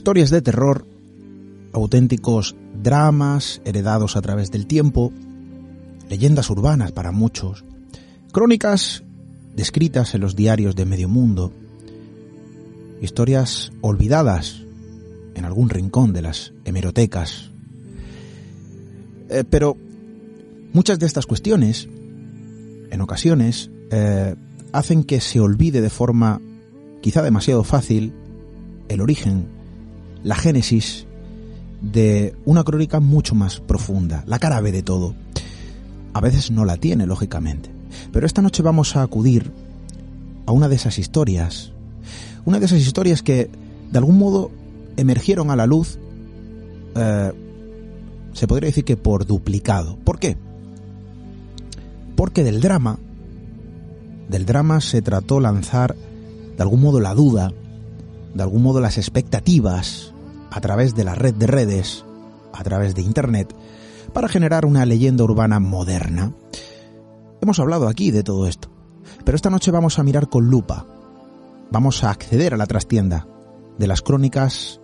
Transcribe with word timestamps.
Historias 0.00 0.30
de 0.30 0.40
terror, 0.40 0.86
auténticos 1.74 2.56
dramas 2.82 3.60
heredados 3.66 4.16
a 4.16 4.22
través 4.22 4.50
del 4.50 4.66
tiempo, 4.66 5.12
leyendas 6.08 6.48
urbanas 6.48 6.90
para 6.90 7.12
muchos, 7.12 7.66
crónicas 8.32 9.04
descritas 9.54 10.14
en 10.14 10.22
los 10.22 10.34
diarios 10.34 10.74
de 10.74 10.86
medio 10.86 11.06
mundo, 11.10 11.52
historias 13.02 13.72
olvidadas 13.82 14.62
en 15.34 15.44
algún 15.44 15.68
rincón 15.68 16.14
de 16.14 16.22
las 16.22 16.54
hemerotecas. 16.64 17.50
Eh, 19.28 19.44
pero 19.50 19.76
muchas 20.72 20.98
de 20.98 21.04
estas 21.04 21.26
cuestiones, 21.26 21.90
en 22.90 23.00
ocasiones, 23.02 23.70
eh, 23.90 24.34
hacen 24.72 25.04
que 25.04 25.20
se 25.20 25.40
olvide 25.40 25.82
de 25.82 25.90
forma 25.90 26.40
quizá 27.02 27.20
demasiado 27.20 27.64
fácil 27.64 28.14
el 28.88 29.02
origen 29.02 29.59
la 30.22 30.34
génesis 30.34 31.06
de 31.80 32.34
una 32.44 32.64
crónica 32.64 33.00
mucho 33.00 33.34
más 33.34 33.60
profunda, 33.60 34.24
la 34.26 34.38
cara 34.38 34.60
B 34.60 34.72
de 34.72 34.82
todo. 34.82 35.14
A 36.12 36.20
veces 36.20 36.50
no 36.50 36.64
la 36.64 36.76
tiene, 36.76 37.06
lógicamente. 37.06 37.70
Pero 38.12 38.26
esta 38.26 38.42
noche 38.42 38.62
vamos 38.62 38.96
a 38.96 39.02
acudir 39.02 39.50
a 40.46 40.52
una 40.52 40.68
de 40.68 40.76
esas 40.76 40.98
historias, 40.98 41.72
una 42.44 42.58
de 42.58 42.66
esas 42.66 42.80
historias 42.80 43.22
que 43.22 43.50
de 43.90 43.98
algún 43.98 44.18
modo 44.18 44.50
emergieron 44.96 45.50
a 45.50 45.56
la 45.56 45.66
luz, 45.66 45.98
eh, 46.94 47.32
se 48.32 48.46
podría 48.46 48.68
decir 48.68 48.84
que 48.84 48.96
por 48.96 49.26
duplicado. 49.26 49.96
¿Por 50.04 50.18
qué? 50.18 50.36
Porque 52.16 52.44
del 52.44 52.60
drama, 52.60 52.98
del 54.28 54.46
drama 54.46 54.80
se 54.80 55.02
trató 55.02 55.40
lanzar 55.40 55.96
de 56.56 56.62
algún 56.62 56.80
modo 56.80 57.00
la 57.00 57.14
duda, 57.14 57.52
de 58.34 58.42
algún 58.42 58.62
modo 58.62 58.80
las 58.80 58.98
expectativas 58.98 60.12
a 60.50 60.60
través 60.60 60.94
de 60.94 61.04
la 61.04 61.14
red 61.14 61.34
de 61.34 61.46
redes, 61.46 62.04
a 62.52 62.62
través 62.64 62.94
de 62.94 63.02
Internet, 63.02 63.54
para 64.12 64.28
generar 64.28 64.66
una 64.66 64.84
leyenda 64.86 65.24
urbana 65.24 65.60
moderna. 65.60 66.32
Hemos 67.40 67.58
hablado 67.58 67.88
aquí 67.88 68.10
de 68.10 68.22
todo 68.22 68.46
esto, 68.46 68.68
pero 69.24 69.36
esta 69.36 69.50
noche 69.50 69.70
vamos 69.70 69.98
a 69.98 70.02
mirar 70.02 70.28
con 70.28 70.46
lupa, 70.46 70.86
vamos 71.70 72.04
a 72.04 72.10
acceder 72.10 72.54
a 72.54 72.56
la 72.56 72.66
trastienda 72.66 73.26
de 73.78 73.86
las 73.86 74.02
crónicas 74.02 74.80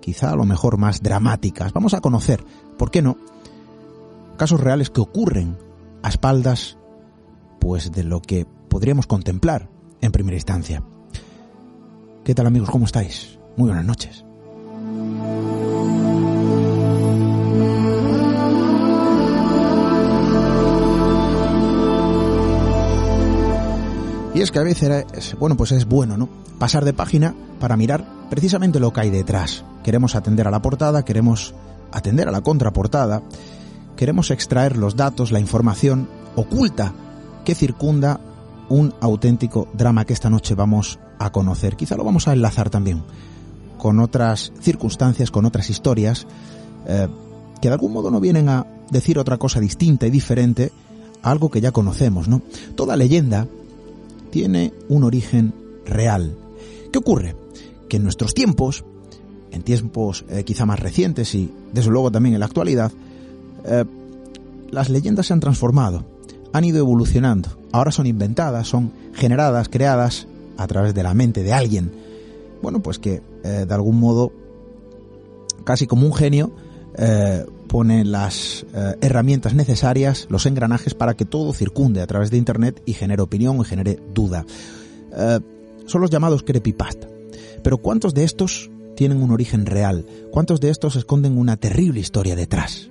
quizá 0.00 0.30
a 0.30 0.36
lo 0.36 0.44
mejor 0.44 0.78
más 0.78 1.02
dramáticas, 1.02 1.72
vamos 1.72 1.94
a 1.94 2.00
conocer, 2.00 2.44
¿por 2.78 2.90
qué 2.90 3.02
no?, 3.02 3.16
casos 4.36 4.60
reales 4.60 4.90
que 4.90 5.00
ocurren 5.00 5.58
a 6.02 6.08
espaldas 6.08 6.78
pues 7.60 7.92
de 7.92 8.04
lo 8.04 8.22
que 8.22 8.46
podríamos 8.68 9.06
contemplar 9.06 9.68
en 10.00 10.12
primera 10.12 10.36
instancia. 10.36 10.82
¿Qué 12.30 12.34
tal 12.36 12.46
amigos? 12.46 12.70
¿Cómo 12.70 12.84
estáis? 12.84 13.40
Muy 13.56 13.70
buenas 13.70 13.84
noches. 13.84 14.24
Y 24.32 24.40
es 24.42 24.52
que 24.52 24.60
a 24.60 24.62
veces, 24.62 25.36
bueno, 25.40 25.56
pues 25.56 25.72
es 25.72 25.86
bueno, 25.86 26.16
¿no? 26.16 26.28
Pasar 26.60 26.84
de 26.84 26.92
página 26.92 27.34
para 27.58 27.76
mirar 27.76 28.06
precisamente 28.30 28.78
lo 28.78 28.92
que 28.92 29.00
hay 29.00 29.10
detrás. 29.10 29.64
Queremos 29.82 30.14
atender 30.14 30.46
a 30.46 30.52
la 30.52 30.62
portada, 30.62 31.04
queremos 31.04 31.52
atender 31.90 32.28
a 32.28 32.30
la 32.30 32.42
contraportada, 32.42 33.24
queremos 33.96 34.30
extraer 34.30 34.76
los 34.76 34.94
datos, 34.94 35.32
la 35.32 35.40
información 35.40 36.08
oculta 36.36 36.92
que 37.44 37.56
circunda 37.56 38.20
un 38.68 38.94
auténtico 39.00 39.66
drama 39.74 40.04
que 40.04 40.12
esta 40.12 40.30
noche 40.30 40.54
vamos 40.54 41.00
a 41.20 41.30
conocer. 41.30 41.76
Quizá 41.76 41.96
lo 41.96 42.02
vamos 42.02 42.26
a 42.26 42.32
enlazar 42.32 42.70
también 42.70 43.02
con 43.78 44.00
otras 44.00 44.52
circunstancias, 44.60 45.30
con 45.30 45.44
otras 45.44 45.70
historias, 45.70 46.26
eh, 46.86 47.06
que 47.60 47.68
de 47.68 47.74
algún 47.74 47.92
modo 47.92 48.10
no 48.10 48.20
vienen 48.20 48.48
a 48.48 48.66
decir 48.90 49.18
otra 49.18 49.36
cosa 49.36 49.60
distinta 49.60 50.06
y 50.06 50.10
diferente 50.10 50.72
a 51.22 51.30
algo 51.30 51.50
que 51.50 51.60
ya 51.60 51.72
conocemos, 51.72 52.26
¿no? 52.26 52.42
Toda 52.74 52.96
leyenda 52.96 53.46
tiene 54.30 54.72
un 54.88 55.04
origen 55.04 55.54
real. 55.84 56.36
¿Qué 56.90 56.98
ocurre? 56.98 57.36
Que 57.88 57.98
en 57.98 58.02
nuestros 58.02 58.34
tiempos, 58.34 58.84
en 59.50 59.62
tiempos 59.62 60.24
eh, 60.30 60.44
quizá 60.44 60.64
más 60.64 60.80
recientes 60.80 61.34
y 61.34 61.52
desde 61.72 61.90
luego 61.90 62.10
también 62.10 62.34
en 62.34 62.40
la 62.40 62.46
actualidad, 62.46 62.92
eh, 63.64 63.84
las 64.70 64.88
leyendas 64.88 65.26
se 65.26 65.34
han 65.34 65.40
transformado, 65.40 66.04
han 66.52 66.64
ido 66.64 66.78
evolucionando. 66.78 67.50
Ahora 67.72 67.92
son 67.92 68.06
inventadas, 68.06 68.68
son 68.68 68.92
generadas, 69.12 69.68
creadas 69.68 70.26
a 70.62 70.66
través 70.66 70.94
de 70.94 71.02
la 71.02 71.14
mente 71.14 71.42
de 71.42 71.52
alguien. 71.52 71.90
Bueno, 72.62 72.82
pues 72.82 72.98
que 72.98 73.22
eh, 73.44 73.64
de 73.66 73.74
algún 73.74 73.98
modo, 73.98 74.32
casi 75.64 75.86
como 75.86 76.06
un 76.06 76.14
genio, 76.14 76.52
pone 77.70 78.04
las 78.04 78.66
eh, 78.74 78.96
herramientas 79.00 79.54
necesarias, 79.54 80.26
los 80.28 80.44
engranajes 80.46 80.94
para 80.94 81.14
que 81.14 81.24
todo 81.24 81.52
circunde 81.52 82.02
a 82.02 82.06
través 82.06 82.32
de 82.32 82.36
Internet 82.36 82.82
y 82.84 82.94
genere 82.94 83.22
opinión 83.22 83.58
y 83.60 83.64
genere 83.64 84.00
duda. 84.12 84.44
Eh, 85.16 85.38
son 85.86 86.00
los 86.00 86.10
llamados 86.10 86.42
creepypasta. 86.42 87.08
Pero 87.62 87.78
¿cuántos 87.78 88.12
de 88.12 88.24
estos 88.24 88.70
tienen 88.96 89.22
un 89.22 89.30
origen 89.30 89.66
real? 89.66 90.04
¿Cuántos 90.32 90.60
de 90.60 90.70
estos 90.70 90.96
esconden 90.96 91.38
una 91.38 91.56
terrible 91.56 92.00
historia 92.00 92.34
detrás? 92.34 92.90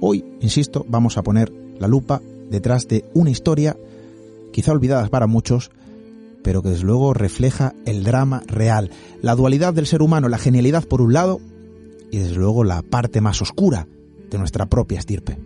Hoy, 0.00 0.24
insisto, 0.40 0.84
vamos 0.88 1.16
a 1.16 1.22
poner 1.22 1.52
la 1.78 1.86
lupa 1.86 2.20
detrás 2.50 2.88
de 2.88 3.04
una 3.14 3.30
historia, 3.30 3.76
quizá 4.52 4.72
olvidada 4.72 5.06
para 5.08 5.28
muchos, 5.28 5.70
pero 6.44 6.62
que 6.62 6.68
desde 6.68 6.84
luego 6.84 7.14
refleja 7.14 7.74
el 7.86 8.04
drama 8.04 8.42
real, 8.46 8.90
la 9.22 9.34
dualidad 9.34 9.72
del 9.72 9.86
ser 9.86 10.02
humano, 10.02 10.28
la 10.28 10.38
genialidad 10.38 10.84
por 10.84 11.00
un 11.00 11.14
lado 11.14 11.40
y 12.12 12.18
desde 12.18 12.36
luego 12.36 12.62
la 12.62 12.82
parte 12.82 13.22
más 13.22 13.42
oscura 13.42 13.88
de 14.30 14.38
nuestra 14.38 14.66
propia 14.66 14.98
estirpe. 14.98 15.38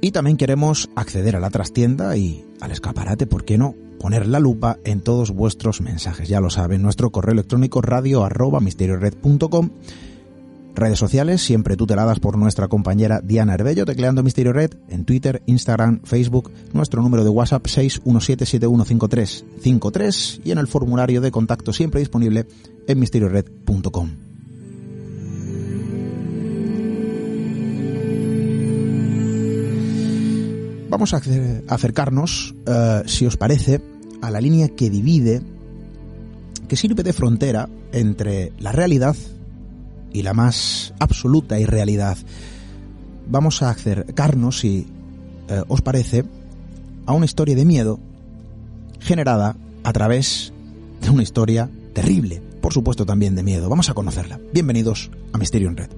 Y 0.00 0.12
también 0.12 0.36
queremos 0.36 0.90
acceder 0.94 1.34
a 1.34 1.40
la 1.40 1.50
trastienda 1.50 2.16
y 2.16 2.44
al 2.60 2.70
escaparate, 2.70 3.26
¿por 3.26 3.44
qué 3.44 3.58
no? 3.58 3.74
Poner 3.98 4.26
la 4.26 4.40
lupa 4.40 4.78
en 4.84 5.00
todos 5.00 5.32
vuestros 5.32 5.80
mensajes. 5.80 6.28
Ya 6.28 6.40
lo 6.40 6.50
saben, 6.50 6.82
nuestro 6.82 7.10
correo 7.10 7.32
electrónico 7.32 7.80
radio 7.82 8.24
arroba 8.24 8.60
Redes 10.78 10.98
sociales 10.98 11.42
siempre 11.42 11.76
tuteladas 11.76 12.20
por 12.20 12.38
nuestra 12.38 12.68
compañera 12.68 13.20
Diana 13.22 13.54
Herbello, 13.54 13.84
tecleando 13.84 14.22
Misterio 14.22 14.52
Red 14.52 14.74
en 14.88 15.04
Twitter, 15.04 15.42
Instagram, 15.46 16.00
Facebook, 16.04 16.52
nuestro 16.72 17.02
número 17.02 17.24
de 17.24 17.30
WhatsApp 17.30 17.66
617715353 17.66 20.40
y 20.44 20.52
en 20.52 20.58
el 20.58 20.68
formulario 20.68 21.20
de 21.20 21.30
contacto 21.30 21.72
siempre 21.72 22.00
disponible 22.00 22.46
en 22.86 22.98
misteriored.com. 22.98 24.10
Vamos 30.90 31.14
a 31.14 31.20
acercarnos, 31.68 32.54
uh, 32.66 33.06
si 33.06 33.26
os 33.26 33.36
parece, 33.36 33.80
a 34.22 34.30
la 34.30 34.40
línea 34.40 34.68
que 34.68 34.88
divide, 34.90 35.42
que 36.66 36.76
sirve 36.76 37.02
de 37.02 37.12
frontera 37.12 37.68
entre 37.92 38.52
la 38.58 38.72
realidad 38.72 39.14
y 40.12 40.22
la 40.22 40.34
más 40.34 40.94
absoluta 40.98 41.58
irrealidad. 41.58 42.16
Vamos 43.28 43.62
a 43.62 43.70
acercarnos, 43.70 44.60
si 44.60 44.86
uh, 45.50 45.64
os 45.68 45.82
parece, 45.82 46.24
a 47.06 47.12
una 47.12 47.26
historia 47.26 47.56
de 47.56 47.64
miedo 47.64 48.00
generada 49.00 49.56
a 49.84 49.92
través 49.92 50.52
de 51.00 51.10
una 51.10 51.22
historia 51.22 51.70
terrible, 51.92 52.42
por 52.60 52.72
supuesto 52.72 53.06
también 53.06 53.34
de 53.34 53.42
miedo. 53.42 53.68
Vamos 53.68 53.90
a 53.90 53.94
conocerla. 53.94 54.40
Bienvenidos 54.52 55.10
a 55.32 55.38
Misterio 55.38 55.68
en 55.68 55.76
Red. 55.76 55.97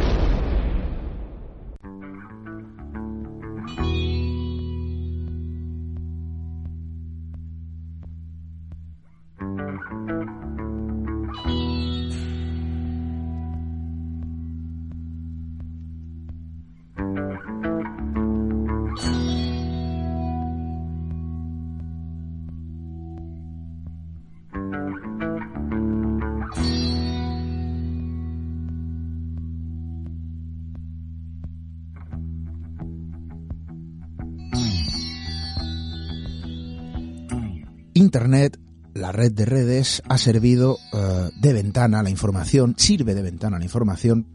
Internet, 38.21 38.59
la 38.93 39.11
red 39.11 39.31
de 39.31 39.45
redes, 39.45 40.03
ha 40.07 40.19
servido 40.19 40.77
uh, 40.93 41.31
de 41.41 41.53
ventana 41.53 42.01
a 42.01 42.03
la 42.03 42.11
información, 42.11 42.75
sirve 42.77 43.15
de 43.15 43.23
ventana 43.23 43.55
a 43.55 43.59
la 43.59 43.65
información, 43.65 44.27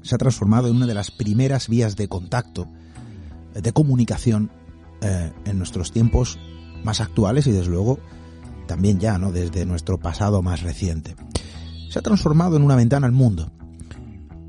se 0.00 0.14
ha 0.14 0.18
transformado 0.18 0.68
en 0.68 0.76
una 0.76 0.86
de 0.86 0.94
las 0.94 1.10
primeras 1.10 1.68
vías 1.68 1.96
de 1.96 2.08
contacto, 2.08 2.66
de 3.52 3.72
comunicación 3.74 4.50
eh, 5.02 5.30
en 5.44 5.58
nuestros 5.58 5.92
tiempos 5.92 6.38
más 6.82 7.02
actuales 7.02 7.46
y 7.46 7.52
desde 7.52 7.68
luego 7.68 7.98
también 8.66 8.98
ya, 8.98 9.18
¿no? 9.18 9.32
Desde 9.32 9.66
nuestro 9.66 9.98
pasado 9.98 10.40
más 10.40 10.62
reciente. 10.62 11.14
Se 11.90 11.98
ha 11.98 12.02
transformado 12.02 12.56
en 12.56 12.62
una 12.62 12.76
ventana 12.76 13.06
al 13.06 13.12
mundo, 13.12 13.52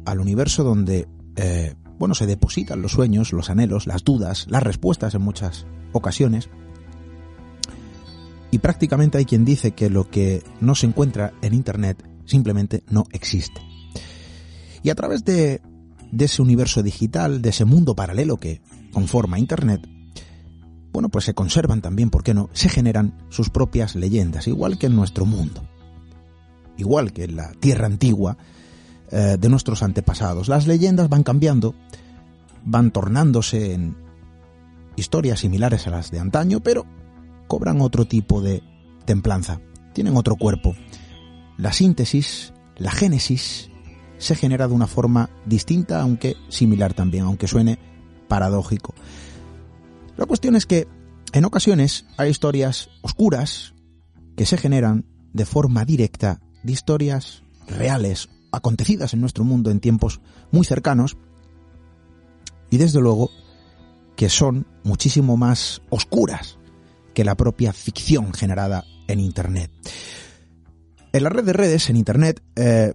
al 0.06 0.22
universo 0.22 0.64
donde, 0.64 1.10
eh, 1.36 1.76
bueno, 1.98 2.16
se 2.16 2.26
depositan 2.26 2.82
los 2.82 2.94
sueños, 2.94 3.34
los 3.34 3.50
anhelos, 3.50 3.86
las 3.86 4.06
dudas, 4.06 4.48
las 4.50 4.64
respuestas 4.64 5.14
en 5.14 5.24
muchas 5.24 5.66
ocasiones, 5.92 6.50
y 8.52 8.60
prácticamente 8.60 9.18
hay 9.18 9.26
quien 9.26 9.46
dice 9.46 9.72
que 9.72 9.90
lo 9.90 10.10
que 10.10 10.44
no 10.60 10.76
se 10.76 10.88
encuentra 10.88 11.34
en 11.42 11.54
Internet 11.54 12.04
simplemente 12.26 12.84
no 12.90 13.06
existe. 13.12 13.62
Y 14.82 14.90
a 14.90 14.96
través 14.96 15.24
de, 15.26 15.62
ese 16.18 16.42
universo 16.42 16.82
digital, 16.82 17.42
de 17.42 17.50
ese 17.50 17.66
mundo 17.66 17.96
paralelo 17.96 18.38
que 18.38 18.62
conforma 18.92 19.40
Internet, 19.40 19.88
bueno, 20.92 21.10
pues 21.10 21.26
se 21.26 21.34
conservan 21.34 21.82
también, 21.82 22.10
¿por 22.10 22.24
qué 22.24 22.34
no? 22.34 22.50
Se 22.54 22.70
generan 22.70 23.16
sus 23.30 23.50
propias 23.50 23.96
leyendas, 23.96 24.48
igual 24.48 24.80
que 24.80 24.88
en 24.88 24.96
nuestro 24.96 25.26
mundo, 25.26 25.62
igual 26.78 27.14
que 27.14 27.26
en 27.26 27.36
la 27.36 27.52
tierra 27.52 27.86
antigua 27.86 28.38
eh, 29.12 29.38
de 29.40 29.50
nuestros 29.50 29.84
antepasados. 29.84 30.48
Las 30.48 30.66
leyendas 30.66 31.10
van 31.10 31.24
cambiando, 31.24 31.76
van 32.66 32.92
tornándose 32.92 33.74
en 33.74 33.96
historias 34.96 35.42
similares 35.42 35.86
a 35.86 35.92
las 35.92 36.10
de 36.10 36.20
antaño, 36.20 36.60
pero 36.60 36.86
cobran 37.50 37.82
otro 37.82 38.06
tipo 38.06 38.42
de 38.42 38.64
templanza, 39.06 39.60
tienen 39.94 40.16
otro 40.16 40.38
cuerpo. 40.38 40.76
La 41.58 41.74
síntesis, 41.74 42.54
la 42.78 42.92
génesis, 42.92 43.70
se 44.20 44.36
genera 44.36 44.68
de 44.68 44.74
una 44.76 44.88
forma 44.88 45.30
distinta, 45.46 46.00
aunque 46.02 46.38
similar 46.48 46.94
también, 46.94 47.26
aunque 47.26 47.48
suene 47.48 47.80
paradójico. 48.28 48.94
La 50.16 50.26
cuestión 50.28 50.56
es 50.56 50.66
que 50.66 50.88
en 51.34 51.44
ocasiones 51.44 52.06
hay 52.18 52.30
historias 52.30 52.90
oscuras 53.02 53.74
que 54.38 54.46
se 54.46 54.58
generan 54.58 55.06
de 55.34 55.46
forma 55.46 55.86
directa 55.86 56.40
de 56.64 56.72
historias 56.72 57.44
reales, 57.68 58.30
acontecidas 58.52 59.14
en 59.14 59.22
nuestro 59.22 59.44
mundo 59.44 59.72
en 59.72 59.80
tiempos 59.80 60.22
muy 60.52 60.66
cercanos, 60.66 61.18
y 62.70 62.78
desde 62.78 63.02
luego 63.02 63.32
que 64.16 64.30
son 64.30 64.68
muchísimo 64.84 65.36
más 65.36 65.82
oscuras 65.90 66.59
que 67.14 67.24
la 67.24 67.36
propia 67.36 67.74
ficción 67.74 68.34
generada 68.34 68.86
en 69.08 69.20
Internet. 69.20 69.72
En 71.12 71.24
la 71.24 71.30
red 71.30 71.44
de 71.44 71.54
redes, 71.54 71.90
en 71.90 71.96
Internet, 71.96 72.42
eh, 72.56 72.94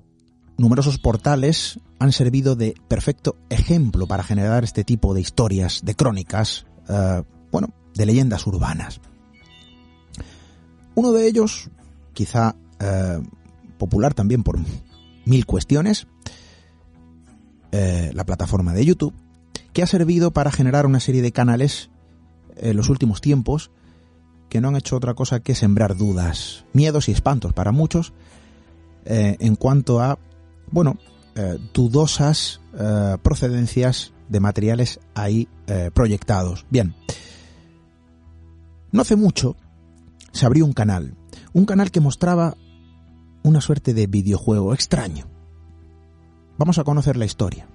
numerosos 0.56 0.99
portales 0.99 1.80
han 1.99 2.12
servido 2.12 2.54
de 2.54 2.75
perfecto 2.88 3.37
ejemplo 3.50 4.06
para 4.06 4.23
generar 4.23 4.62
este 4.62 4.85
tipo 4.85 5.14
de 5.14 5.21
historias, 5.21 5.80
de 5.85 5.94
crónicas, 5.94 6.66
eh, 6.88 7.23
bueno, 7.50 7.75
de 7.94 8.06
leyendas 8.06 8.47
urbanas. 8.47 9.00
Uno 10.94 11.11
de 11.12 11.26
ellos, 11.26 11.71
quizá 12.12 12.54
eh, 12.78 13.21
popular 13.78 14.14
también 14.14 14.44
por 14.44 14.59
mil 15.25 15.47
cuestiones, 15.47 16.06
la 17.73 18.25
plataforma 18.25 18.73
de 18.73 18.85
YouTube, 18.85 19.12
que 19.73 19.83
ha 19.83 19.87
servido 19.88 20.30
para 20.30 20.52
generar 20.52 20.87
una 20.87 21.00
serie 21.00 21.23
de 21.23 21.33
canales 21.33 21.90
en 22.56 22.76
los 22.76 22.88
últimos 22.88 23.21
tiempos 23.21 23.73
que 24.55 24.61
no 24.61 24.69
han 24.69 24.77
hecho 24.77 24.95
otra 24.95 25.15
cosa 25.15 25.41
que 25.41 25.57
sembrar 25.57 25.97
dudas, 25.97 26.65
miedos 26.73 27.09
y 27.09 27.11
espantos 27.11 27.53
para 27.53 27.73
muchos 27.73 28.13
eh, 29.05 29.37
en 29.41 29.57
cuanto 29.57 30.01
a, 30.01 30.17
bueno, 30.71 30.97
eh, 31.35 31.59
dudosas 31.75 32.61
eh, 32.79 33.17
procedencias 33.21 34.13
de 34.29 34.39
materiales 34.39 35.01
ahí 35.17 35.49
proyectados. 35.93 36.67
Bien, 36.71 36.95
no 38.93 39.03
hace 39.03 39.17
mucho 39.17 39.57
se 40.31 40.47
abrió 40.47 40.65
un 40.65 40.73
canal, 40.73 41.17
un 41.53 41.65
canal 41.65 41.91
que 41.91 41.99
mostraba 41.99 42.57
una 43.43 43.61
suerte 43.61 43.93
de 43.93 44.07
videojuego 44.07 44.73
extraño. 44.73 45.27
Vamos 46.59 46.79
a 46.79 46.85
conocer 46.85 47.17
la 47.17 47.25
historia, 47.25 47.67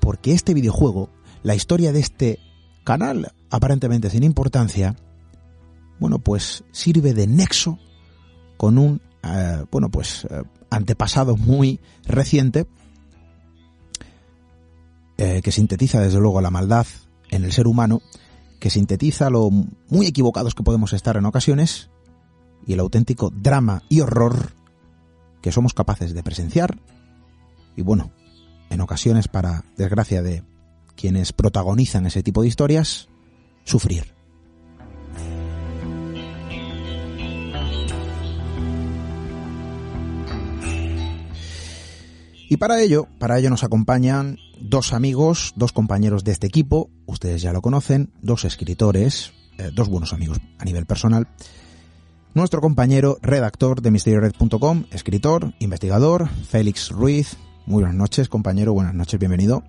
porque 0.00 0.32
este 0.32 0.54
videojuego, 0.54 1.10
la 1.42 1.54
historia 1.54 1.92
de 1.92 2.00
este 2.00 2.38
canal 2.82 3.30
aparentemente 3.50 4.08
sin 4.08 4.22
importancia, 4.22 4.96
bueno, 5.98 6.18
pues 6.18 6.64
sirve 6.70 7.14
de 7.14 7.26
nexo 7.26 7.78
con 8.56 8.78
un, 8.78 9.00
eh, 9.22 9.64
bueno, 9.70 9.90
pues 9.90 10.26
eh, 10.30 10.42
antepasado 10.70 11.36
muy 11.36 11.80
reciente 12.04 12.66
eh, 15.16 15.40
que 15.42 15.52
sintetiza 15.52 16.00
desde 16.00 16.20
luego 16.20 16.40
la 16.40 16.50
maldad 16.50 16.86
en 17.30 17.44
el 17.44 17.52
ser 17.52 17.66
humano, 17.66 18.02
que 18.60 18.70
sintetiza 18.70 19.30
lo 19.30 19.50
muy 19.50 20.06
equivocados 20.06 20.54
que 20.54 20.62
podemos 20.62 20.92
estar 20.92 21.16
en 21.16 21.26
ocasiones 21.26 21.90
y 22.66 22.74
el 22.74 22.80
auténtico 22.80 23.30
drama 23.30 23.82
y 23.88 24.00
horror 24.00 24.52
que 25.42 25.52
somos 25.52 25.74
capaces 25.74 26.14
de 26.14 26.22
presenciar 26.22 26.78
y 27.76 27.82
bueno, 27.82 28.10
en 28.70 28.80
ocasiones 28.80 29.28
para 29.28 29.64
desgracia 29.76 30.22
de 30.22 30.42
quienes 30.96 31.32
protagonizan 31.32 32.06
ese 32.06 32.24
tipo 32.24 32.42
de 32.42 32.48
historias, 32.48 33.08
sufrir. 33.64 34.17
Y 42.50 42.56
para 42.56 42.80
ello, 42.80 43.06
para 43.18 43.38
ello 43.38 43.50
nos 43.50 43.62
acompañan 43.62 44.38
dos 44.58 44.94
amigos, 44.94 45.52
dos 45.56 45.72
compañeros 45.72 46.24
de 46.24 46.32
este 46.32 46.46
equipo, 46.46 46.88
ustedes 47.06 47.42
ya 47.42 47.52
lo 47.52 47.60
conocen, 47.60 48.08
dos 48.22 48.46
escritores, 48.46 49.34
eh, 49.58 49.70
dos 49.70 49.90
buenos 49.90 50.14
amigos 50.14 50.38
a 50.58 50.64
nivel 50.64 50.86
personal. 50.86 51.26
Nuestro 52.32 52.62
compañero 52.62 53.16
redactor 53.20 53.82
de 53.82 53.90
misteriored.com, 53.90 54.84
escritor, 54.92 55.52
investigador, 55.58 56.28
Félix 56.28 56.90
Ruiz. 56.90 57.36
Muy 57.66 57.82
buenas 57.82 57.96
noches, 57.96 58.30
compañero, 58.30 58.72
buenas 58.72 58.94
noches, 58.94 59.20
bienvenido. 59.20 59.62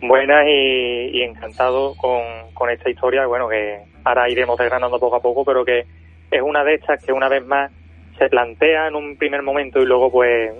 Buenas 0.00 0.46
y, 0.46 1.22
encantado 1.22 1.96
con, 1.96 2.22
con, 2.54 2.70
esta 2.70 2.88
historia, 2.88 3.26
bueno, 3.26 3.48
que 3.48 3.82
ahora 4.04 4.30
iremos 4.30 4.56
desgranando 4.58 5.00
poco 5.00 5.16
a 5.16 5.22
poco, 5.22 5.44
pero 5.44 5.64
que 5.64 5.86
es 6.30 6.42
una 6.42 6.62
de 6.62 6.74
estas 6.74 7.04
que 7.04 7.12
una 7.12 7.28
vez 7.28 7.44
más 7.44 7.72
se 8.18 8.28
plantea 8.28 8.86
en 8.86 8.94
un 8.94 9.16
primer 9.16 9.42
momento 9.42 9.80
y 9.80 9.86
luego 9.86 10.10
pues 10.10 10.52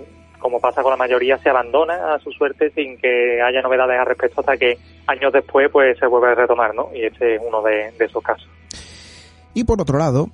como 0.43 0.59
pasa 0.59 0.83
con 0.83 0.91
la 0.91 0.97
mayoría, 0.97 1.39
se 1.39 1.49
abandona 1.49 2.13
a 2.13 2.19
su 2.19 2.31
suerte 2.31 2.69
sin 2.75 2.97
que 2.97 3.41
haya 3.41 3.61
novedades 3.61 3.99
al 3.99 4.05
respecto 4.05 4.41
hasta 4.41 4.57
que 4.57 4.77
años 5.07 5.31
después 5.31 5.69
pues 5.71 5.97
se 5.97 6.05
vuelve 6.05 6.31
a 6.31 6.35
retomar, 6.35 6.75
¿no? 6.75 6.89
Y 6.93 7.05
este 7.05 7.35
es 7.35 7.41
uno 7.43 7.61
de, 7.63 7.93
esos 7.97 8.21
casos. 8.21 8.47
Y 9.53 9.63
por 9.63 9.81
otro 9.81 9.97
lado, 9.97 10.29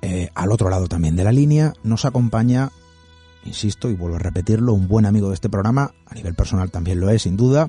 eh, 0.00 0.28
al 0.34 0.52
otro 0.52 0.70
lado 0.70 0.86
también 0.86 1.16
de 1.16 1.24
la 1.24 1.32
línea, 1.32 1.72
nos 1.82 2.04
acompaña, 2.04 2.70
insisto 3.44 3.90
y 3.90 3.94
vuelvo 3.94 4.16
a 4.16 4.20
repetirlo, 4.20 4.72
un 4.72 4.86
buen 4.86 5.04
amigo 5.04 5.28
de 5.28 5.34
este 5.34 5.48
programa, 5.48 5.90
a 6.06 6.14
nivel 6.14 6.34
personal 6.34 6.70
también 6.70 7.00
lo 7.00 7.10
es, 7.10 7.22
sin 7.22 7.36
duda, 7.36 7.68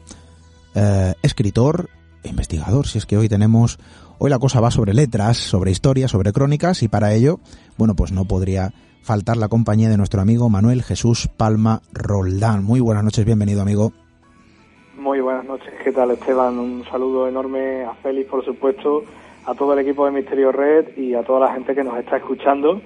eh, 0.76 1.16
escritor 1.24 1.90
e 2.24 2.30
investigador, 2.30 2.88
si 2.88 3.00
es 3.00 3.06
que 3.08 3.18
hoy 3.18 3.28
tenemos, 3.28 3.80
hoy 4.20 4.30
la 4.30 4.38
cosa 4.38 4.62
va 4.62 4.70
sobre 4.70 4.94
letras, 4.94 5.38
sobre 5.38 5.72
historias, 5.72 6.12
sobre 6.12 6.34
crónicas, 6.34 6.84
y 6.84 6.88
para 6.88 7.14
ello, 7.14 7.40
bueno, 7.78 7.96
pues 7.96 8.12
no 8.12 8.26
podría 8.26 8.74
faltar 9.10 9.38
la 9.38 9.48
compañía 9.48 9.90
de 9.90 9.98
nuestro 9.98 10.22
amigo 10.22 10.50
Manuel 10.50 10.84
Jesús 10.84 11.28
Palma 11.36 11.80
Roldán. 11.92 12.64
Muy 12.64 12.80
buenas 12.80 13.04
noches, 13.04 13.26
bienvenido 13.26 13.64
amigo. 13.64 13.92
Muy 15.00 15.20
buenas 15.20 15.46
noches, 15.46 15.74
¿qué 15.84 15.92
tal 15.92 16.12
Esteban? 16.12 16.60
Un 16.60 16.84
saludo 16.84 17.28
enorme 17.28 17.86
a 17.86 17.96
Félix, 18.04 18.30
por 18.30 18.46
supuesto, 18.46 19.04
a 19.48 19.56
todo 19.56 19.74
el 19.74 19.80
equipo 19.80 20.06
de 20.06 20.12
Misterio 20.12 20.52
Red 20.52 20.96
y 20.96 21.16
a 21.16 21.24
toda 21.24 21.40
la 21.40 21.54
gente 21.56 21.74
que 21.74 21.84
nos 21.84 21.98
está 21.98 22.18
escuchando. 22.18 22.80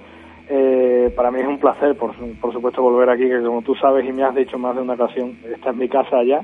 Eh, 0.48 1.12
para 1.14 1.30
mí 1.30 1.40
es 1.40 1.46
un 1.46 1.58
placer, 1.58 1.94
por, 1.94 2.14
por 2.40 2.54
supuesto, 2.54 2.80
volver 2.80 3.10
aquí, 3.10 3.28
que 3.28 3.42
como 3.42 3.60
tú 3.60 3.74
sabes 3.74 4.08
y 4.08 4.12
me 4.14 4.22
has 4.22 4.34
dicho 4.34 4.56
más 4.56 4.74
de 4.74 4.80
una 4.80 4.94
ocasión, 4.94 5.36
esta 5.54 5.72
es 5.72 5.76
mi 5.76 5.90
casa 5.90 6.16
allá 6.16 6.40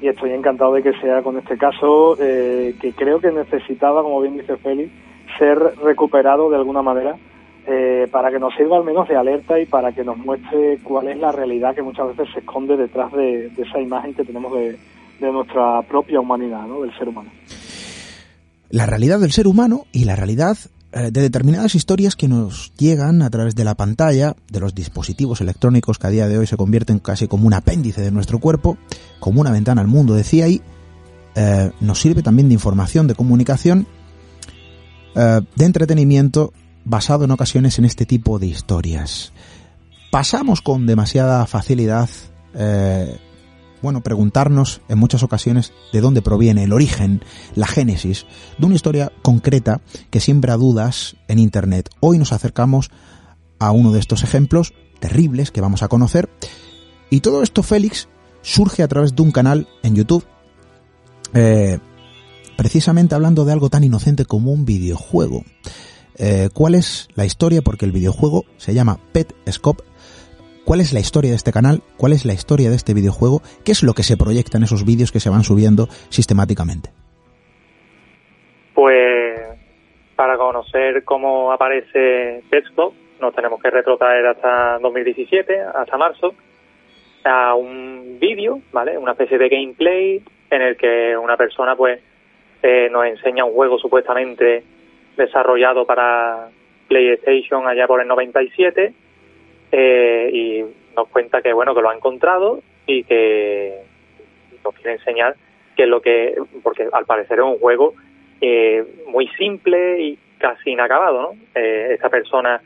y 0.00 0.08
estoy 0.08 0.30
encantado 0.30 0.72
de 0.72 0.82
que 0.82 0.98
sea 0.98 1.22
con 1.22 1.36
este 1.36 1.58
caso 1.58 2.16
eh, 2.18 2.74
que 2.80 2.94
creo 2.94 3.20
que 3.20 3.30
necesitaba, 3.30 4.02
como 4.02 4.22
bien 4.22 4.38
dice 4.38 4.56
Félix, 4.56 4.90
ser 5.38 5.58
recuperado 5.84 6.48
de 6.48 6.56
alguna 6.56 6.80
manera 6.80 7.18
eh, 7.66 8.08
para 8.10 8.30
que 8.30 8.38
nos 8.38 8.54
sirva 8.54 8.78
al 8.78 8.84
menos 8.84 9.06
de 9.06 9.16
alerta 9.16 9.60
y 9.60 9.66
para 9.66 9.92
que 9.92 10.02
nos 10.02 10.16
muestre 10.16 10.78
cuál 10.82 11.08
es 11.08 11.18
la 11.18 11.30
realidad 11.30 11.74
que 11.74 11.82
muchas 11.82 12.08
veces 12.08 12.32
se 12.32 12.40
esconde 12.40 12.74
detrás 12.76 13.12
de, 13.12 13.48
esa 13.48 13.78
imagen 13.78 14.14
que 14.14 14.24
tenemos 14.24 14.52
de, 14.54 14.78
nuestra 15.20 15.82
propia 15.82 16.20
humanidad, 16.20 16.66
¿no? 16.66 16.80
del 16.80 16.96
ser 16.96 17.08
humano. 17.08 17.30
La 18.70 18.86
realidad 18.86 19.20
del 19.20 19.32
ser 19.32 19.46
humano 19.46 19.84
y 19.92 20.06
la 20.06 20.16
realidad 20.16 20.56
eh, 20.92 21.10
de 21.10 21.20
determinadas 21.20 21.74
historias 21.74 22.16
que 22.16 22.28
nos 22.28 22.72
llegan 22.76 23.20
a 23.20 23.28
través 23.28 23.54
de 23.54 23.64
la 23.64 23.74
pantalla, 23.74 24.34
de 24.50 24.60
los 24.60 24.74
dispositivos 24.74 25.42
electrónicos 25.42 25.98
que 25.98 26.06
a 26.06 26.10
día 26.10 26.28
de 26.28 26.38
hoy 26.38 26.46
se 26.46 26.56
convierten 26.56 26.98
casi 26.98 27.28
como 27.28 27.46
un 27.46 27.52
apéndice 27.52 28.00
de 28.00 28.10
nuestro 28.10 28.38
cuerpo, 28.38 28.78
como 29.18 29.42
una 29.42 29.50
ventana 29.50 29.82
al 29.82 29.88
mundo, 29.88 30.14
decía 30.14 30.46
ahí, 30.46 30.62
eh, 31.34 31.70
nos 31.80 32.00
sirve 32.00 32.22
también 32.22 32.48
de 32.48 32.54
información, 32.54 33.06
de 33.06 33.14
comunicación, 33.14 33.86
de 35.12 35.64
entretenimiento 35.64 36.52
basado 36.84 37.24
en 37.24 37.30
ocasiones 37.30 37.78
en 37.78 37.84
este 37.84 38.06
tipo 38.06 38.38
de 38.38 38.46
historias. 38.46 39.32
Pasamos 40.10 40.60
con 40.60 40.86
demasiada 40.86 41.46
facilidad, 41.46 42.08
eh, 42.54 43.16
bueno, 43.82 44.02
preguntarnos 44.02 44.80
en 44.88 44.98
muchas 44.98 45.22
ocasiones 45.22 45.72
de 45.92 46.00
dónde 46.00 46.22
proviene 46.22 46.64
el 46.64 46.72
origen, 46.72 47.22
la 47.54 47.66
génesis 47.66 48.26
de 48.58 48.66
una 48.66 48.74
historia 48.74 49.12
concreta 49.22 49.80
que 50.10 50.20
siembra 50.20 50.56
dudas 50.56 51.16
en 51.28 51.38
Internet. 51.38 51.90
Hoy 52.00 52.18
nos 52.18 52.32
acercamos 52.32 52.90
a 53.58 53.70
uno 53.70 53.92
de 53.92 54.00
estos 54.00 54.24
ejemplos 54.24 54.74
terribles 54.98 55.50
que 55.50 55.60
vamos 55.60 55.82
a 55.82 55.88
conocer. 55.88 56.28
Y 57.08 57.20
todo 57.20 57.42
esto, 57.42 57.62
Félix, 57.62 58.08
surge 58.42 58.82
a 58.82 58.88
través 58.88 59.14
de 59.14 59.22
un 59.22 59.32
canal 59.32 59.68
en 59.82 59.94
YouTube, 59.94 60.24
eh, 61.34 61.78
precisamente 62.56 63.14
hablando 63.14 63.44
de 63.44 63.52
algo 63.52 63.70
tan 63.70 63.84
inocente 63.84 64.24
como 64.24 64.52
un 64.52 64.64
videojuego. 64.64 65.44
Eh, 66.20 66.50
cuál 66.54 66.74
es 66.74 67.08
la 67.16 67.24
historia, 67.24 67.62
porque 67.64 67.86
el 67.86 67.92
videojuego 67.92 68.44
se 68.58 68.74
llama 68.74 68.98
Pet 69.12 69.32
Scope. 69.48 69.82
¿Cuál 70.66 70.80
es 70.80 70.92
la 70.92 71.00
historia 71.00 71.30
de 71.30 71.36
este 71.36 71.50
canal? 71.50 71.80
¿Cuál 71.96 72.12
es 72.12 72.26
la 72.26 72.34
historia 72.34 72.68
de 72.68 72.76
este 72.76 72.92
videojuego? 72.92 73.40
¿Qué 73.64 73.72
es 73.72 73.82
lo 73.82 73.94
que 73.94 74.02
se 74.02 74.18
proyecta 74.18 74.58
en 74.58 74.64
esos 74.64 74.84
vídeos 74.84 75.12
que 75.12 75.20
se 75.20 75.30
van 75.30 75.44
subiendo 75.44 75.86
sistemáticamente? 76.10 76.90
Pues 78.74 79.40
para 80.14 80.36
conocer 80.36 81.02
cómo 81.04 81.50
aparece 81.52 82.44
Petscope 82.50 82.96
nos 83.20 83.34
tenemos 83.34 83.60
que 83.62 83.70
retrotraer 83.70 84.26
hasta 84.26 84.78
2017, 84.78 85.60
hasta 85.60 85.96
marzo, 85.96 86.34
a 87.24 87.54
un 87.54 88.18
vídeo, 88.18 88.60
¿vale? 88.72 88.96
Una 88.96 89.12
especie 89.12 89.38
de 89.38 89.48
gameplay 89.48 90.22
en 90.50 90.62
el 90.62 90.76
que 90.76 91.16
una 91.16 91.36
persona 91.36 91.76
pues 91.76 92.00
eh, 92.62 92.88
nos 92.90 93.04
enseña 93.04 93.44
un 93.44 93.52
juego 93.52 93.78
supuestamente 93.78 94.64
desarrollado 95.20 95.84
para 95.84 96.48
PlayStation 96.88 97.68
allá 97.68 97.86
por 97.86 98.00
el 98.00 98.08
97 98.08 98.92
eh, 99.72 100.30
y 100.32 100.64
nos 100.96 101.08
cuenta 101.08 101.42
que 101.42 101.52
bueno 101.52 101.74
que 101.74 101.82
lo 101.82 101.90
ha 101.90 101.94
encontrado 101.94 102.60
y 102.86 103.04
que 103.04 103.82
nos 104.64 104.74
quiere 104.74 104.94
enseñar 104.94 105.36
que 105.76 105.84
es 105.84 105.88
lo 105.88 106.00
que 106.00 106.34
porque 106.62 106.88
al 106.90 107.04
parecer 107.04 107.38
es 107.38 107.44
un 107.44 107.58
juego 107.58 107.94
eh, 108.40 108.84
muy 109.06 109.28
simple 109.38 110.00
y 110.00 110.18
casi 110.38 110.70
inacabado 110.70 111.22
no 111.22 111.32
eh, 111.54 111.90
esta 111.92 112.08
persona 112.08 112.60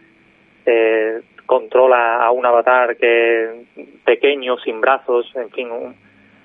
eh, 0.64 1.20
controla 1.44 2.22
a 2.22 2.30
un 2.30 2.46
avatar 2.46 2.96
que 2.96 3.64
pequeño 4.04 4.56
sin 4.58 4.80
brazos 4.80 5.30
en 5.34 5.50
fin 5.50 5.68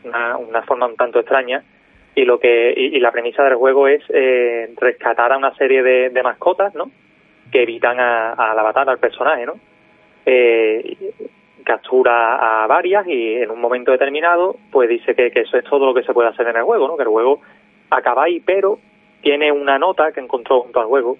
una, 0.03 0.37
una 0.37 0.61
forma 0.63 0.87
un 0.87 0.95
tanto 0.95 1.19
extraña 1.19 1.63
y 2.19 2.25
lo 2.25 2.37
que 2.37 2.73
y, 2.75 2.99
la 2.99 3.13
premisa 3.13 3.45
del 3.45 3.55
juego 3.55 3.87
es 3.87 4.03
eh, 4.09 4.69
rescatar 4.75 5.31
a 5.31 5.37
una 5.37 5.55
serie 5.55 5.81
de, 5.81 6.21
mascotas 6.21 6.75
no 6.75 6.91
que 7.49 7.63
evitan 7.63 7.97
a, 7.97 8.53
la 8.53 8.61
batalla 8.61 8.91
al 8.91 8.99
personaje 8.99 9.45
no 9.45 9.53
eh, 10.25 10.97
captura 11.63 12.63
a 12.63 12.67
varias 12.67 13.07
y 13.07 13.35
en 13.35 13.49
un 13.49 13.61
momento 13.61 13.93
determinado 13.93 14.57
pues 14.69 14.89
dice 14.89 15.15
que, 15.15 15.31
eso 15.33 15.57
es 15.57 15.63
todo 15.63 15.85
lo 15.85 15.93
que 15.93 16.03
se 16.03 16.13
puede 16.13 16.27
hacer 16.27 16.45
en 16.49 16.57
el 16.57 16.63
juego 16.63 16.89
no 16.89 16.97
que 16.97 17.03
el 17.03 17.09
juego 17.09 17.39
acaba 17.89 18.25
ahí 18.25 18.41
pero 18.41 18.79
tiene 19.21 19.53
una 19.53 19.79
nota 19.79 20.11
que 20.11 20.19
encontró 20.19 20.59
junto 20.59 20.81
al 20.81 20.87
juego 20.87 21.17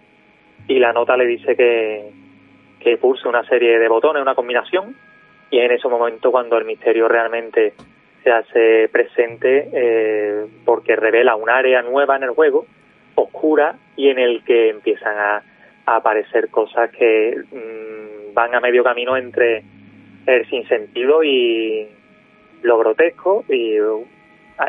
y 0.68 0.80
la 0.80 0.92
nota 0.92 1.16
le 1.16 1.28
dice 1.28 1.56
que 1.56 2.10
que 2.82 2.98
pulse 2.98 3.26
una 3.30 3.46
serie 3.46 3.80
de 3.80 3.88
botones 3.88 4.22
una 4.22 4.36
combinación 4.36 4.98
y 5.50 5.60
en 5.60 5.72
ese 5.72 5.88
momento 5.88 6.30
cuando 6.30 6.58
el 6.58 6.66
misterio 6.66 7.08
realmente 7.08 7.74
se 8.24 8.32
hace 8.32 8.90
presente 8.90 9.70
eh, 9.72 10.46
porque 10.66 10.96
revela 10.96 11.36
un 11.36 11.50
área 11.50 11.82
nueva 11.82 12.16
en 12.18 12.24
el 12.24 12.32
juego, 12.32 12.66
oscura, 13.16 13.76
y 13.96 14.10
en 14.10 14.20
el 14.20 14.44
que 14.44 14.70
empiezan 14.70 15.18
a, 15.18 15.44
aparecer 15.86 16.50
cosas 16.50 16.92
que 16.92 17.36
mm, 17.52 18.34
van 18.36 18.54
a 18.54 18.60
medio 18.60 18.84
camino 18.84 19.18
entre 19.18 19.64
el 20.28 20.48
sinsentido 20.48 21.24
y 21.24 21.88
lo 22.62 22.78
grotesco 22.78 23.44
y 23.50 23.78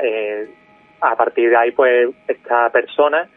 eh, 0.02 0.49
a 1.00 1.16
partir 1.16 1.50
de 1.50 1.57
ahí 1.59 1.73
pues 1.73 2.09
esta 2.26 2.71
persona 2.71 3.28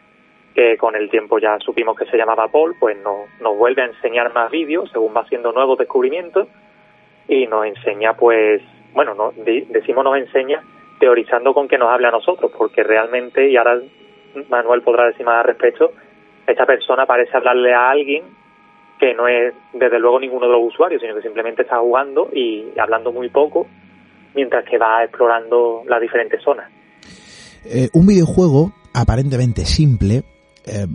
que 0.56 0.78
con 0.78 0.96
el 0.96 1.10
tiempo 1.10 1.40
ya 1.40 1.60
supimos 1.60 1.98
que 1.98 2.06
se 2.06 2.16
llamaba 2.16 2.48
Paul 2.48 2.74
pues 2.80 2.96
nos, 3.04 3.28
nos 3.42 3.58
vuelve 3.58 3.82
a 3.82 3.88
enseñar 3.88 4.34
más 4.34 4.50
vídeos 4.50 4.90
según 4.92 5.14
va 5.14 5.22
haciendo 5.22 5.52
nuevos 5.52 5.78
descubrimientos 5.78 6.48
y 7.28 7.48
nos 7.48 7.66
enseña 7.66 8.14
pues 8.14 8.62
bueno, 8.94 9.14
no, 9.14 9.34
decimos 9.36 10.04
nos 10.04 10.18
enseña 10.18 10.62
teorizando 11.00 11.54
con 11.54 11.68
que 11.68 11.78
nos 11.78 11.90
hable 11.90 12.08
a 12.08 12.12
nosotros, 12.12 12.52
porque 12.58 12.84
realmente, 12.84 13.50
y 13.50 13.58
ahora 13.58 13.80
Manuel 14.50 14.82
podrá 14.82 15.08
decir 15.08 15.26
más 15.26 15.40
al 15.40 15.46
respecto, 15.46 15.92
esta 16.48 16.66
persona 16.66 17.06
parece 17.06 17.36
hablarle 17.36 17.74
a 17.74 17.90
alguien 17.90 18.24
que 19.00 19.14
no 19.14 19.28
es 19.28 19.54
desde 19.74 20.00
luego 20.00 20.20
ninguno 20.20 20.46
de 20.46 20.54
los 20.54 20.74
usuarios, 20.74 21.02
sino 21.02 21.16
que 21.16 21.22
simplemente 21.22 21.64
está 21.64 21.78
jugando 21.78 22.30
y 22.34 22.68
hablando 22.80 23.12
muy 23.12 23.30
poco 23.30 23.68
mientras 24.36 24.66
que 24.66 24.78
va 24.78 25.04
explorando 25.04 25.84
las 25.88 26.02
diferentes 26.02 26.42
zonas. 26.42 26.70
Eh, 27.66 27.90
un 27.94 28.08
videojuego 28.08 28.74
aparentemente 28.94 29.66
simple, 29.66 30.24
eh, 30.66 30.88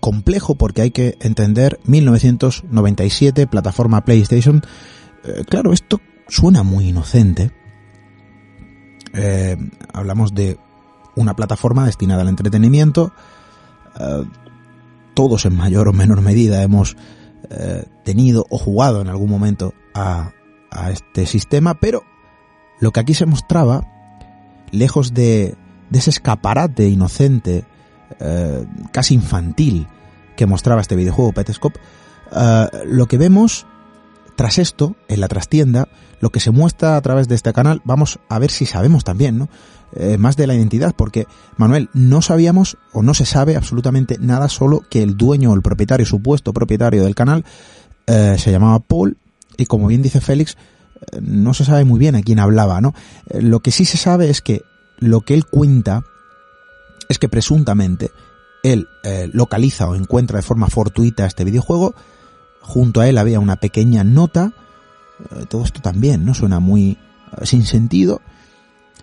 complejo 0.00 0.56
porque 0.56 0.82
hay 0.82 0.90
que 0.90 1.14
entender 1.20 1.78
1997, 1.86 3.46
plataforma 3.46 4.04
PlayStation. 4.04 4.60
Eh, 5.24 5.44
claro, 5.48 5.72
esto 5.72 6.00
suena 6.32 6.62
muy 6.62 6.88
inocente. 6.88 7.50
Eh, 9.12 9.58
hablamos 9.92 10.34
de 10.34 10.58
una 11.14 11.36
plataforma 11.36 11.84
destinada 11.84 12.22
al 12.22 12.28
entretenimiento. 12.28 13.12
Eh, 14.00 14.24
todos 15.12 15.44
en 15.44 15.54
mayor 15.54 15.88
o 15.88 15.92
menor 15.92 16.22
medida 16.22 16.62
hemos 16.62 16.96
eh, 17.50 17.84
tenido 18.02 18.46
o 18.48 18.56
jugado 18.56 19.02
en 19.02 19.08
algún 19.08 19.28
momento 19.28 19.74
a, 19.92 20.32
a, 20.70 20.90
este 20.90 21.26
sistema, 21.26 21.74
pero 21.74 22.02
lo 22.80 22.92
que 22.92 23.00
aquí 23.00 23.12
se 23.12 23.26
mostraba, 23.26 23.86
lejos 24.70 25.12
de, 25.12 25.54
de 25.90 25.98
ese 25.98 26.10
escaparate 26.10 26.88
inocente, 26.88 27.66
casi 28.92 29.14
infantil, 29.14 29.86
que 30.36 30.46
mostraba 30.46 30.80
este 30.80 30.96
videojuego 30.96 31.32
Petescope, 31.32 31.80
lo 32.84 33.06
que 33.06 33.18
vemos 33.18 33.66
tras 34.36 34.58
esto, 34.58 34.96
en 35.08 35.20
la 35.20 35.28
trastienda, 35.28 35.88
lo 36.20 36.30
que 36.30 36.40
se 36.40 36.50
muestra 36.50 36.96
a 36.96 37.00
través 37.00 37.28
de 37.28 37.34
este 37.34 37.52
canal, 37.52 37.82
vamos 37.84 38.18
a 38.28 38.38
ver 38.38 38.50
si 38.50 38.66
sabemos 38.66 39.04
también, 39.04 39.38
¿no? 39.38 39.48
Eh, 39.94 40.16
más 40.16 40.36
de 40.36 40.46
la 40.46 40.54
identidad, 40.54 40.94
porque 40.96 41.26
Manuel, 41.58 41.90
no 41.92 42.22
sabíamos 42.22 42.78
o 42.92 43.02
no 43.02 43.12
se 43.12 43.26
sabe 43.26 43.56
absolutamente 43.56 44.16
nada, 44.18 44.48
solo 44.48 44.82
que 44.88 45.02
el 45.02 45.18
dueño 45.18 45.50
o 45.50 45.54
el 45.54 45.60
propietario, 45.60 46.06
supuesto 46.06 46.54
propietario 46.54 47.04
del 47.04 47.14
canal, 47.14 47.44
eh, 48.06 48.36
se 48.38 48.50
llamaba 48.50 48.78
Paul, 48.78 49.18
y 49.58 49.66
como 49.66 49.88
bien 49.88 50.00
dice 50.00 50.22
Félix, 50.22 50.56
eh, 51.12 51.18
no 51.20 51.52
se 51.52 51.66
sabe 51.66 51.84
muy 51.84 51.98
bien 51.98 52.14
a 52.14 52.22
quién 52.22 52.38
hablaba, 52.38 52.80
¿no? 52.80 52.94
lo 53.34 53.60
que 53.60 53.70
sí 53.70 53.84
se 53.84 53.98
sabe 53.98 54.30
es 54.30 54.40
que 54.40 54.62
lo 54.98 55.20
que 55.20 55.34
él 55.34 55.44
cuenta 55.44 56.04
es 57.08 57.18
que 57.18 57.28
presuntamente 57.28 58.10
él 58.62 58.88
localiza 59.32 59.88
o 59.88 59.96
encuentra 59.96 60.36
de 60.36 60.42
forma 60.42 60.68
fortuita 60.68 61.26
este 61.26 61.44
videojuego, 61.44 61.94
junto 62.62 63.00
a 63.00 63.08
él 63.08 63.18
había 63.18 63.40
una 63.40 63.56
pequeña 63.56 64.04
nota, 64.04 64.52
todo 65.48 65.64
esto 65.64 65.80
también, 65.80 66.24
¿no? 66.24 66.34
Suena 66.34 66.58
muy 66.58 66.98
sin 67.44 67.64
sentido, 67.64 68.20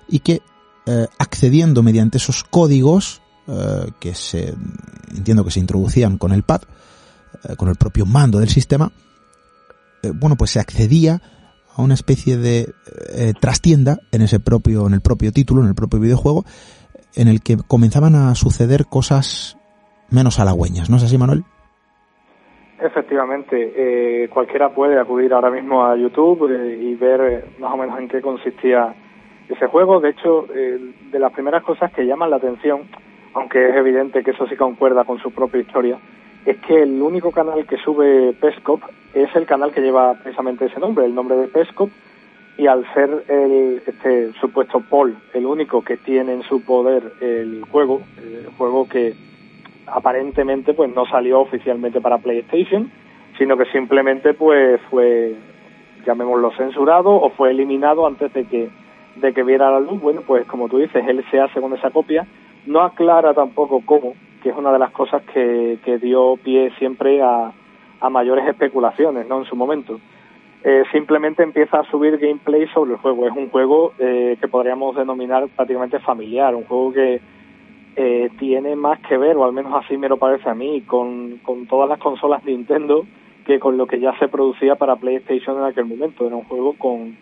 y 0.07 0.19
que 0.19 0.41
eh, 0.85 1.07
accediendo 1.17 1.83
mediante 1.83 2.17
esos 2.17 2.43
códigos 2.43 3.21
eh, 3.47 3.91
que 3.99 4.15
se 4.15 4.55
entiendo 5.15 5.43
que 5.43 5.51
se 5.51 5.59
introducían 5.59 6.17
con 6.17 6.31
el 6.31 6.43
pad, 6.43 6.61
eh, 7.43 7.55
con 7.55 7.69
el 7.69 7.75
propio 7.75 8.05
mando 8.05 8.39
del 8.39 8.49
sistema, 8.49 8.91
bueno, 10.15 10.37
pues 10.37 10.51
se 10.51 10.59
accedía 10.59 11.21
a 11.75 11.81
una 11.81 11.93
especie 11.93 12.37
de 12.37 12.73
trastienda 13.41 13.99
en 14.11 14.21
ese 14.21 14.39
propio, 14.39 14.87
en 14.87 14.93
el 14.93 15.01
propio 15.01 15.33
título, 15.33 15.61
en 15.61 15.67
el 15.67 15.75
propio 15.75 15.99
videojuego, 15.99 16.45
en 17.15 17.27
el 17.27 17.41
que 17.41 17.57
comenzaban 17.57 18.15
a 18.15 18.33
suceder 18.33 18.85
cosas 18.85 19.57
menos 20.09 20.39
halagüeñas, 20.39 20.89
¿no 20.89 20.95
es 20.95 21.03
así, 21.03 21.17
Manuel? 21.17 21.43
Efectivamente, 22.81 24.29
cualquiera 24.31 24.69
puede 24.69 24.97
acudir 24.97 25.33
ahora 25.33 25.49
mismo 25.49 25.85
a 25.85 25.95
YouTube 25.97 26.49
y 26.79 26.95
ver 26.95 27.45
más 27.59 27.73
o 27.73 27.77
menos 27.77 27.99
en 27.99 28.07
qué 28.07 28.21
consistía 28.21 28.93
ese 29.49 29.67
juego, 29.67 29.99
de 29.99 30.09
hecho, 30.09 30.45
de 30.47 31.19
las 31.19 31.33
primeras 31.33 31.63
cosas 31.63 31.91
que 31.91 32.05
llaman 32.05 32.29
la 32.29 32.37
atención, 32.37 32.81
aunque 33.33 33.69
es 33.69 33.75
evidente 33.75 34.23
que 34.23 34.31
eso 34.31 34.47
sí 34.47 34.55
concuerda 34.55 35.03
con 35.03 35.19
su 35.19 35.31
propia 35.31 35.61
historia, 35.61 35.97
es 36.45 36.57
que 36.61 36.83
el 36.83 37.01
único 37.01 37.31
canal 37.31 37.65
que 37.67 37.77
sube 37.77 38.33
Pescop 38.39 38.81
es 39.13 39.35
el 39.35 39.45
canal 39.45 39.71
que 39.71 39.81
lleva 39.81 40.13
precisamente 40.13 40.65
ese 40.65 40.79
nombre, 40.79 41.05
el 41.05 41.13
nombre 41.13 41.35
de 41.35 41.47
Pescop, 41.47 41.89
y 42.57 42.67
al 42.67 42.85
ser 42.93 43.23
el, 43.29 43.81
este 43.85 44.33
supuesto 44.33 44.81
Paul 44.89 45.15
el 45.33 45.45
único 45.45 45.81
que 45.81 45.97
tiene 45.97 46.33
en 46.33 46.43
su 46.43 46.61
poder 46.61 47.13
el 47.21 47.63
juego, 47.71 48.01
el 48.17 48.47
juego 48.57 48.87
que 48.87 49.15
aparentemente 49.91 50.73
pues 50.73 50.93
no 50.93 51.05
salió 51.05 51.41
oficialmente 51.41 52.01
para 52.01 52.17
PlayStation, 52.17 52.91
sino 53.37 53.57
que 53.57 53.65
simplemente 53.65 54.33
pues 54.33 54.81
fue, 54.89 55.35
llamémoslo 56.05 56.51
censurado 56.51 57.11
o 57.11 57.29
fue 57.31 57.51
eliminado 57.51 58.05
antes 58.07 58.33
de 58.33 58.45
que 58.45 58.69
de 59.15 59.33
que 59.33 59.43
viera 59.43 59.71
la 59.71 59.79
luz, 59.79 59.99
bueno, 60.01 60.21
pues 60.25 60.45
como 60.45 60.69
tú 60.69 60.77
dices, 60.77 61.03
él 61.07 61.23
se 61.29 61.39
hace 61.39 61.59
esa 61.59 61.91
copia, 61.91 62.25
no 62.65 62.81
aclara 62.81 63.33
tampoco 63.33 63.81
cómo, 63.85 64.13
que 64.41 64.49
es 64.49 64.55
una 64.55 64.71
de 64.71 64.79
las 64.79 64.91
cosas 64.91 65.23
que, 65.33 65.79
que 65.83 65.97
dio 65.97 66.37
pie 66.37 66.71
siempre 66.77 67.21
a, 67.21 67.51
a 67.99 68.09
mayores 68.09 68.47
especulaciones, 68.47 69.27
¿no? 69.27 69.39
En 69.39 69.45
su 69.45 69.55
momento. 69.55 69.99
Eh, 70.63 70.83
simplemente 70.91 71.41
empieza 71.41 71.79
a 71.79 71.83
subir 71.89 72.17
gameplay 72.17 72.67
sobre 72.67 72.91
el 72.91 72.97
juego. 72.97 73.27
Es 73.27 73.33
un 73.33 73.49
juego 73.49 73.93
eh, 73.97 74.37
que 74.39 74.47
podríamos 74.47 74.95
denominar 74.95 75.47
prácticamente 75.55 75.99
familiar, 75.99 76.53
un 76.55 76.65
juego 76.65 76.93
que 76.93 77.21
eh, 78.01 78.29
tiene 78.39 78.77
más 78.77 78.97
que 79.01 79.17
ver, 79.17 79.35
o 79.35 79.43
al 79.43 79.51
menos 79.51 79.73
así 79.75 79.97
me 79.97 80.07
lo 80.07 80.15
parece 80.15 80.49
a 80.49 80.55
mí, 80.55 80.83
con, 80.83 81.39
con 81.43 81.67
todas 81.67 81.89
las 81.89 81.99
consolas 81.99 82.45
Nintendo 82.45 83.05
que 83.45 83.59
con 83.59 83.75
lo 83.75 83.87
que 83.87 83.99
ya 83.99 84.17
se 84.19 84.29
producía 84.29 84.75
para 84.75 84.95
PlayStation 84.95 85.57
en 85.57 85.65
aquel 85.65 85.83
momento. 85.83 86.25
Era 86.25 86.37
un 86.37 86.45
juego 86.45 86.75
con, 86.77 87.17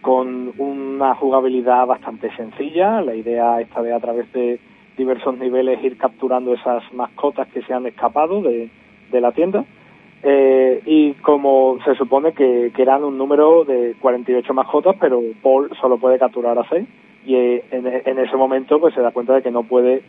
con 0.00 0.52
una 0.58 1.16
jugabilidad 1.16 1.88
bastante 1.88 2.30
sencilla. 2.36 3.00
La 3.00 3.16
idea 3.16 3.60
esta 3.60 3.82
de 3.82 3.92
a 3.92 3.98
través 3.98 4.32
de 4.32 4.60
diversos 4.96 5.36
niveles 5.38 5.82
ir 5.82 5.98
capturando 5.98 6.54
esas 6.54 6.84
mascotas 6.92 7.48
que 7.48 7.62
se 7.62 7.74
han 7.74 7.86
escapado 7.86 8.42
de, 8.42 8.70
de 9.10 9.20
la 9.20 9.32
tienda. 9.32 9.64
Eh, 10.22 10.82
y 10.86 11.14
como 11.14 11.78
se 11.84 11.96
supone 11.96 12.32
que, 12.32 12.70
que, 12.76 12.82
eran 12.82 13.02
un 13.02 13.18
número 13.18 13.64
de 13.64 13.96
48 14.00 14.54
mascotas, 14.54 14.94
pero 15.00 15.20
Paul 15.42 15.68
solo 15.80 15.98
puede 15.98 16.20
capturar 16.20 16.56
a 16.60 16.68
6 16.68 16.86
y 17.24 17.34
eh, 17.34 17.64
en, 17.70 17.86
en, 17.86 18.18
ese 18.18 18.36
momento 18.36 18.80
pues 18.80 18.94
se 18.94 19.00
da 19.00 19.10
cuenta 19.10 19.34
de 19.34 19.42
que 19.42 19.50
no 19.50 19.62
puede 19.62 20.02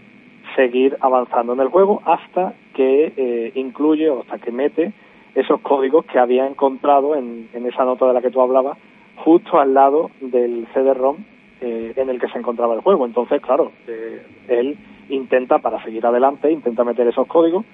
seguir 0.55 0.97
avanzando 0.99 1.53
en 1.53 1.59
el 1.59 1.69
juego 1.69 2.01
hasta 2.05 2.53
que 2.73 3.13
eh, 3.15 3.51
incluye 3.55 4.09
o 4.09 4.21
hasta 4.21 4.39
que 4.39 4.51
mete 4.51 4.93
esos 5.35 5.61
códigos 5.61 6.05
que 6.05 6.19
había 6.19 6.45
encontrado 6.45 7.15
en, 7.15 7.49
en 7.53 7.65
esa 7.65 7.85
nota 7.85 8.07
de 8.07 8.13
la 8.13 8.21
que 8.21 8.29
tú 8.29 8.41
hablabas 8.41 8.77
justo 9.17 9.59
al 9.59 9.73
lado 9.73 10.11
del 10.21 10.67
CD-ROM 10.73 11.17
eh, 11.61 11.93
en 11.95 12.09
el 12.09 12.19
que 12.19 12.27
se 12.27 12.37
encontraba 12.37 12.73
el 12.73 12.81
juego. 12.81 13.05
Entonces, 13.05 13.41
claro, 13.41 13.71
eh, 13.87 14.25
él 14.47 14.77
intenta, 15.09 15.59
para 15.59 15.83
seguir 15.83 16.05
adelante, 16.05 16.51
intenta 16.51 16.83
meter 16.83 17.07
esos 17.07 17.27
códigos 17.27 17.65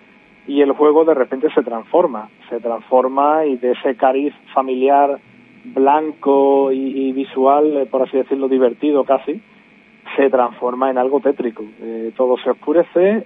y 0.48 0.62
el 0.62 0.72
juego 0.74 1.06
de 1.06 1.14
repente 1.14 1.50
se 1.54 1.64
transforma, 1.64 2.30
se 2.50 2.60
transforma 2.60 3.46
y 3.46 3.58
de 3.58 3.72
ese 3.72 3.96
cariz 3.96 4.34
familiar 4.54 5.20
blanco 5.64 6.72
y, 6.72 7.12
visual, 7.12 7.78
eh, 7.78 7.86
por 7.86 8.04
así 8.04 8.18
decirlo, 8.18 8.48
divertido 8.48 9.04
casi, 9.04 9.42
se 10.16 10.30
transforma 10.30 10.90
en 10.90 10.98
algo 10.98 11.20
tétrico. 11.20 11.64
todo 12.18 12.36
se 12.38 12.50
oscurece, 12.50 13.26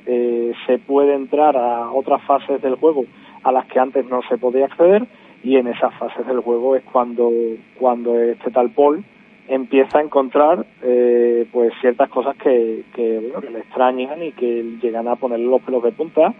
se 0.65 0.77
puede 0.79 1.15
entrar 1.15 1.55
a 1.55 1.89
otras 1.91 2.21
fases 2.23 2.61
del 2.61 2.75
juego 2.75 3.05
a 3.43 3.51
las 3.51 3.65
que 3.67 3.79
antes 3.79 4.05
no 4.05 4.21
se 4.29 4.37
podía 4.37 4.65
acceder 4.65 5.07
y 5.43 5.57
en 5.57 5.67
esas 5.67 5.93
fases 5.95 6.25
del 6.25 6.39
juego 6.39 6.75
es 6.75 6.83
cuando, 6.83 7.29
cuando 7.77 8.17
este 8.17 8.49
tal 8.51 8.69
Paul 8.71 9.03
empieza 9.47 9.99
a 9.99 10.01
encontrar 10.01 10.65
eh, 10.81 11.45
pues 11.51 11.73
ciertas 11.81 12.09
cosas 12.09 12.35
que, 12.37 12.83
que 12.95 13.31
le 13.51 13.59
extrañan 13.59 14.23
y 14.23 14.31
que 14.31 14.63
llegan 14.81 15.07
a 15.07 15.17
ponerle 15.17 15.45
los 15.45 15.61
pelos 15.61 15.83
de 15.83 15.91
punta, 15.91 16.33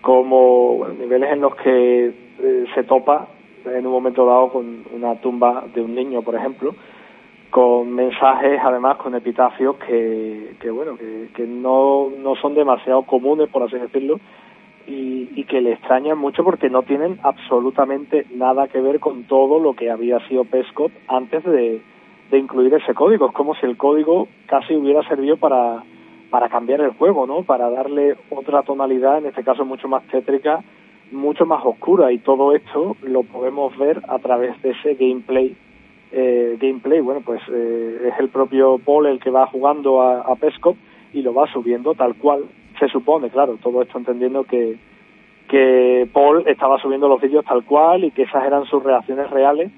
como 0.00 0.86
niveles 0.98 1.32
en 1.32 1.40
los 1.42 1.54
que 1.56 2.06
eh, 2.06 2.64
se 2.74 2.84
topa 2.84 3.28
en 3.66 3.86
un 3.86 3.92
momento 3.92 4.26
dado 4.26 4.50
con 4.50 4.84
una 4.92 5.14
tumba 5.20 5.64
de 5.74 5.80
un 5.80 5.94
niño, 5.94 6.22
por 6.22 6.34
ejemplo, 6.34 6.74
con 7.50 7.92
mensajes 7.92 8.60
además 8.64 8.96
con 8.96 9.14
epitafios 9.14 9.76
que, 9.76 10.56
que 10.58 10.70
bueno 10.70 10.96
que, 10.96 11.46
no, 11.46 12.10
no 12.18 12.34
son 12.36 12.54
demasiado 12.54 13.02
comunes 13.02 13.48
por 13.48 13.62
así 13.62 13.76
decirlo 13.78 14.18
y, 14.88 15.44
que 15.44 15.60
le 15.60 15.74
extrañan 15.74 16.18
mucho 16.18 16.42
porque 16.42 16.68
no 16.68 16.82
tienen 16.82 17.18
absolutamente 17.22 18.26
nada 18.34 18.66
que 18.68 18.80
ver 18.80 18.98
con 18.98 19.24
todo 19.24 19.58
lo 19.58 19.74
que 19.74 19.90
había 19.90 20.18
sido 20.26 20.44
Pescot 20.44 20.90
antes 21.06 21.44
de, 21.44 21.80
incluir 22.32 22.74
ese 22.74 22.94
código. 22.94 23.26
Es 23.28 23.32
como 23.32 23.54
si 23.54 23.64
el 23.66 23.76
código 23.76 24.26
casi 24.46 24.74
hubiera 24.74 25.06
servido 25.06 25.36
para, 25.36 25.84
para 26.30 26.48
cambiar 26.48 26.80
el 26.80 26.90
juego, 26.90 27.26
¿no? 27.28 27.44
Para 27.44 27.70
darle 27.70 28.16
otra 28.30 28.62
tonalidad, 28.62 29.18
en 29.18 29.26
este 29.26 29.44
caso 29.44 29.64
mucho 29.64 29.86
más 29.86 30.02
tétrica, 30.08 30.64
mucho 31.14 31.46
más 31.46 31.64
oscura. 31.64 32.12
Y 32.12 32.18
todo 32.18 32.54
esto 32.54 32.96
lo 33.02 33.22
podemos 33.22 33.76
ver 33.78 34.02
a 34.08 34.18
través 34.18 34.60
de 34.62 34.70
ese 34.70 34.94
gameplay. 34.94 35.56
Eh, 36.12 36.56
gameplay, 36.60 37.00
bueno, 37.00 37.22
pues 37.24 37.40
eh, 37.50 38.08
es 38.12 38.20
el 38.20 38.28
propio 38.28 38.78
Paul 38.78 39.06
el 39.06 39.18
que 39.18 39.30
va 39.30 39.46
jugando 39.46 40.00
a, 40.00 40.20
a 40.20 40.36
Pescot 40.36 40.76
y 41.12 41.22
lo 41.22 41.34
va 41.34 41.50
subiendo 41.52 41.94
tal 41.94 42.14
cual 42.14 42.44
se 42.78 42.88
supone, 42.88 43.30
claro, 43.30 43.56
todo 43.62 43.82
esto 43.82 43.98
entendiendo 43.98 44.44
que, 44.44 44.76
que 45.48 46.08
Paul 46.12 46.44
estaba 46.46 46.78
subiendo 46.78 47.08
los 47.08 47.20
vídeos 47.20 47.44
tal 47.44 47.64
cual 47.64 48.04
y 48.04 48.10
que 48.10 48.22
esas 48.22 48.44
eran 48.44 48.64
sus 48.66 48.82
reacciones 48.82 49.30
reales 49.30 49.70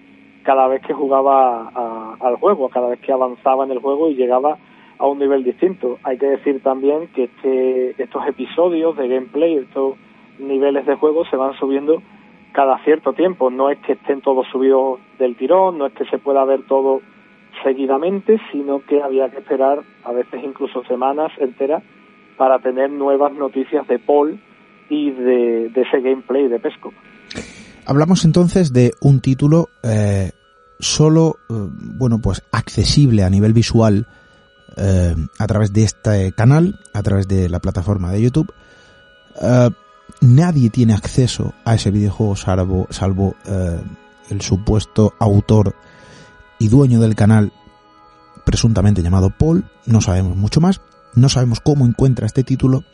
cada 0.42 0.68
vez 0.68 0.80
que 0.82 0.94
jugaba 0.94 2.16
al 2.20 2.36
juego, 2.36 2.68
cada 2.68 2.88
vez 2.88 3.00
que 3.00 3.12
avanzaba 3.12 3.64
en 3.64 3.72
el 3.72 3.80
juego 3.80 4.08
y 4.08 4.14
llegaba 4.14 4.58
a 4.98 5.06
un 5.06 5.18
nivel 5.18 5.42
distinto. 5.42 5.98
Hay 6.04 6.18
que 6.18 6.26
decir 6.26 6.62
también 6.62 7.08
que 7.08 7.24
este, 7.24 8.00
estos 8.00 8.26
episodios 8.28 8.96
de 8.96 9.08
gameplay, 9.08 9.56
estos 9.56 9.94
niveles 10.38 10.86
de 10.86 10.96
juego 10.96 11.24
se 11.26 11.36
van 11.36 11.54
subiendo 11.58 12.02
cada 12.52 12.82
cierto 12.84 13.12
tiempo. 13.12 13.50
No 13.50 13.70
es 13.70 13.78
que 13.80 13.92
estén 13.92 14.22
todos 14.22 14.46
subidos 14.50 15.00
del 15.18 15.36
tirón, 15.36 15.78
no 15.78 15.86
es 15.86 15.92
que 15.92 16.04
se 16.06 16.18
pueda 16.18 16.44
ver 16.44 16.62
todo 16.66 17.00
seguidamente, 17.62 18.38
sino 18.52 18.80
que 18.80 19.02
había 19.02 19.28
que 19.30 19.38
esperar 19.38 19.82
a 20.04 20.12
veces 20.12 20.42
incluso 20.44 20.82
semanas 20.84 21.32
enteras 21.38 21.82
para 22.36 22.58
tener 22.58 22.90
nuevas 22.90 23.32
noticias 23.32 23.86
de 23.88 23.98
Paul 23.98 24.40
y 24.88 25.10
de, 25.10 25.66
ese 25.66 26.00
gameplay 26.00 26.48
de 26.48 26.58
Pesco. 26.58 26.92
Hablamos 27.86 28.24
entonces 28.24 28.72
de 28.72 28.92
un 29.00 29.20
título 29.20 29.68
eh, 29.82 30.32
solo, 30.78 31.36
eh, 31.48 31.54
bueno, 31.98 32.20
pues 32.22 32.42
accesible 32.52 33.22
a 33.22 33.30
nivel 33.30 33.52
visual 33.52 34.06
eh, 34.76 35.14
a 35.38 35.46
través 35.46 35.72
de 35.72 35.84
este 35.84 36.32
canal, 36.32 36.78
a 36.92 37.02
través 37.02 37.28
de 37.28 37.48
la 37.48 37.60
plataforma 37.60 38.12
de 38.12 38.22
YouTube. 38.22 38.52
Nadie 40.20 40.70
tiene 40.70 40.94
acceso 40.94 41.54
a 41.64 41.74
ese 41.74 41.90
videojuego 41.90 42.36
salvo, 42.36 42.86
salvo 42.90 43.36
el 44.30 44.40
supuesto 44.40 45.14
autor 45.18 45.74
y 46.58 46.68
dueño 46.68 47.00
del 47.00 47.14
canal 47.14 47.52
presuntamente 48.44 49.02
llamado 49.02 49.30
Paul, 49.30 49.64
no 49.86 50.00
sabemos 50.00 50.36
mucho 50.36 50.60
más, 50.60 50.80
no 51.14 51.28
sabemos 51.28 51.60
cómo 51.60 51.84
encuentra 51.84 52.26
este 52.26 52.44
título, 52.44 52.84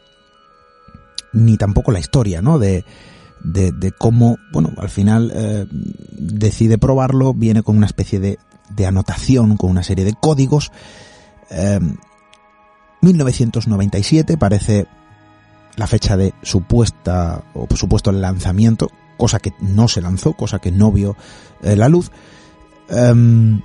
ni 1.32 1.58
tampoco 1.58 1.92
la 1.92 2.00
historia, 2.00 2.40
¿no? 2.40 2.58
De, 2.58 2.84
de, 3.44 3.92
cómo, 3.92 4.38
bueno, 4.50 4.72
al 4.78 4.88
final 4.88 5.30
eh, 5.34 5.66
decide 5.70 6.78
probarlo, 6.78 7.34
viene 7.34 7.62
con 7.62 7.76
una 7.76 7.86
especie 7.86 8.18
de, 8.18 8.38
de 8.70 8.86
anotación, 8.86 9.58
con 9.58 9.70
una 9.70 9.82
serie 9.82 10.06
de 10.06 10.14
códigos. 10.18 10.72
1997 13.02 14.32
em, 14.32 14.38
parece 14.38 14.86
la 15.76 15.86
fecha 15.86 16.16
de 16.16 16.34
supuesta 16.42 17.44
o 17.54 17.66
supuesto 17.74 18.12
lanzamiento, 18.12 18.88
cosa 19.16 19.38
que 19.38 19.52
no 19.60 19.88
se 19.88 20.00
lanzó, 20.00 20.34
cosa 20.34 20.58
que 20.58 20.70
no 20.70 20.92
vio 20.92 21.16
eh, 21.62 21.76
la 21.76 21.88
luz. 21.88 22.10
Em, 22.88 23.62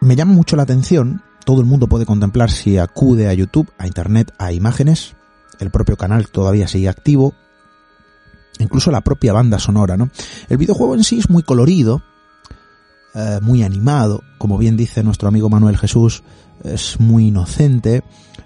me 0.00 0.16
llama 0.16 0.34
mucho 0.34 0.56
la 0.56 0.64
atención, 0.64 1.22
todo 1.44 1.60
el 1.60 1.66
mundo 1.66 1.88
puede 1.88 2.06
contemplar 2.06 2.50
si 2.50 2.78
acude 2.78 3.28
a 3.28 3.32
YouTube, 3.32 3.72
a 3.78 3.86
Internet, 3.86 4.32
a 4.38 4.52
imágenes, 4.52 5.16
el 5.58 5.70
propio 5.70 5.96
canal 5.96 6.28
todavía 6.28 6.68
sigue 6.68 6.88
activo, 6.88 7.34
incluso 8.58 8.90
la 8.90 9.00
propia 9.00 9.32
banda 9.32 9.58
sonora, 9.58 9.96
¿no? 9.96 10.10
El 10.48 10.58
videojuego 10.58 10.94
en 10.94 11.04
sí 11.04 11.18
es 11.18 11.30
muy 11.30 11.42
colorido, 11.42 12.02
eh, 13.14 13.38
muy 13.40 13.62
animado, 13.62 14.22
como 14.38 14.58
bien 14.58 14.76
dice 14.76 15.02
nuestro 15.02 15.28
amigo 15.28 15.48
Manuel 15.48 15.78
Jesús, 15.78 16.22
es 16.64 17.00
muy 17.00 17.28
inocente, 17.28 18.02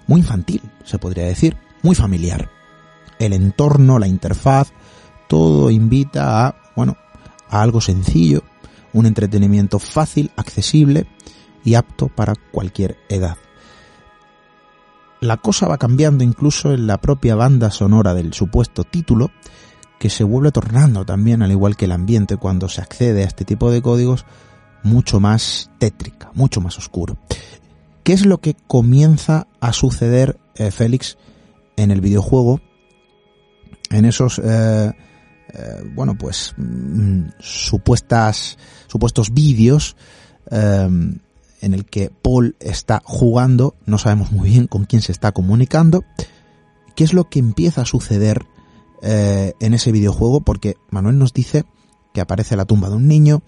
muy 0.07 0.21
infantil, 0.21 0.61
se 0.85 0.97
podría 0.97 1.25
decir, 1.25 1.57
muy 1.81 1.95
familiar. 1.95 2.49
El 3.19 3.33
entorno, 3.33 3.99
la 3.99 4.07
interfaz, 4.07 4.71
todo 5.27 5.69
invita 5.69 6.47
a, 6.47 6.55
bueno, 6.75 6.97
a 7.49 7.61
algo 7.61 7.81
sencillo, 7.81 8.43
un 8.93 9.05
entretenimiento 9.05 9.79
fácil, 9.79 10.31
accesible 10.35 11.07
y 11.63 11.75
apto 11.75 12.07
para 12.07 12.35
cualquier 12.51 12.97
edad. 13.09 13.37
La 15.19 15.37
cosa 15.37 15.67
va 15.67 15.77
cambiando 15.77 16.23
incluso 16.23 16.73
en 16.73 16.87
la 16.87 16.99
propia 16.99 17.35
banda 17.35 17.69
sonora 17.69 18.15
del 18.15 18.33
supuesto 18.33 18.83
título, 18.83 19.29
que 19.99 20.09
se 20.09 20.23
vuelve 20.23 20.51
tornando 20.51 21.05
también, 21.05 21.43
al 21.43 21.51
igual 21.51 21.77
que 21.77 21.85
el 21.85 21.91
ambiente 21.91 22.37
cuando 22.37 22.67
se 22.67 22.81
accede 22.81 23.21
a 23.21 23.27
este 23.27 23.45
tipo 23.45 23.69
de 23.69 23.83
códigos, 23.83 24.25
mucho 24.81 25.19
más 25.19 25.69
tétrica, 25.77 26.31
mucho 26.33 26.59
más 26.59 26.79
oscuro. 26.79 27.17
¿Qué 28.03 28.13
es 28.13 28.25
lo 28.25 28.39
que 28.39 28.55
comienza 28.67 29.45
a 29.59 29.73
suceder, 29.73 30.39
eh, 30.55 30.71
Félix, 30.71 31.19
en 31.81 31.91
el 31.91 32.01
videojuego? 32.01 32.61
En 33.89 34.05
esos, 34.05 34.39
eh, 34.43 34.91
eh, 35.53 35.91
bueno, 35.93 36.17
pues, 36.17 36.53
mm, 36.57 37.23
supuestas, 37.39 38.57
supuestos 38.87 39.33
vídeos 39.33 39.95
en 41.61 41.73
el 41.73 41.85
que 41.85 42.09
Paul 42.09 42.55
está 42.59 43.01
jugando, 43.05 43.75
no 43.85 43.97
sabemos 43.97 44.31
muy 44.31 44.49
bien 44.49 44.67
con 44.67 44.85
quién 44.85 45.01
se 45.01 45.11
está 45.11 45.31
comunicando. 45.31 46.03
¿Qué 46.95 47.03
es 47.03 47.13
lo 47.13 47.29
que 47.29 47.39
empieza 47.39 47.81
a 47.81 47.85
suceder 47.85 48.45
eh, 49.01 49.53
en 49.59 49.73
ese 49.73 49.91
videojuego? 49.91 50.41
Porque 50.41 50.75
Manuel 50.89 51.17
nos 51.17 51.33
dice 51.33 51.63
que 52.13 52.21
aparece 52.21 52.57
la 52.57 52.65
tumba 52.65 52.89
de 52.89 52.95
un 52.95 53.07
niño, 53.07 53.43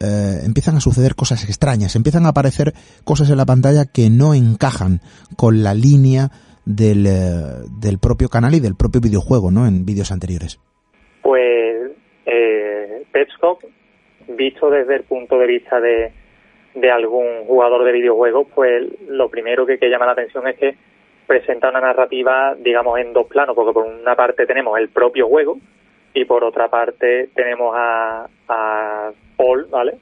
eh, 0.00 0.40
empiezan 0.44 0.76
a 0.76 0.80
suceder 0.80 1.14
cosas 1.14 1.44
extrañas, 1.44 1.94
empiezan 1.96 2.26
a 2.26 2.30
aparecer 2.30 2.74
cosas 3.04 3.30
en 3.30 3.36
la 3.36 3.46
pantalla 3.46 3.86
que 3.86 4.10
no 4.10 4.34
encajan 4.34 5.00
con 5.36 5.62
la 5.62 5.74
línea 5.74 6.32
del, 6.64 7.06
eh, 7.06 7.66
del 7.80 7.98
propio 7.98 8.28
canal 8.28 8.54
y 8.54 8.60
del 8.60 8.76
propio 8.76 9.00
videojuego, 9.00 9.50
¿no? 9.50 9.66
En 9.66 9.84
vídeos 9.84 10.12
anteriores. 10.12 10.60
Pues 11.22 11.92
eh, 12.26 12.52
visto 14.36 14.70
desde 14.70 14.96
el 14.96 15.02
punto 15.04 15.38
de 15.38 15.46
vista 15.46 15.80
de, 15.80 16.12
de 16.74 16.90
algún 16.90 17.44
jugador 17.46 17.84
de 17.84 17.92
videojuegos, 17.92 18.48
pues 18.54 18.84
lo 19.08 19.28
primero 19.28 19.66
que, 19.66 19.78
que 19.78 19.88
llama 19.88 20.06
la 20.06 20.12
atención 20.12 20.46
es 20.48 20.56
que 20.56 20.76
presenta 21.26 21.70
una 21.70 21.80
narrativa, 21.80 22.54
digamos, 22.58 22.98
en 22.98 23.12
dos 23.12 23.26
planos, 23.26 23.54
porque 23.54 23.72
por 23.72 23.86
una 23.86 24.14
parte 24.16 24.46
tenemos 24.46 24.78
el 24.78 24.88
propio 24.88 25.28
juego 25.28 25.58
y 26.14 26.24
por 26.24 26.44
otra 26.44 26.68
parte 26.68 27.30
tenemos 27.34 27.74
a, 27.76 28.26
a 28.48 29.10
Paul, 29.36 29.66
¿vale? 29.70 29.94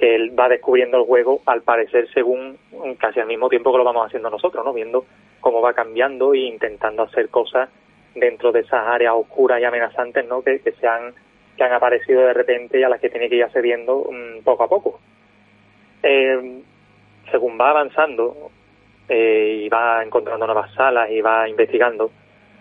Que 0.00 0.16
él 0.16 0.32
va 0.36 0.48
descubriendo 0.48 0.96
el 0.96 1.04
juego, 1.04 1.42
al 1.46 1.62
parecer, 1.62 2.08
según 2.12 2.58
casi 2.98 3.20
al 3.20 3.28
mismo 3.28 3.48
tiempo 3.48 3.70
que 3.70 3.78
lo 3.78 3.84
vamos 3.84 4.06
haciendo 4.06 4.30
nosotros, 4.30 4.64
¿no? 4.64 4.72
Viendo 4.72 5.04
cómo 5.40 5.60
va 5.60 5.74
cambiando 5.74 6.34
e 6.34 6.38
intentando 6.38 7.02
hacer 7.04 7.28
cosas 7.28 7.68
dentro 8.14 8.50
de 8.50 8.60
esas 8.60 8.86
áreas 8.88 9.14
oscuras 9.14 9.60
y 9.60 9.64
amenazantes, 9.64 10.26
¿no? 10.26 10.42
Que, 10.42 10.60
que 10.60 10.72
se 10.72 10.88
han, 10.88 11.14
que 11.56 11.62
han 11.62 11.72
aparecido 11.72 12.22
de 12.22 12.32
repente 12.32 12.80
y 12.80 12.82
a 12.82 12.88
las 12.88 13.00
que 13.00 13.10
tiene 13.10 13.28
que 13.28 13.36
ir 13.36 13.44
accediendo 13.44 13.98
um, 13.98 14.42
poco 14.42 14.64
a 14.64 14.68
poco 14.68 15.00
eh, 16.02 16.62
según 17.30 17.58
va 17.58 17.70
avanzando 17.70 18.50
eh, 19.08 19.62
y 19.64 19.68
va 19.68 20.02
encontrando 20.02 20.46
nuevas 20.46 20.72
salas 20.74 21.10
y 21.10 21.20
va 21.20 21.48
investigando, 21.48 22.10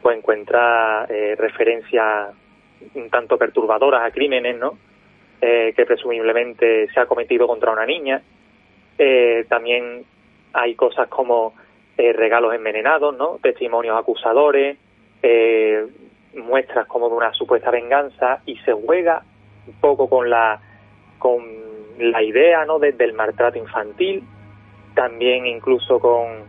pues 0.01 0.17
encuentra 0.17 1.05
eh, 1.09 1.35
referencias 1.37 2.29
un 2.93 3.09
tanto 3.09 3.37
perturbadoras 3.37 4.03
a 4.03 4.11
crímenes, 4.11 4.57
¿no? 4.57 4.77
Eh, 5.41 5.73
que 5.73 5.85
presumiblemente 5.85 6.89
se 6.89 6.99
ha 6.99 7.05
cometido 7.05 7.47
contra 7.47 7.71
una 7.71 7.85
niña. 7.85 8.21
Eh, 8.97 9.45
también 9.47 10.03
hay 10.51 10.75
cosas 10.75 11.07
como 11.07 11.53
eh, 11.97 12.11
regalos 12.11 12.53
envenenados, 12.53 13.15
¿no? 13.17 13.39
Testimonios 13.41 13.97
acusadores, 13.97 14.77
eh, 15.23 15.85
muestras 16.35 16.87
como 16.87 17.07
de 17.07 17.15
una 17.15 17.33
supuesta 17.33 17.71
venganza 17.71 18.41
y 18.45 18.57
se 18.59 18.73
juega 18.73 19.23
un 19.67 19.73
poco 19.79 20.09
con 20.09 20.29
la 20.29 20.59
con 21.17 21.43
la 21.99 22.23
idea 22.23 22.65
¿no? 22.65 22.79
desde 22.79 23.03
el 23.03 23.13
maltrato 23.13 23.57
infantil, 23.57 24.23
también 24.95 25.45
incluso 25.45 25.99
con, 25.99 26.43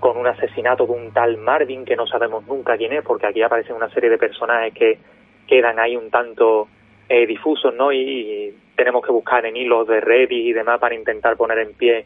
con 0.00 0.16
un 0.16 0.26
asesinato 0.26 0.86
de 0.86 0.92
un 0.92 1.12
tal 1.12 1.36
Marvin 1.36 1.84
que 1.84 1.96
no 1.96 2.06
sabemos 2.06 2.46
nunca 2.46 2.76
quién 2.76 2.92
es, 2.94 3.04
porque 3.04 3.26
aquí 3.26 3.42
aparecen 3.42 3.76
una 3.76 3.90
serie 3.90 4.10
de 4.10 4.18
personajes 4.18 4.72
que 4.72 4.98
quedan 5.46 5.78
ahí 5.78 5.96
un 5.96 6.10
tanto 6.10 6.68
eh, 7.08 7.26
difusos, 7.26 7.74
¿no? 7.74 7.92
Y, 7.92 8.54
tenemos 8.74 9.04
que 9.04 9.10
buscar 9.10 9.46
en 9.46 9.56
hilos 9.56 9.88
de 9.88 10.00
Reddit 10.00 10.48
y 10.48 10.52
demás 10.52 10.78
para 10.78 10.94
intentar 10.94 11.34
poner 11.38 11.58
en 11.60 11.72
pie 11.72 12.04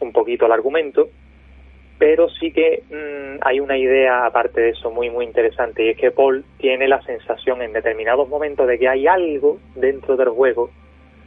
un 0.00 0.12
poquito 0.12 0.46
el 0.46 0.52
argumento. 0.52 1.08
Pero 1.98 2.28
sí 2.28 2.50
que 2.50 2.82
mm, 2.90 3.46
hay 3.46 3.60
una 3.60 3.78
idea, 3.78 4.26
aparte 4.26 4.60
de 4.60 4.70
eso, 4.70 4.90
muy, 4.90 5.08
muy 5.08 5.24
interesante, 5.24 5.84
y 5.84 5.90
es 5.90 5.96
que 5.96 6.10
Paul 6.10 6.44
tiene 6.58 6.88
la 6.88 7.00
sensación 7.02 7.62
en 7.62 7.72
determinados 7.72 8.28
momentos 8.28 8.66
de 8.66 8.78
que 8.78 8.88
hay 8.88 9.06
algo 9.06 9.58
dentro 9.76 10.16
del 10.16 10.30
juego 10.30 10.70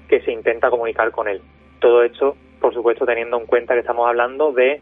que 0.10 0.20
se 0.22 0.32
intenta 0.32 0.70
comunicar 0.70 1.12
con 1.12 1.30
él. 1.30 1.42
Todo 1.80 2.04
esto, 2.04 2.36
por 2.60 2.74
supuesto, 2.74 3.06
teniendo 3.06 3.40
en 3.40 3.46
cuenta 3.46 3.74
que 3.74 3.82
estamos 3.82 4.08
hablando 4.08 4.52
de 4.52 4.82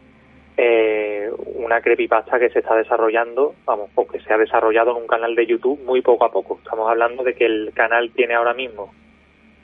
eh, 0.57 1.29
una 1.55 1.81
creepypasta 1.81 2.39
que 2.39 2.49
se 2.49 2.59
está 2.59 2.75
desarrollando, 2.75 3.55
vamos, 3.65 3.89
o 3.95 4.07
que 4.07 4.19
se 4.19 4.33
ha 4.33 4.37
desarrollado 4.37 4.91
en 4.91 4.97
un 4.97 5.07
canal 5.07 5.35
de 5.35 5.45
YouTube 5.45 5.81
muy 5.83 6.01
poco 6.01 6.25
a 6.25 6.31
poco. 6.31 6.59
Estamos 6.63 6.89
hablando 6.89 7.23
de 7.23 7.33
que 7.33 7.45
el 7.45 7.71
canal 7.73 8.11
tiene 8.11 8.35
ahora 8.35 8.53
mismo 8.53 8.93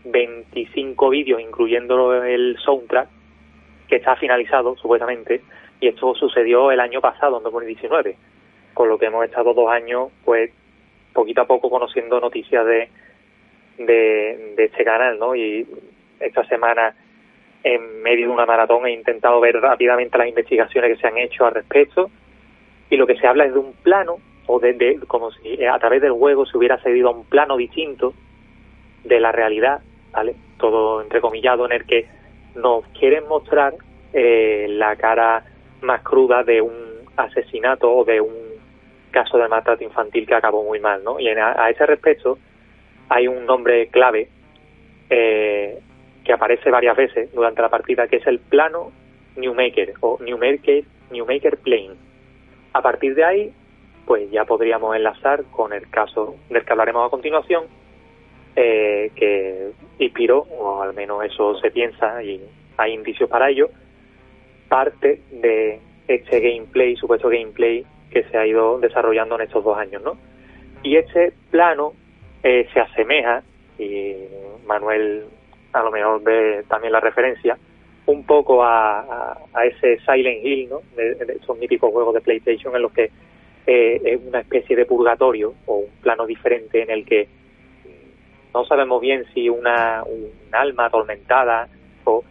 25 0.06 1.10
vídeos, 1.10 1.42
incluyendo 1.42 2.24
el 2.24 2.58
soundtrack, 2.64 3.10
que 3.88 3.98
está 3.98 4.16
finalizado, 4.16 4.76
supuestamente, 4.78 5.42
y 5.80 5.88
esto 5.88 6.16
sucedió 6.16 6.72
el 6.72 6.80
año 6.80 7.02
pasado, 7.02 7.38
en 7.38 7.44
2019, 7.44 8.16
con 8.74 8.90
lo 8.90 8.98
que 8.98 9.06
hemos 9.06 9.26
estado 9.26 9.54
dos 9.54 9.70
años, 9.70 10.10
pues, 10.26 10.52
poquito 11.14 11.42
a 11.42 11.48
poco 11.48 11.70
conociendo 11.70 12.20
noticias 12.20 12.66
de 12.66 12.90
de, 13.78 14.56
este 14.58 14.84
canal, 14.84 15.20
¿no? 15.20 15.36
Y 15.36 15.68
esta 16.20 16.44
semana, 16.46 16.96
en 17.64 18.02
medio 18.02 18.28
de 18.28 18.34
una 18.34 18.46
maratón, 18.46 18.86
he 18.86 18.92
intentado 18.92 19.40
ver 19.40 19.56
rápidamente 19.60 20.18
las 20.18 20.28
investigaciones 20.28 20.96
que 20.96 21.02
se 21.02 21.08
han 21.08 21.18
hecho 21.18 21.46
al 21.46 21.54
respecto. 21.54 22.10
Y 22.90 22.98
lo 22.98 23.06
que 23.06 23.18
se 23.18 23.28
habla 23.28 23.46
es 23.46 23.54
de 23.54 23.60
un 23.60 23.74
plano, 23.74 24.18
o 24.48 24.60
de, 24.60 25.00
como 25.08 25.32
si 25.32 25.64
a 25.66 25.78
través 25.80 26.02
del 26.02 26.14
juego 26.14 26.46
se 26.46 26.58
hubiera 26.58 26.78
cedido 26.80 27.10
a 27.10 27.12
un 27.12 27.26
plano 27.26 27.58
distinto 27.58 28.14
de 29.04 29.20
la 29.20 29.32
realidad, 29.32 29.82
¿vale? 30.12 30.36
Todo 30.58 31.02
entrecomillado, 31.02 31.66
en 31.66 31.74
el 31.74 31.86
que 31.86 32.08
nos 32.56 32.86
quieren 32.98 33.28
mostrar 33.28 33.74
eh, 34.14 34.68
la 34.70 34.96
cara 34.96 35.44
más 35.82 36.02
cruda 36.02 36.44
de 36.44 36.62
un 36.62 36.74
asesinato 37.18 37.92
o 37.92 38.06
de 38.06 38.22
un 38.22 38.48
caso 39.12 39.38
de 39.38 39.48
maltrato 39.48 39.84
infantil 39.84 40.26
que 40.26 40.36
acabó 40.36 40.64
muy 40.64 40.80
mal, 40.80 41.04
¿no? 41.04 41.20
Y 41.20 41.28
a 41.28 41.70
ese 41.70 41.86
respecto, 41.86 42.38
hay 43.10 43.28
un 43.28 43.46
nombre 43.46 43.88
clave 43.88 44.30
eh, 45.10 45.80
que 46.28 46.34
aparece 46.34 46.70
varias 46.70 46.98
veces 46.98 47.34
durante 47.34 47.62
la 47.62 47.70
partida, 47.70 48.08
que 48.10 48.18
es 48.18 48.28
el 48.28 48.40
plano 48.40 48.92
Newmaker 49.38 49.94
o 50.02 50.18
Newmaker, 50.22 50.84
Newmaker 51.10 51.58
Plane. 51.58 51.96
A 52.74 52.82
partir 52.82 53.16
de 53.16 53.24
ahí, 53.24 53.54
pues 54.06 54.30
ya 54.30 54.44
podríamos 54.44 54.94
enlazar 54.94 55.46
con 55.46 55.72
el 55.72 55.90
caso 55.90 56.36
del 56.50 56.66
que 56.66 56.72
hablaremos 56.74 57.08
a 57.08 57.10
continuación, 57.10 57.64
eh, 58.58 59.10
que 59.16 59.72
inspiró, 60.00 60.40
o 60.40 60.82
al 60.82 60.94
menos 60.94 61.24
eso 61.24 61.56
se 61.60 61.72
piensa 61.72 62.22
y 62.22 62.42
hay 62.76 62.94
indicios 62.94 63.30
para 63.30 63.50
ello, 63.50 63.70
parte 64.68 65.22
de 65.32 65.80
este 66.10 66.42
gameplay, 66.42 66.98
supuesto 66.98 67.30
gameplay 67.30 67.86
que 68.12 68.24
se 68.24 68.38
ha 68.38 68.46
ido 68.46 68.80
desarrollando 68.80 69.36
en 69.36 69.42
estos 69.42 69.64
dos 69.64 69.78
años, 69.78 70.02
¿no? 70.04 70.18
Y 70.84 70.98
este 70.98 71.32
plano 71.52 71.94
eh, 72.44 72.68
se 72.74 72.82
asemeja, 72.82 73.44
y 73.80 74.14
Manuel 74.66 75.26
a 75.74 75.84
lo 75.84 75.92
mejor 75.92 76.24
ve 76.24 76.64
también 76.68 76.94
la 76.94 77.00
referencia, 77.00 77.58
un 78.06 78.24
poco 78.24 78.64
a, 78.64 79.38
ese 79.66 80.00
Silent 80.00 80.46
Hill, 80.46 80.70
¿no? 80.70 80.82
De, 80.96 81.38
esos 81.42 81.58
míticos 81.58 81.92
juegos 81.92 82.14
de 82.14 82.22
PlayStation 82.22 82.76
en 82.76 82.82
los 82.82 82.92
que 82.92 83.12
eh, 83.66 84.02
es 84.04 84.20
una 84.26 84.40
especie 84.40 84.76
de 84.76 84.86
purgatorio 84.86 85.54
o 85.66 85.80
un 85.80 85.92
plano 86.02 86.26
diferente 86.26 86.82
en 86.82 86.90
el 86.90 87.06
que 87.06 87.28
no 88.54 88.66
sabemos 88.66 89.02
bien 89.02 89.26
si 89.34 89.50
una 89.50 90.04
un 90.06 90.32
alma 90.54 90.86
atormentada 90.86 91.68
o, 92.06 92.24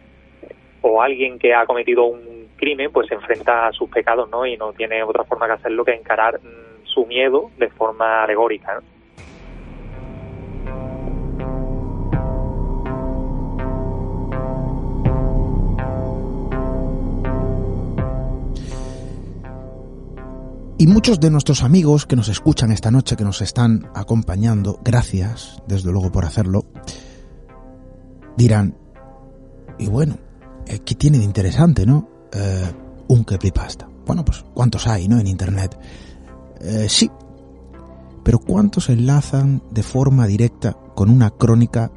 o 0.81 1.01
alguien 1.01 1.37
que 1.37 1.53
ha 1.53 1.65
cometido 1.65 2.05
un 2.05 2.49
crimen 2.57 2.91
pues 2.91 3.07
se 3.07 3.13
enfrenta 3.13 3.67
a 3.67 3.71
sus 3.71 3.89
pecados, 3.89 4.29
¿no? 4.29 4.45
Y 4.45 4.57
no 4.57 4.73
tiene 4.73 5.03
otra 5.03 5.23
forma 5.23 5.45
que 5.45 5.53
hacerlo 5.53 5.85
que 5.85 5.93
encarar 5.93 6.39
mm, 6.41 6.85
su 6.85 7.05
miedo 7.05 7.51
de 7.57 7.69
forma 7.69 8.23
alegórica. 8.23 8.81
Muchos 20.97 21.19
de 21.19 21.29
nuestros 21.29 21.61
amigos 21.61 22.07
que 22.07 22.15
nos 22.15 22.27
escuchan 22.27 22.71
esta 22.71 22.89
noche, 22.89 23.15
que 23.15 23.23
nos 23.23 23.43
están 23.43 23.87
acompañando, 23.93 24.79
gracias, 24.83 25.61
desde 25.67 25.91
luego, 25.91 26.11
por 26.11 26.25
hacerlo, 26.25 26.65
dirán, 28.35 28.75
y 29.77 29.89
bueno, 29.89 30.17
eh, 30.65 30.79
¿qué 30.79 30.95
tiene 30.95 31.19
de 31.19 31.23
interesante, 31.23 31.85
no? 31.85 32.09
Eh, 32.33 32.73
un 33.09 33.23
creepypasta. 33.23 33.87
Bueno, 34.07 34.25
pues, 34.25 34.43
¿cuántos 34.55 34.87
hay, 34.87 35.07
no? 35.07 35.19
En 35.19 35.27
Internet. 35.27 35.77
Eh, 36.61 36.87
sí, 36.89 37.11
pero 38.23 38.39
¿cuántos 38.39 38.89
enlazan 38.89 39.61
de 39.69 39.83
forma 39.83 40.25
directa 40.25 40.75
con 40.95 41.11
una 41.11 41.29
crónica 41.29 41.91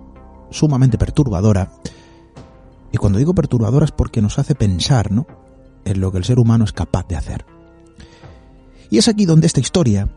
sumamente 0.50 0.98
perturbadora? 0.98 1.72
Y 2.92 2.98
cuando 2.98 3.18
digo 3.18 3.34
perturbadora 3.34 3.86
es 3.86 3.92
porque 3.92 4.20
nos 4.20 4.38
hace 4.38 4.54
pensar, 4.54 5.10
¿no? 5.10 5.26
En 5.86 6.02
lo 6.02 6.12
que 6.12 6.18
el 6.18 6.24
ser 6.24 6.38
humano 6.38 6.64
es 6.64 6.72
capaz 6.72 7.08
de 7.08 7.16
hacer. 7.16 7.59
Y 8.90 8.98
es 8.98 9.08
aquí 9.08 9.24
donde 9.24 9.46
esta 9.46 9.60
historia, 9.60 10.08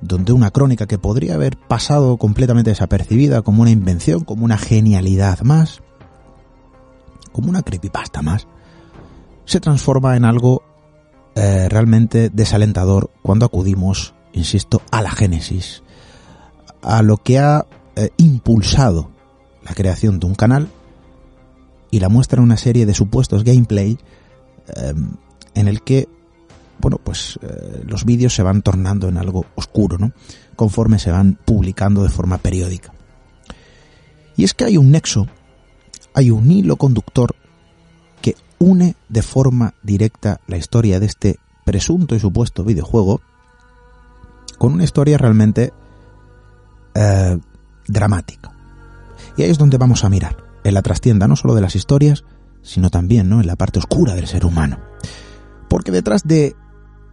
donde 0.00 0.32
una 0.32 0.50
crónica 0.50 0.86
que 0.86 0.98
podría 0.98 1.34
haber 1.34 1.58
pasado 1.58 2.16
completamente 2.16 2.70
desapercibida 2.70 3.42
como 3.42 3.62
una 3.62 3.70
invención, 3.70 4.24
como 4.24 4.44
una 4.44 4.58
genialidad 4.58 5.40
más, 5.42 5.82
como 7.32 7.50
una 7.50 7.62
creepypasta 7.62 8.22
más, 8.22 8.48
se 9.44 9.60
transforma 9.60 10.16
en 10.16 10.24
algo 10.24 10.62
eh, 11.34 11.68
realmente 11.68 12.30
desalentador 12.30 13.10
cuando 13.22 13.46
acudimos, 13.46 14.14
insisto, 14.32 14.82
a 14.90 15.02
la 15.02 15.10
génesis, 15.10 15.82
a 16.82 17.02
lo 17.02 17.18
que 17.18 17.38
ha 17.38 17.66
eh, 17.96 18.10
impulsado 18.16 19.10
la 19.64 19.74
creación 19.74 20.18
de 20.18 20.26
un 20.26 20.34
canal 20.34 20.68
y 21.90 22.00
la 22.00 22.08
muestra 22.08 22.38
en 22.38 22.44
una 22.44 22.56
serie 22.56 22.86
de 22.86 22.94
supuestos 22.94 23.44
gameplay 23.44 23.98
eh, 24.76 24.94
en 25.54 25.68
el 25.68 25.82
que 25.82 26.08
bueno, 26.82 26.98
pues 27.02 27.38
eh, 27.42 27.84
los 27.86 28.04
vídeos 28.04 28.34
se 28.34 28.42
van 28.42 28.60
tornando 28.60 29.08
en 29.08 29.16
algo 29.16 29.46
oscuro, 29.54 29.98
¿no? 29.98 30.12
Conforme 30.56 30.98
se 30.98 31.12
van 31.12 31.38
publicando 31.44 32.02
de 32.02 32.08
forma 32.08 32.38
periódica. 32.38 32.92
Y 34.36 34.42
es 34.42 34.52
que 34.52 34.64
hay 34.64 34.76
un 34.76 34.90
nexo, 34.90 35.28
hay 36.12 36.32
un 36.32 36.50
hilo 36.50 36.76
conductor 36.76 37.36
que 38.20 38.34
une 38.58 38.96
de 39.08 39.22
forma 39.22 39.74
directa 39.82 40.40
la 40.48 40.56
historia 40.56 40.98
de 40.98 41.06
este 41.06 41.38
presunto 41.64 42.16
y 42.16 42.20
supuesto 42.20 42.64
videojuego 42.64 43.20
con 44.58 44.72
una 44.72 44.84
historia 44.84 45.18
realmente 45.18 45.72
eh, 46.94 47.38
dramática. 47.86 48.52
Y 49.36 49.42
ahí 49.42 49.50
es 49.50 49.58
donde 49.58 49.78
vamos 49.78 50.02
a 50.04 50.08
mirar, 50.08 50.36
en 50.64 50.74
la 50.74 50.82
trastienda 50.82 51.28
no 51.28 51.36
solo 51.36 51.54
de 51.54 51.60
las 51.60 51.76
historias, 51.76 52.24
sino 52.62 52.90
también 52.90 53.28
¿no? 53.28 53.40
en 53.40 53.46
la 53.46 53.56
parte 53.56 53.78
oscura 53.78 54.14
del 54.14 54.26
ser 54.26 54.44
humano. 54.44 54.78
Porque 55.68 55.92
detrás 55.92 56.24
de 56.24 56.54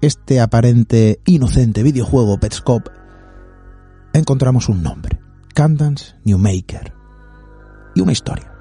este 0.01 0.39
aparente 0.39 1.19
inocente 1.25 1.83
videojuego 1.83 2.39
Petscop, 2.39 2.87
encontramos 4.13 4.69
un 4.69 4.81
nombre, 4.81 5.19
Candance 5.53 6.15
Newmaker, 6.23 6.93
y 7.95 8.01
una 8.01 8.11
historia. 8.11 8.53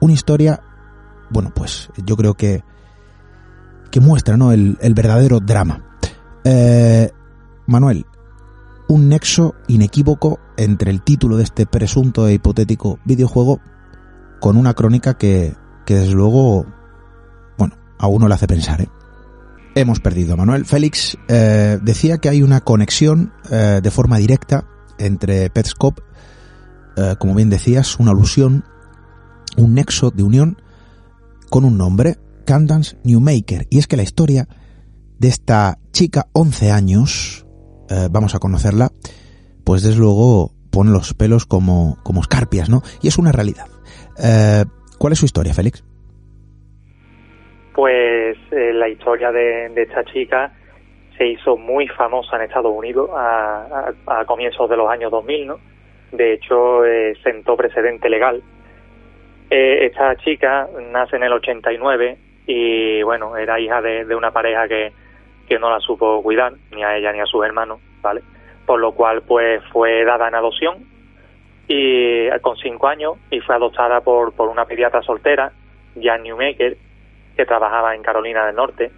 Una 0.00 0.12
historia, 0.12 0.62
bueno, 1.30 1.52
pues 1.54 1.90
yo 2.04 2.16
creo 2.16 2.34
que, 2.34 2.62
que 3.90 4.00
muestra 4.00 4.36
¿no? 4.36 4.52
el, 4.52 4.76
verdadero 4.94 5.40
drama. 5.40 5.84
Eh, 6.44 7.10
Manuel, 7.66 8.06
un 8.88 9.08
nexo 9.08 9.54
inequívoco 9.66 10.38
entre 10.56 10.90
el 10.90 11.02
título 11.02 11.36
de 11.36 11.44
este 11.44 11.66
presunto 11.66 12.28
e 12.28 12.34
hipotético 12.34 12.98
videojuego 13.04 13.60
con 14.40 14.56
una 14.56 14.74
crónica 14.74 15.14
que, 15.14 15.56
que 15.86 15.94
desde 15.94 16.12
luego, 16.12 16.66
bueno, 17.56 17.76
a 17.98 18.06
uno 18.06 18.28
le 18.28 18.34
hace 18.34 18.46
pensar, 18.46 18.82
¿eh? 18.82 18.90
Hemos 19.74 20.00
perdido 20.00 20.36
Manuel. 20.36 20.64
Félix 20.64 21.16
eh, 21.28 21.78
decía 21.82 22.18
que 22.18 22.28
hay 22.28 22.42
una 22.42 22.60
conexión 22.60 23.32
eh, 23.50 23.80
de 23.82 23.90
forma 23.90 24.18
directa 24.18 24.66
entre 24.98 25.50
Petscop, 25.50 26.00
eh, 26.96 27.16
como 27.18 27.34
bien 27.34 27.50
decías, 27.50 27.98
una 27.98 28.12
alusión, 28.12 28.64
un 29.56 29.74
nexo 29.74 30.10
de 30.10 30.22
unión 30.22 30.62
con 31.50 31.64
un 31.64 31.76
nombre, 31.76 32.18
Candance 32.44 32.98
Newmaker. 33.04 33.66
Y 33.70 33.78
es 33.78 33.86
que 33.86 33.96
la 33.96 34.02
historia 34.02 34.48
de 35.18 35.28
esta 35.28 35.78
chica, 35.92 36.28
11 36.32 36.70
años, 36.70 37.46
vamos 38.10 38.34
a 38.34 38.40
conocerla, 38.40 38.90
pues 39.62 39.82
desde 39.82 39.98
luego 39.98 40.52
pone 40.70 40.90
los 40.90 41.14
pelos 41.14 41.46
como, 41.46 41.98
como 42.02 42.20
escarpias, 42.20 42.68
¿no? 42.68 42.82
Y 43.02 43.08
es 43.08 43.18
una 43.18 43.30
realidad. 43.30 43.66
¿Cuál 44.98 45.12
es 45.12 45.18
su 45.20 45.26
historia, 45.26 45.54
Félix? 45.54 45.84
Pues 47.74 48.38
eh, 48.52 48.72
la 48.72 48.88
historia 48.88 49.32
de, 49.32 49.66
esta 49.74 50.04
chica 50.04 50.52
se 51.18 51.26
hizo 51.26 51.56
muy 51.56 51.88
famosa 51.88 52.36
en 52.36 52.42
Estados 52.42 52.72
Unidos 52.74 53.10
a, 53.14 53.92
comienzos 54.26 54.70
de 54.70 54.76
los 54.76 54.88
años 54.88 55.10
2000, 55.10 55.46
¿no? 55.46 55.58
De 56.12 56.32
hecho, 56.32 56.84
eh, 56.84 57.14
sentó 57.22 57.56
precedente 57.56 58.08
legal. 58.08 58.42
Eh, 59.50 59.86
esta 59.86 60.14
chica 60.16 60.68
nace 60.92 61.16
en 61.16 61.24
el 61.24 61.32
89 61.32 62.16
y, 62.46 63.02
bueno, 63.02 63.36
era 63.36 63.58
hija 63.58 63.82
de, 63.82 64.14
una 64.14 64.30
pareja 64.30 64.68
que, 64.68 64.92
que 65.48 65.58
no 65.58 65.70
la 65.70 65.80
supo 65.80 66.22
cuidar, 66.22 66.54
ni 66.72 66.84
a 66.84 66.96
ella 66.96 67.12
ni 67.12 67.20
a 67.20 67.26
sus 67.26 67.44
hermanos, 67.44 67.80
¿vale? 68.00 68.22
Por 68.66 68.80
lo 68.80 68.92
cual, 68.92 69.22
pues, 69.22 69.62
fue 69.72 70.04
dada 70.04 70.28
en 70.28 70.36
adopción 70.36 70.78
y 71.66 72.28
con 72.40 72.56
cinco 72.56 72.86
años 72.88 73.14
y 73.30 73.40
fue 73.40 73.54
adoptada 73.54 74.00
por, 74.00 74.32
por 74.34 74.48
una 74.48 74.64
pediatra 74.64 75.02
soltera, 75.02 75.52
Jan 76.00 76.22
Newmaker, 76.22 76.76
que 77.36 77.46
trabajaba 77.46 77.94
en 77.94 78.02
Carolina 78.02 78.46
del 78.46 78.56
Norte. 78.56 78.90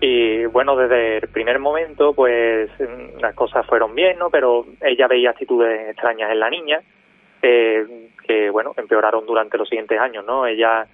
Y 0.00 0.44
bueno, 0.46 0.76
desde 0.76 1.18
el 1.18 1.28
primer 1.28 1.58
momento, 1.58 2.12
pues 2.14 2.70
mm, 2.78 3.20
las 3.20 3.34
cosas 3.34 3.66
fueron 3.66 3.94
bien, 3.94 4.18
¿no? 4.18 4.30
Pero 4.30 4.64
ella 4.80 5.08
veía 5.08 5.30
actitudes 5.30 5.90
extrañas 5.90 6.30
en 6.30 6.40
la 6.40 6.50
niña, 6.50 6.80
eh, 7.42 8.10
que 8.24 8.50
bueno, 8.50 8.74
empeoraron 8.76 9.26
durante 9.26 9.58
los 9.58 9.68
siguientes 9.68 9.98
años, 9.98 10.24
¿no? 10.24 10.46
Ella, 10.46 10.86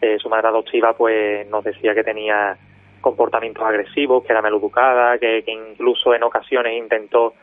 eh, 0.00 0.18
su 0.18 0.30
madre 0.30 0.48
adoptiva, 0.48 0.94
pues 0.94 1.46
nos 1.48 1.64
decía 1.64 1.94
que 1.94 2.04
tenía 2.04 2.56
comportamientos 3.02 3.62
agresivos, 3.62 4.24
que 4.24 4.32
era 4.32 4.40
meluducada, 4.40 5.18
que, 5.18 5.42
que 5.44 5.52
incluso 5.52 6.14
en 6.14 6.22
ocasiones 6.22 6.76
intentó 6.76 7.34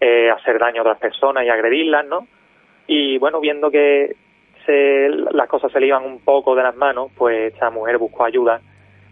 eh, 0.00 0.30
hacer 0.30 0.58
daño 0.58 0.80
a 0.80 0.82
otras 0.82 0.98
personas 0.98 1.44
y 1.44 1.48
agredirlas, 1.48 2.06
¿no? 2.06 2.26
Y 2.86 3.18
bueno, 3.18 3.38
viendo 3.40 3.70
que 3.70 4.16
las 4.66 5.48
cosas 5.48 5.72
se 5.72 5.80
le 5.80 5.86
iban 5.86 6.04
un 6.04 6.20
poco 6.20 6.54
de 6.54 6.62
las 6.62 6.76
manos, 6.76 7.10
pues 7.16 7.52
esta 7.52 7.70
mujer 7.70 7.98
buscó 7.98 8.24
ayuda 8.24 8.60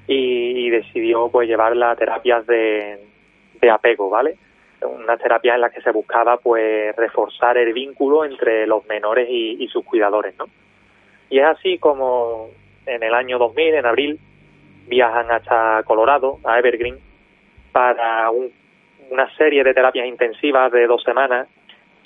y, 0.07 0.71
decidió 0.71 1.29
pues 1.31 1.49
llevarla 1.49 1.91
a 1.91 1.97
terapias 1.97 2.47
de, 2.47 2.99
apego, 3.71 4.09
¿vale? 4.09 4.37
Una 4.83 5.17
terapia 5.17 5.55
en 5.55 5.61
la 5.61 5.71
que 5.71 5.83
se 5.83 5.91
buscaba 5.91 6.39
pues 6.39 6.95
reforzar 6.97 7.59
el 7.59 7.73
vínculo 7.73 8.25
entre 8.25 8.67
los 8.67 8.87
menores 8.87 9.29
y, 9.31 9.67
sus 9.69 9.85
cuidadores, 9.85 10.35
¿no? 10.39 10.47
Y 11.31 11.39
es 11.39 11.45
así 11.45 11.79
como 11.79 12.49
en 12.87 13.03
el 13.03 13.13
año 13.13 13.39
2000, 13.39 13.75
en 13.75 13.87
abril, 13.87 14.19
viajan 14.87 15.31
hasta 15.31 15.83
Colorado, 15.85 16.39
a 16.45 16.59
Evergreen, 16.59 16.99
para 17.73 18.31
una 19.11 19.37
serie 19.37 19.63
de 19.63 19.75
terapias 19.75 20.07
intensivas 20.07 20.73
de 20.73 20.87
dos 20.87 21.03
semanas, 21.03 21.49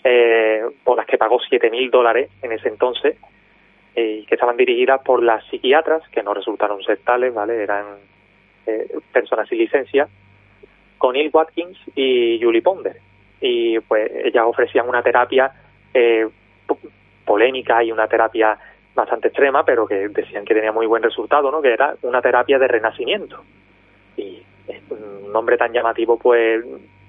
eh, 0.02 0.62
por 0.82 0.96
las 0.96 1.06
que 1.06 1.18
pagó 1.18 1.38
siete 1.48 1.70
mil 1.70 1.88
dólares 1.90 2.30
en 2.42 2.50
ese 2.50 2.68
entonces, 2.68 3.16
eh, 3.94 4.24
que 4.26 4.34
estaban 4.34 4.56
dirigidas 4.56 5.02
por 5.02 5.22
las 5.22 5.44
psiquiatras, 5.46 6.02
que 6.08 6.22
no 6.22 6.32
resultaron 6.32 6.82
ser 6.82 6.98
tales, 6.98 7.34
¿vale? 7.34 7.62
Eran 7.62 7.84
eh, 8.66 8.88
personas 9.12 9.48
sin 9.48 9.58
licencia, 9.58 10.08
con 10.98 11.14
Neil 11.14 11.30
Watkins 11.32 11.78
y 11.94 12.40
Julie 12.42 12.62
Ponder. 12.62 12.96
Y 13.40 13.78
pues 13.80 14.10
ellas 14.24 14.44
ofrecían 14.46 14.88
una 14.88 15.02
terapia 15.02 15.52
eh, 15.92 16.26
polémica 17.24 17.82
y 17.82 17.92
una 17.92 18.06
terapia 18.06 18.56
bastante 18.94 19.28
extrema, 19.28 19.64
pero 19.64 19.86
que 19.86 20.08
decían 20.08 20.44
que 20.44 20.54
tenía 20.54 20.72
muy 20.72 20.86
buen 20.86 21.02
resultado, 21.02 21.50
¿no? 21.50 21.60
Que 21.60 21.72
era 21.72 21.94
una 22.02 22.22
terapia 22.22 22.58
de 22.58 22.68
renacimiento. 22.68 23.42
Y 24.16 24.42
un 24.90 25.32
nombre 25.32 25.56
tan 25.56 25.72
llamativo, 25.72 26.18
pues, 26.18 26.64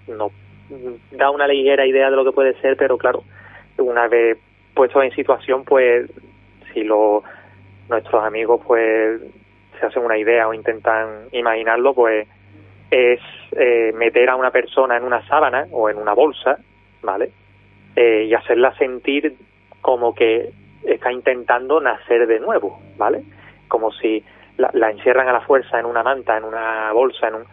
no 0.08 0.32
da 1.12 1.30
una 1.30 1.48
ligera 1.48 1.86
idea 1.86 2.10
de 2.10 2.16
lo 2.16 2.26
que 2.26 2.32
puede 2.32 2.60
ser, 2.62 2.78
pero 2.78 2.98
claro, 2.98 3.24
una 3.78 4.08
vez 4.08 4.38
puesto 4.74 5.02
en 5.04 5.12
situación, 5.12 5.64
pues 5.64 6.10
si 6.74 6.84
lo 6.84 7.24
nuestros 7.90 8.24
amigos 8.24 8.62
pues 8.66 9.22
se 9.80 9.86
hacen 9.86 10.04
una 10.04 10.18
idea 10.18 10.48
o 10.48 10.54
intentan 10.54 11.28
imaginarlo, 11.32 11.94
pues 11.94 12.28
es 12.90 13.20
eh, 13.54 13.92
meter 13.96 14.30
a 14.30 14.36
una 14.36 14.52
persona 14.52 14.98
en 14.98 15.04
una 15.04 15.26
sábana 15.28 15.66
o 15.72 15.90
en 15.90 15.98
una 15.98 16.14
bolsa, 16.14 16.60
¿vale? 17.02 17.32
Eh, 17.96 18.26
y 18.30 18.34
hacerla 18.34 18.76
sentir 18.78 19.36
como 19.82 20.14
que 20.14 20.52
está 20.84 21.12
intentando 21.12 21.80
nacer 21.80 22.28
de 22.28 22.40
nuevo, 22.40 22.80
¿vale? 22.98 23.24
Como 23.68 23.92
si 23.92 24.24
la, 24.58 24.92
encierran 24.92 25.28
a 25.28 25.34
la 25.34 25.42
fuerza 25.42 25.80
en 25.80 25.86
una 25.86 26.04
manta, 26.04 26.38
en 26.38 26.44
una 26.44 26.92
bolsa, 26.92 27.28
en 27.28 27.36
un, 27.36 27.44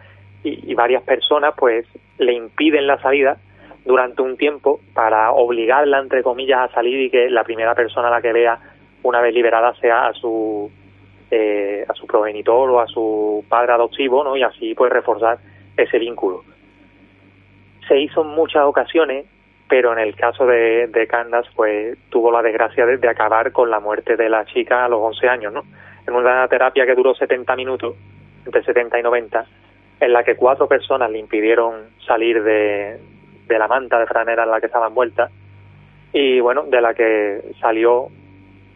y, 0.43 0.73
varias 0.73 1.03
personas 1.03 1.53
pues 1.57 1.85
le 2.17 2.33
impiden 2.33 2.87
la 2.87 2.99
salida 3.01 3.37
durante 3.85 4.21
un 4.21 4.37
tiempo 4.37 4.79
para 4.93 5.31
obligarla, 5.31 5.99
entre 5.99 6.23
comillas, 6.23 6.69
a 6.69 6.73
salir 6.73 6.99
y 6.99 7.09
que 7.09 7.29
la 7.29 7.43
primera 7.43 7.73
persona 7.75 8.09
la 8.09 8.21
que 8.21 8.33
vea 8.33 8.59
una 9.03 9.21
vez 9.21 9.33
liberada 9.33 9.73
sea 9.75 10.07
a 10.07 10.13
su 10.13 10.71
eh, 11.29 11.85
a 11.87 11.93
su 11.93 12.05
progenitor 12.07 12.69
o 12.69 12.79
a 12.81 12.87
su 12.87 13.45
padre 13.47 13.73
adoptivo, 13.73 14.23
¿no? 14.23 14.35
Y 14.35 14.43
así 14.43 14.75
pues 14.75 14.91
reforzar 14.91 15.39
ese 15.77 15.97
vínculo. 15.97 16.43
Se 17.87 17.99
hizo 17.99 18.21
en 18.21 18.27
muchas 18.27 18.63
ocasiones, 18.63 19.25
pero 19.69 19.93
en 19.93 19.99
el 19.99 20.15
caso 20.15 20.45
de, 20.45 20.87
de 20.87 21.07
Candace, 21.07 21.49
pues 21.55 21.97
tuvo 22.09 22.31
la 22.31 22.41
desgracia 22.41 22.85
de, 22.85 23.07
acabar 23.07 23.51
con 23.53 23.69
la 23.69 23.79
muerte 23.79 24.17
de 24.17 24.29
la 24.29 24.45
chica 24.45 24.83
a 24.83 24.89
los 24.89 24.99
11 25.01 25.27
años, 25.29 25.53
¿no? 25.53 25.63
En 26.05 26.15
una 26.15 26.47
terapia 26.47 26.85
que 26.85 26.95
duró 26.95 27.15
70 27.15 27.55
minutos, 27.55 27.95
entre 28.45 28.63
70 28.63 28.99
y 28.99 29.03
90, 29.03 29.45
en 30.01 30.13
la 30.13 30.23
que 30.23 30.35
cuatro 30.35 30.67
personas 30.67 31.09
le 31.11 31.19
impidieron 31.19 31.91
salir 32.05 32.43
de, 32.43 32.99
de 33.47 33.59
la 33.59 33.67
manta 33.67 33.99
de 33.99 34.07
franera 34.07 34.43
en 34.43 34.51
la 34.51 34.59
que 34.59 34.65
estaba 34.65 34.87
envuelta 34.87 35.29
y 36.13 36.39
bueno, 36.39 36.63
de 36.63 36.81
la 36.81 36.93
que 36.93 37.41
salió 37.59 38.09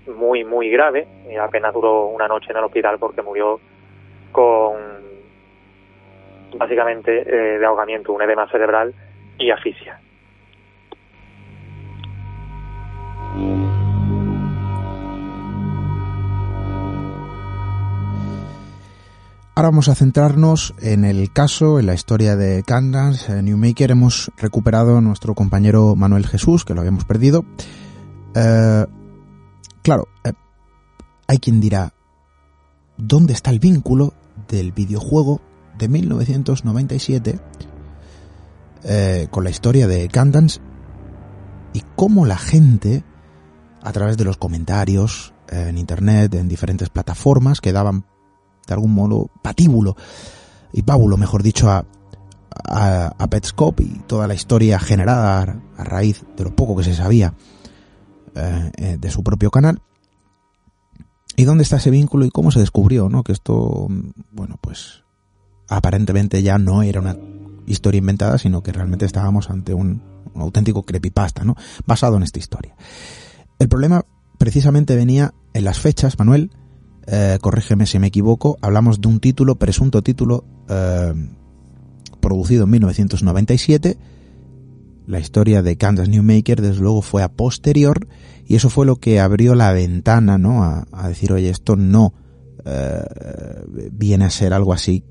muy, 0.07 0.43
muy 0.43 0.69
grave 0.69 1.07
y 1.29 1.35
apenas 1.35 1.73
duró 1.73 2.07
una 2.07 2.27
noche 2.27 2.51
en 2.51 2.57
el 2.57 2.63
hospital 2.63 2.97
porque 2.99 3.21
murió 3.21 3.59
con 4.31 4.75
básicamente 6.57 7.21
eh, 7.21 7.59
de 7.59 7.65
ahogamiento, 7.65 8.13
un 8.13 8.21
edema 8.21 8.49
cerebral 8.49 8.93
y 9.37 9.51
asfixia. 9.51 9.99
Ahora 19.57 19.69
vamos 19.69 19.87
a 19.87 19.95
centrarnos 19.95 20.73
en 20.81 21.05
el 21.05 21.31
caso, 21.31 21.79
en 21.79 21.85
la 21.85 21.93
historia 21.93 22.35
de 22.35 22.61
Candance 22.63 23.41
Newmaker. 23.41 23.91
Hemos 23.91 24.29
recuperado 24.37 24.97
a 24.97 25.01
nuestro 25.01 25.33
compañero 25.33 25.95
Manuel 25.95 26.27
Jesús, 26.27 26.65
que 26.65 26.73
lo 26.73 26.81
habíamos 26.81 27.05
perdido. 27.05 27.45
Eh, 28.35 28.85
claro, 29.85 30.07
eh, 30.23 30.33
hay 31.27 31.37
quien 31.37 31.61
dirá, 31.61 31.93
¿dónde 32.97 33.33
está 33.33 33.51
el 33.51 33.59
vínculo 33.59 34.15
del 34.47 34.71
videojuego 34.71 35.41
de 35.77 35.87
1997 35.89 37.39
eh, 38.83 39.27
con 39.29 39.43
la 39.43 39.51
historia 39.51 39.85
de 39.85 40.07
Candance 40.07 40.59
y 41.73 41.83
cómo 41.95 42.25
la 42.25 42.37
gente, 42.37 43.03
a 43.83 43.91
través 43.91 44.17
de 44.17 44.23
los 44.23 44.37
comentarios 44.37 45.35
en 45.49 45.77
internet, 45.77 46.33
en 46.33 46.47
diferentes 46.47 46.89
plataformas, 46.89 47.61
que 47.61 47.71
daban 47.71 48.05
de 48.65 48.73
algún 48.73 48.95
modo 48.95 49.29
patíbulo 49.43 49.95
y 50.73 50.81
pábulo, 50.81 51.15
mejor 51.15 51.43
dicho, 51.43 51.69
a, 51.69 51.85
a, 52.65 53.27
Petscope 53.27 53.83
y 53.83 54.01
toda 54.07 54.25
la 54.27 54.33
historia 54.33 54.79
generada 54.79 55.59
a, 55.77 55.83
raíz 55.83 56.23
de 56.35 56.43
lo 56.43 56.55
poco 56.55 56.75
que 56.75 56.83
se 56.83 56.95
sabía 56.95 57.35
eh, 58.35 58.71
eh, 58.77 58.97
de 58.99 59.11
su 59.11 59.23
propio 59.23 59.51
canal. 59.51 59.81
¿Y 61.37 61.43
dónde 61.43 61.63
está 61.63 61.77
ese 61.77 61.89
vínculo 61.89 62.25
y 62.25 62.29
cómo 62.29 62.51
se 62.51 62.59
descubrió, 62.59 63.09
no? 63.09 63.23
Que 63.23 63.31
esto, 63.31 63.87
bueno, 64.31 64.57
pues 64.61 65.03
aparentemente 65.67 66.43
ya 66.43 66.57
no 66.57 66.83
era 66.83 67.01
una 67.01 67.17
historia 67.65 67.99
inventada, 67.99 68.37
sino 68.37 68.61
que 68.61 68.71
realmente 68.71 69.05
estábamos 69.05 69.49
ante 69.49 69.73
un, 69.73 70.01
auténtico 70.35 70.83
creepypasta, 70.83 71.43
¿no? 71.43 71.55
Basado 71.85 72.17
en 72.17 72.23
esta 72.23 72.39
historia. 72.39 72.75
El 73.59 73.69
problema 73.69 74.05
precisamente 74.37 74.95
venía 74.95 75.33
en 75.53 75.63
las 75.63 75.79
fechas, 75.79 76.19
Manuel, 76.19 76.51
eh, 77.07 77.37
corrígeme 77.41 77.85
si 77.85 77.99
me 77.99 78.07
equivoco, 78.07 78.57
hablamos 78.61 79.01
de 79.01 79.07
un 79.07 79.19
título, 79.19 79.55
presunto 79.55 80.01
título, 80.01 80.45
producido 82.19 82.63
en 82.63 82.69
1997. 82.71 83.97
La 85.07 85.19
historia 85.19 85.61
de 85.61 85.77
Kansas 85.77 86.09
Newmaker, 86.09 86.61
desde 86.61 86.81
luego, 86.81 87.01
fue 87.01 87.23
a 87.23 87.31
posterior, 87.31 88.07
y 88.45 88.55
eso 88.55 88.69
fue 88.69 88.85
lo 88.85 88.97
que 88.97 89.19
abrió 89.19 89.55
la 89.55 89.71
ventana, 89.71 90.37
¿no? 90.37 90.63
A, 90.63 91.07
decir, 91.07 91.31
oye, 91.31 91.49
esto 91.49 91.75
no 91.75 92.13
eh, 92.65 93.03
viene 93.91 94.25
a 94.25 94.29
ser 94.29 94.53
algo 94.53 94.73
así 94.73 95.03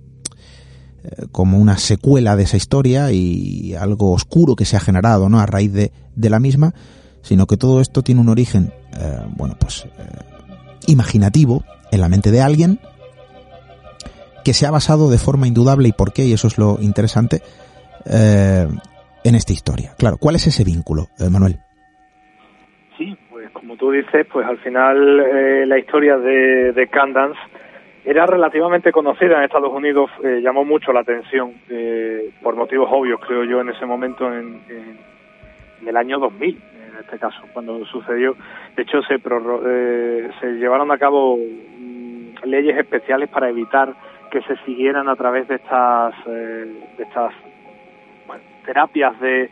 como 1.33 1.59
una 1.59 1.77
secuela 1.77 2.35
de 2.35 2.45
esa 2.45 2.57
historia 2.57 3.13
y 3.13 3.75
algo 3.75 4.13
oscuro 4.13 4.57
que 4.57 4.65
se 4.65 4.79
ha 4.79 4.81
generado, 4.81 5.29
¿no? 5.29 5.39
A 5.39 5.45
raíz 5.45 5.71
de, 5.71 5.93
de 6.17 6.31
la 6.31 6.41
misma, 6.41 6.75
sino 7.21 7.47
que 7.47 7.59
todo 7.59 7.83
esto 7.83 8.03
tiene 8.03 8.23
un 8.23 8.31
origen, 8.31 8.73
bueno, 9.37 9.57
pues 9.59 9.87
imaginativo, 10.87 11.63
en 11.91 12.01
la 12.01 12.09
mente 12.09 12.31
de 12.31 12.41
alguien 12.41 12.81
que 14.45 14.53
se 14.53 14.67
ha 14.67 14.71
basado 14.71 15.11
de 15.11 15.19
forma 15.19 15.49
indudable 15.49 15.89
y 15.89 15.93
por 15.93 16.13
qué, 16.13 16.27
y 16.27 16.33
eso 16.33 16.49
es 16.49 16.59
lo 16.59 16.79
interesante, 16.81 17.43
eh, 18.05 18.69
en 19.25 19.35
esta 19.35 19.53
historia. 19.53 19.91
Claro, 19.99 20.17
¿cuál 20.21 20.37
es 20.37 20.47
ese 20.47 20.65
vínculo, 20.65 21.09
eh, 21.19 21.31
Manuel? 21.31 21.57
Sí, 22.97 23.17
pues 23.31 23.51
como 23.51 23.77
tú 23.77 23.91
dices, 23.91 24.27
pues 24.33 24.47
al 24.47 24.59
final 24.59 25.21
eh, 25.21 25.67
la 25.67 25.79
historia 25.79 26.17
de, 26.19 26.73
de 26.73 26.89
Candance 26.89 27.39
era 28.05 28.27
relativamente 28.27 28.93
conocida 28.93 29.39
en 29.39 29.45
Estados 29.45 29.73
Unidos, 29.73 30.11
llamó 30.43 30.63
mucho 30.63 30.93
la 30.93 31.01
atención, 31.01 31.55
por 32.43 32.55
motivos 32.55 32.87
obvios, 32.93 33.19
creo 33.27 33.45
yo, 33.45 33.63
en 33.63 33.71
ese 33.71 33.87
momento, 33.87 34.31
en, 34.31 34.61
en 34.69 35.89
el 35.89 35.97
año 35.97 36.19
2000, 36.19 36.55
en 36.55 37.01
este 37.01 37.19
caso, 37.19 37.41
cuando 37.55 37.83
sucedió. 37.87 38.37
De 38.77 38.83
hecho, 38.83 39.01
se, 39.05 39.19
se 40.39 40.47
llevaron 40.59 40.93
a 40.93 40.99
cabo 40.99 41.39
leyes 42.45 42.77
especiales 42.77 43.29
para 43.29 43.49
evitar 43.49 43.95
que 44.31 44.43
se 44.43 44.57
siguieran 44.65 45.09
a 45.09 45.17
través 45.17 45.47
de 45.49 45.57
estas, 45.57 46.15
eh, 46.27 46.67
de 46.97 47.05
estas 47.05 47.33
terapias 48.65 49.19
de 49.21 49.45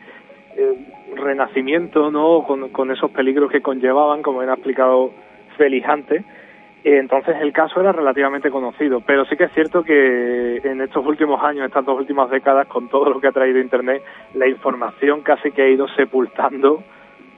eh, 0.55 0.77
renacimiento, 1.15 2.11
¿no? 2.11 2.43
Con, 2.43 2.91
esos 2.91 3.11
peligros 3.11 3.51
que 3.51 3.61
conllevaban, 3.61 4.21
como 4.21 4.41
ha 4.41 4.45
explicado 4.45 5.11
Félix 5.57 5.87
antes. 5.87 6.23
Entonces 6.85 7.37
el 7.39 7.53
caso 7.53 7.79
era 7.79 7.93
relativamente 7.93 8.51
conocido, 8.51 8.99
pero 8.99 9.23
sí 9.25 9.37
que 9.37 9.45
es 9.45 9.53
cierto 9.53 9.83
que 9.83 10.57
en 10.57 10.81
estos 10.81 11.05
últimos 11.05 11.41
años, 11.41 11.65
estas 11.65 11.85
dos 11.85 11.97
últimas 11.97 12.29
décadas, 12.29 12.67
con 12.67 12.89
todo 12.89 13.09
lo 13.09 13.21
que 13.21 13.27
ha 13.27 13.31
traído 13.31 13.59
Internet, 13.59 14.03
la 14.33 14.47
información 14.47 15.21
casi 15.21 15.51
que 15.51 15.61
ha 15.61 15.69
ido 15.69 15.87
sepultando 15.95 16.83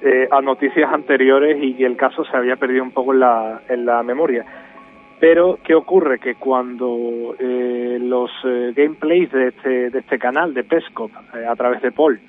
eh, 0.02 0.28
a 0.32 0.42
noticias 0.42 0.92
anteriores 0.92 1.62
y 1.62 1.84
el 1.84 1.96
caso 1.96 2.26
se 2.26 2.36
había 2.36 2.56
perdido 2.56 2.84
un 2.84 2.92
poco 2.92 3.14
en 3.14 3.20
la, 3.20 3.62
en 3.70 3.86
la 3.86 4.02
memoria. 4.02 4.65
Pero, 5.20 5.60
¿qué 5.64 5.74
ocurre? 5.74 6.20
Que 6.20 6.36
cuando 6.36 7.36
eh, 7.40 7.98
los 8.02 8.30
eh, 8.44 8.74
gameplays 8.76 9.32
de 9.32 9.48
este, 9.48 9.90
de 9.90 10.00
este 10.00 10.20
canal, 10.20 10.54
de 10.54 10.64
Pescop, 10.64 11.12
eh, 11.34 11.46
a 11.48 11.56
través 11.56 11.82
de 11.82 11.92
Paul, 11.92 12.20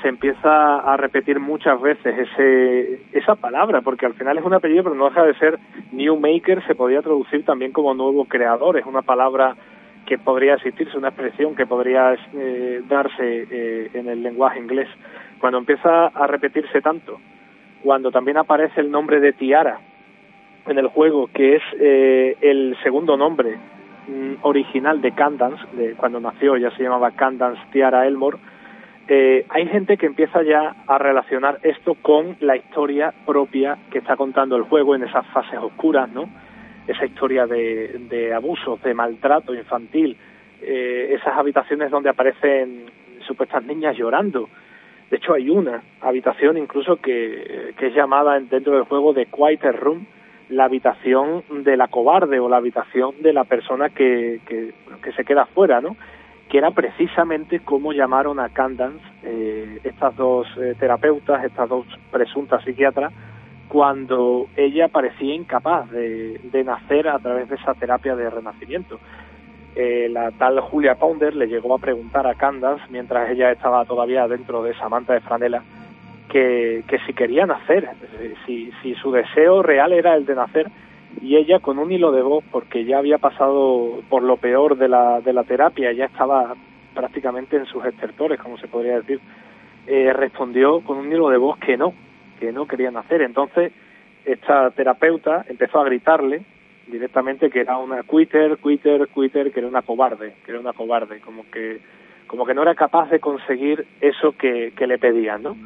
se 0.00 0.08
empieza 0.08 0.76
a 0.76 0.96
repetir 0.96 1.40
muchas 1.40 1.80
veces 1.80 2.16
ese, 2.16 3.02
esa 3.12 3.34
palabra, 3.34 3.80
porque 3.80 4.06
al 4.06 4.14
final 4.14 4.38
es 4.38 4.44
un 4.44 4.54
apellido, 4.54 4.84
pero 4.84 4.94
no 4.94 5.08
deja 5.08 5.24
de 5.24 5.34
ser 5.34 5.58
New 5.92 6.16
Maker, 6.16 6.64
se 6.66 6.74
podría 6.74 7.02
traducir 7.02 7.44
también 7.44 7.72
como 7.72 7.94
nuevo 7.94 8.26
creador, 8.26 8.78
es 8.78 8.86
una 8.86 9.02
palabra 9.02 9.56
que 10.06 10.18
podría 10.18 10.54
existirse, 10.54 10.98
una 10.98 11.08
expresión 11.08 11.56
que 11.56 11.66
podría 11.66 12.14
darse 12.86 13.88
en 13.94 14.06
el 14.06 14.22
lenguaje 14.22 14.60
inglés. 14.60 14.88
Cuando 15.40 15.56
empieza 15.56 16.08
a 16.08 16.26
repetirse 16.26 16.82
tanto, 16.82 17.18
cuando 17.82 18.10
también 18.10 18.36
aparece 18.36 18.82
el 18.82 18.90
nombre 18.90 19.20
de 19.20 19.32
Tiara, 19.32 19.80
en 20.66 20.78
el 20.78 20.88
juego, 20.88 21.28
que 21.28 21.56
es 21.56 21.62
eh, 21.78 22.36
el 22.40 22.76
segundo 22.82 23.16
nombre 23.16 23.56
mm, 24.08 24.34
original 24.42 25.00
de 25.00 25.12
Candance, 25.12 25.62
de 25.72 25.94
cuando 25.94 26.20
nació 26.20 26.56
ya 26.56 26.70
se 26.76 26.82
llamaba 26.82 27.10
Candance 27.12 27.60
Tiara 27.72 28.06
Elmore, 28.06 28.38
eh, 29.06 29.44
hay 29.50 29.66
gente 29.68 29.98
que 29.98 30.06
empieza 30.06 30.42
ya 30.42 30.76
a 30.86 30.96
relacionar 30.96 31.58
esto 31.62 31.94
con 31.94 32.36
la 32.40 32.56
historia 32.56 33.12
propia 33.26 33.76
que 33.90 33.98
está 33.98 34.16
contando 34.16 34.56
el 34.56 34.62
juego 34.62 34.94
en 34.94 35.02
esas 35.02 35.26
fases 35.26 35.58
oscuras, 35.58 36.08
¿no? 36.10 36.30
Esa 36.86 37.04
historia 37.04 37.46
de, 37.46 37.98
de 38.08 38.32
abusos, 38.32 38.82
de 38.82 38.94
maltrato 38.94 39.54
infantil, 39.54 40.16
eh, 40.62 41.16
esas 41.20 41.36
habitaciones 41.36 41.90
donde 41.90 42.08
aparecen 42.08 42.86
supuestas 43.26 43.62
niñas 43.64 43.94
llorando. 43.96 44.48
De 45.10 45.18
hecho, 45.18 45.34
hay 45.34 45.50
una 45.50 45.82
habitación 46.00 46.56
incluso 46.56 46.96
que, 46.96 47.74
que 47.76 47.88
es 47.88 47.94
llamada 47.94 48.40
dentro 48.40 48.72
del 48.72 48.84
juego 48.84 49.12
de 49.12 49.26
Quieter 49.26 49.76
Room, 49.76 50.06
la 50.48 50.64
habitación 50.64 51.42
de 51.64 51.76
la 51.76 51.88
cobarde 51.88 52.38
o 52.40 52.48
la 52.48 52.58
habitación 52.58 53.14
de 53.22 53.32
la 53.32 53.44
persona 53.44 53.90
que, 53.90 54.40
que, 54.46 54.72
se 55.12 55.24
queda 55.24 55.46
fuera, 55.46 55.80
¿no? 55.80 55.96
Que 56.48 56.58
era 56.58 56.70
precisamente 56.72 57.60
como 57.60 57.92
llamaron 57.92 58.38
a 58.40 58.50
Candance 58.50 59.04
eh, 59.22 59.80
estas 59.84 60.16
dos 60.16 60.46
eh, 60.56 60.74
terapeutas, 60.78 61.44
estas 61.44 61.68
dos 61.68 61.86
presuntas 62.10 62.62
psiquiatras, 62.64 63.12
cuando 63.68 64.46
ella 64.56 64.88
parecía 64.88 65.34
incapaz 65.34 65.90
de, 65.90 66.62
nacer 66.64 67.08
a 67.08 67.18
través 67.18 67.48
de 67.48 67.56
esa 67.56 67.74
terapia 67.74 68.14
de 68.14 68.30
renacimiento. 68.30 69.00
Eh, 69.74 70.08
la 70.10 70.30
tal 70.30 70.60
Julia 70.60 70.94
Pounder 70.94 71.34
le 71.34 71.48
llegó 71.48 71.74
a 71.74 71.78
preguntar 71.78 72.26
a 72.26 72.34
Candace, 72.34 72.84
mientras 72.90 73.30
ella 73.30 73.50
estaba 73.50 73.84
todavía 73.84 74.28
dentro 74.28 74.62
de 74.62 74.70
esa 74.70 74.88
manta 74.88 75.14
de 75.14 75.20
franela, 75.20 75.64
que, 76.34 76.98
si 77.06 77.12
quería 77.12 77.46
nacer, 77.46 77.88
si, 78.44 78.72
si 78.82 78.94
su 78.96 79.12
deseo 79.12 79.62
real 79.62 79.92
era 79.92 80.16
el 80.16 80.26
de 80.26 80.34
nacer, 80.34 80.66
y 81.22 81.36
ella 81.36 81.60
con 81.60 81.78
un 81.78 81.92
hilo 81.92 82.10
de 82.10 82.22
voz, 82.22 82.42
porque 82.50 82.84
ya 82.84 82.98
había 82.98 83.18
pasado 83.18 84.02
por 84.08 84.24
lo 84.24 84.36
peor 84.36 84.76
de 84.76 84.88
la, 84.88 85.20
de 85.20 85.32
la 85.32 85.44
terapia, 85.44 85.92
ya 85.92 86.06
estaba 86.06 86.56
prácticamente 86.92 87.56
en 87.56 87.66
sus 87.66 87.84
estertores, 87.84 88.40
como 88.40 88.58
se 88.58 88.66
podría 88.66 88.96
decir, 88.96 89.20
eh, 89.86 90.12
respondió 90.12 90.80
con 90.80 90.98
un 90.98 91.12
hilo 91.12 91.28
de 91.28 91.38
voz 91.38 91.56
que 91.58 91.76
no, 91.76 91.94
que 92.40 92.50
no 92.50 92.66
querían 92.66 92.96
hacer. 92.96 93.22
Entonces, 93.22 93.72
esta 94.24 94.70
terapeuta 94.72 95.44
empezó 95.48 95.80
a 95.80 95.84
gritarle 95.84 96.42
directamente 96.88 97.48
que 97.48 97.60
era 97.60 97.78
una 97.78 98.02
quitter, 98.02 98.58
quitter, 98.58 99.06
quitter, 99.06 99.52
que 99.52 99.60
era 99.60 99.68
una 99.68 99.82
cobarde, 99.82 100.34
que 100.44 100.50
era 100.50 100.60
una 100.60 100.72
cobarde, 100.72 101.20
como 101.20 101.48
que 101.50 101.78
como 102.26 102.46
que 102.46 102.54
no 102.54 102.62
era 102.62 102.74
capaz 102.74 103.10
de 103.10 103.20
conseguir 103.20 103.86
eso 104.00 104.32
que, 104.32 104.72
que 104.74 104.86
le 104.86 104.98
pedían, 104.98 105.42
¿no? 105.42 105.56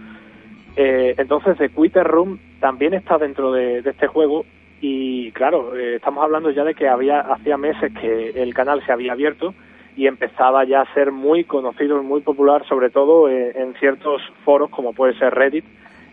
Eh, 0.77 1.15
entonces, 1.19 1.57
The 1.59 1.71
Quitter 1.71 2.07
Room 2.07 2.39
también 2.61 2.95
está 2.95 3.19
dentro 3.19 3.53
de, 3.53 3.79
este 3.79 4.07
juego 4.07 4.45
y, 4.81 5.33
claro, 5.33 5.77
eh, 5.77 5.97
estamos 5.97 6.23
hablando 6.23 6.51
ya 6.51 6.65
de 6.65 6.75
que 6.75 6.89
había 6.89 7.21
hacía 7.21 7.57
meses 7.57 7.93
que 8.01 8.31
el 8.43 8.55
canal 8.55 8.85
se 8.85 8.93
había 8.93 9.13
abierto 9.13 9.55
y 9.97 10.07
empezaba 10.07 10.65
ya 10.65 10.83
a 10.83 10.95
ser 10.95 11.11
muy 11.11 11.43
conocido 11.45 12.01
y 12.01 12.05
muy 12.05 12.21
popular, 12.21 12.65
sobre 12.69 12.91
todo 12.91 13.29
eh, 13.29 13.53
en 13.57 13.75
ciertos 13.75 14.23
foros 14.45 14.71
como 14.71 14.93
puede 14.93 15.19
ser 15.19 15.35
Reddit 15.35 15.65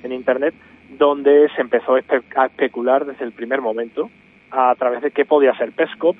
en 0.01 0.11
Internet, 0.11 0.55
donde 0.97 1.49
se 1.55 1.61
empezó 1.61 1.95
a 1.95 2.45
especular 2.45 3.05
desde 3.05 3.25
el 3.25 3.31
primer 3.31 3.61
momento 3.61 4.09
a 4.49 4.73
través 4.75 5.01
de 5.01 5.11
qué 5.11 5.25
podía 5.25 5.55
ser 5.57 5.71
Pescop, 5.71 6.15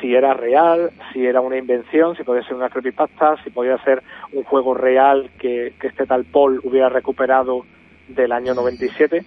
si 0.00 0.14
era 0.14 0.34
real, 0.34 0.90
si 1.12 1.26
era 1.26 1.40
una 1.40 1.56
invención, 1.56 2.16
si 2.16 2.22
podía 2.22 2.42
ser 2.42 2.54
una 2.54 2.70
creepypasta, 2.70 3.42
si 3.42 3.50
podía 3.50 3.78
ser 3.84 4.02
un 4.32 4.44
juego 4.44 4.74
real 4.74 5.30
que, 5.38 5.72
que 5.80 5.88
este 5.88 6.06
tal 6.06 6.24
Paul 6.24 6.60
hubiera 6.64 6.88
recuperado 6.88 7.64
del 8.08 8.32
año 8.32 8.54
97 8.54 9.24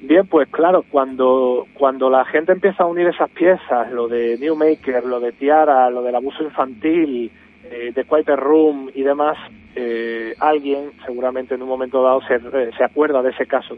Bien, 0.00 0.26
pues 0.28 0.48
claro, 0.48 0.84
cuando, 0.88 1.66
cuando 1.74 2.08
la 2.08 2.24
gente 2.24 2.52
empieza 2.52 2.84
a 2.84 2.86
unir 2.86 3.08
esas 3.08 3.28
piezas, 3.30 3.90
lo 3.90 4.06
de 4.06 4.38
New 4.38 4.54
Maker, 4.54 5.04
lo 5.04 5.18
de 5.18 5.32
Tiara, 5.32 5.90
lo 5.90 6.02
del 6.02 6.14
abuso 6.14 6.44
infantil, 6.44 7.32
eh, 7.64 7.92
de 7.92 8.04
Quiet 8.04 8.28
Room 8.36 8.90
y 8.94 9.02
demás, 9.02 9.36
eh, 9.74 10.34
alguien 10.38 10.92
seguramente 11.04 11.56
en 11.56 11.62
un 11.62 11.68
momento 11.68 12.02
dado 12.02 12.20
se, 12.22 12.36
eh, 12.36 12.70
se 12.76 12.84
acuerda 12.84 13.22
de 13.22 13.30
ese 13.30 13.46
caso 13.46 13.76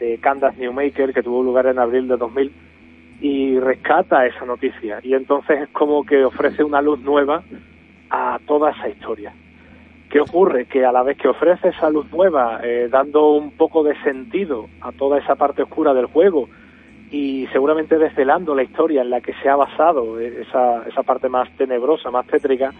de 0.00 0.18
Candace 0.18 0.58
Newmaker 0.58 1.14
que 1.14 1.22
tuvo 1.22 1.40
lugar 1.44 1.66
en 1.66 1.78
abril 1.78 2.08
de 2.08 2.16
2000 2.16 2.52
y 3.20 3.58
rescata 3.58 4.26
esa 4.26 4.44
noticia 4.44 4.98
y 5.02 5.14
entonces 5.14 5.62
es 5.62 5.68
como 5.70 6.04
que 6.04 6.24
ofrece 6.24 6.64
una 6.64 6.82
luz 6.82 7.00
nueva 7.00 7.42
a 8.10 8.38
toda 8.46 8.70
esa 8.70 8.88
historia. 8.88 9.32
¿Qué 10.10 10.20
ocurre? 10.20 10.66
Que 10.66 10.84
a 10.84 10.92
la 10.92 11.02
vez 11.02 11.16
que 11.16 11.28
ofrece 11.28 11.68
esa 11.68 11.90
luz 11.90 12.06
nueva, 12.12 12.60
eh, 12.62 12.88
dando 12.90 13.32
un 13.32 13.50
poco 13.52 13.82
de 13.82 14.00
sentido 14.02 14.68
a 14.80 14.92
toda 14.92 15.18
esa 15.18 15.34
parte 15.34 15.62
oscura 15.62 15.92
del 15.92 16.06
juego 16.06 16.48
y 17.10 17.46
seguramente 17.52 17.98
desvelando 17.98 18.54
la 18.54 18.62
historia 18.62 19.02
en 19.02 19.10
la 19.10 19.20
que 19.20 19.34
se 19.34 19.48
ha 19.48 19.56
basado 19.56 20.20
eh, 20.20 20.42
esa, 20.42 20.86
esa 20.86 21.02
parte 21.02 21.28
más 21.28 21.48
tenebrosa, 21.56 22.10
más 22.10 22.26
tétrica, 22.26 22.72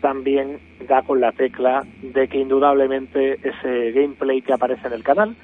también 0.00 0.60
da 0.86 1.02
con 1.02 1.20
la 1.20 1.32
tecla 1.32 1.84
de 2.02 2.28
que 2.28 2.38
indudablemente 2.38 3.38
ese 3.42 3.92
gameplay 3.92 4.42
que 4.42 4.52
aparece 4.52 4.86
en 4.86 4.92
el 4.92 5.02
canal 5.02 5.34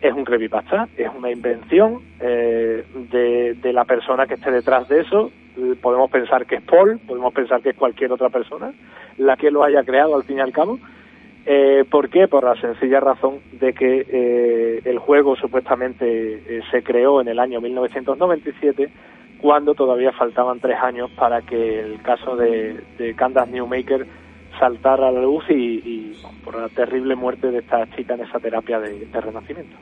es 0.00 0.12
un 0.12 0.24
creepypasta, 0.24 0.88
es 0.96 1.08
una 1.16 1.30
invención 1.30 2.00
eh, 2.20 2.84
de, 3.10 3.54
de 3.54 3.72
la 3.72 3.84
persona 3.84 4.26
que 4.26 4.34
esté 4.34 4.50
detrás 4.50 4.88
de 4.88 5.00
eso. 5.00 5.30
Podemos 5.80 6.10
pensar 6.10 6.46
que 6.46 6.56
es 6.56 6.62
Paul, 6.62 6.98
podemos 7.06 7.32
pensar 7.32 7.62
que 7.62 7.70
es 7.70 7.76
cualquier 7.76 8.12
otra 8.12 8.28
persona, 8.28 8.72
la 9.16 9.36
que 9.36 9.50
lo 9.50 9.64
haya 9.64 9.82
creado 9.84 10.14
al 10.14 10.24
fin 10.24 10.38
y 10.38 10.40
al 10.40 10.52
cabo. 10.52 10.78
Eh, 11.48 11.84
¿Por 11.88 12.10
qué? 12.10 12.26
Por 12.26 12.42
la 12.42 12.60
sencilla 12.60 12.98
razón 12.98 13.38
de 13.52 13.72
que 13.72 14.04
eh, 14.08 14.80
el 14.84 14.98
juego 14.98 15.36
supuestamente 15.36 16.34
eh, 16.34 16.60
se 16.72 16.82
creó 16.82 17.20
en 17.20 17.28
el 17.28 17.38
año 17.38 17.60
1997, 17.60 18.90
cuando 19.40 19.74
todavía 19.74 20.10
faltaban 20.10 20.58
tres 20.58 20.76
años 20.82 21.08
para 21.12 21.42
que 21.42 21.78
el 21.78 22.02
caso 22.02 22.34
de, 22.34 22.80
de 22.98 23.14
Candace 23.14 23.52
Newmaker 23.52 24.06
saltara 24.58 25.08
a 25.08 25.12
la 25.12 25.22
luz 25.22 25.44
y, 25.50 26.12
por 26.44 26.60
la 26.60 26.68
terrible 26.68 27.16
muerte 27.16 27.50
de 27.50 27.58
esta 27.58 27.86
chica 27.96 28.14
en 28.14 28.22
esa 28.22 28.38
terapia 28.38 28.78
de, 28.78 29.08
renacimiento. 29.12 29.76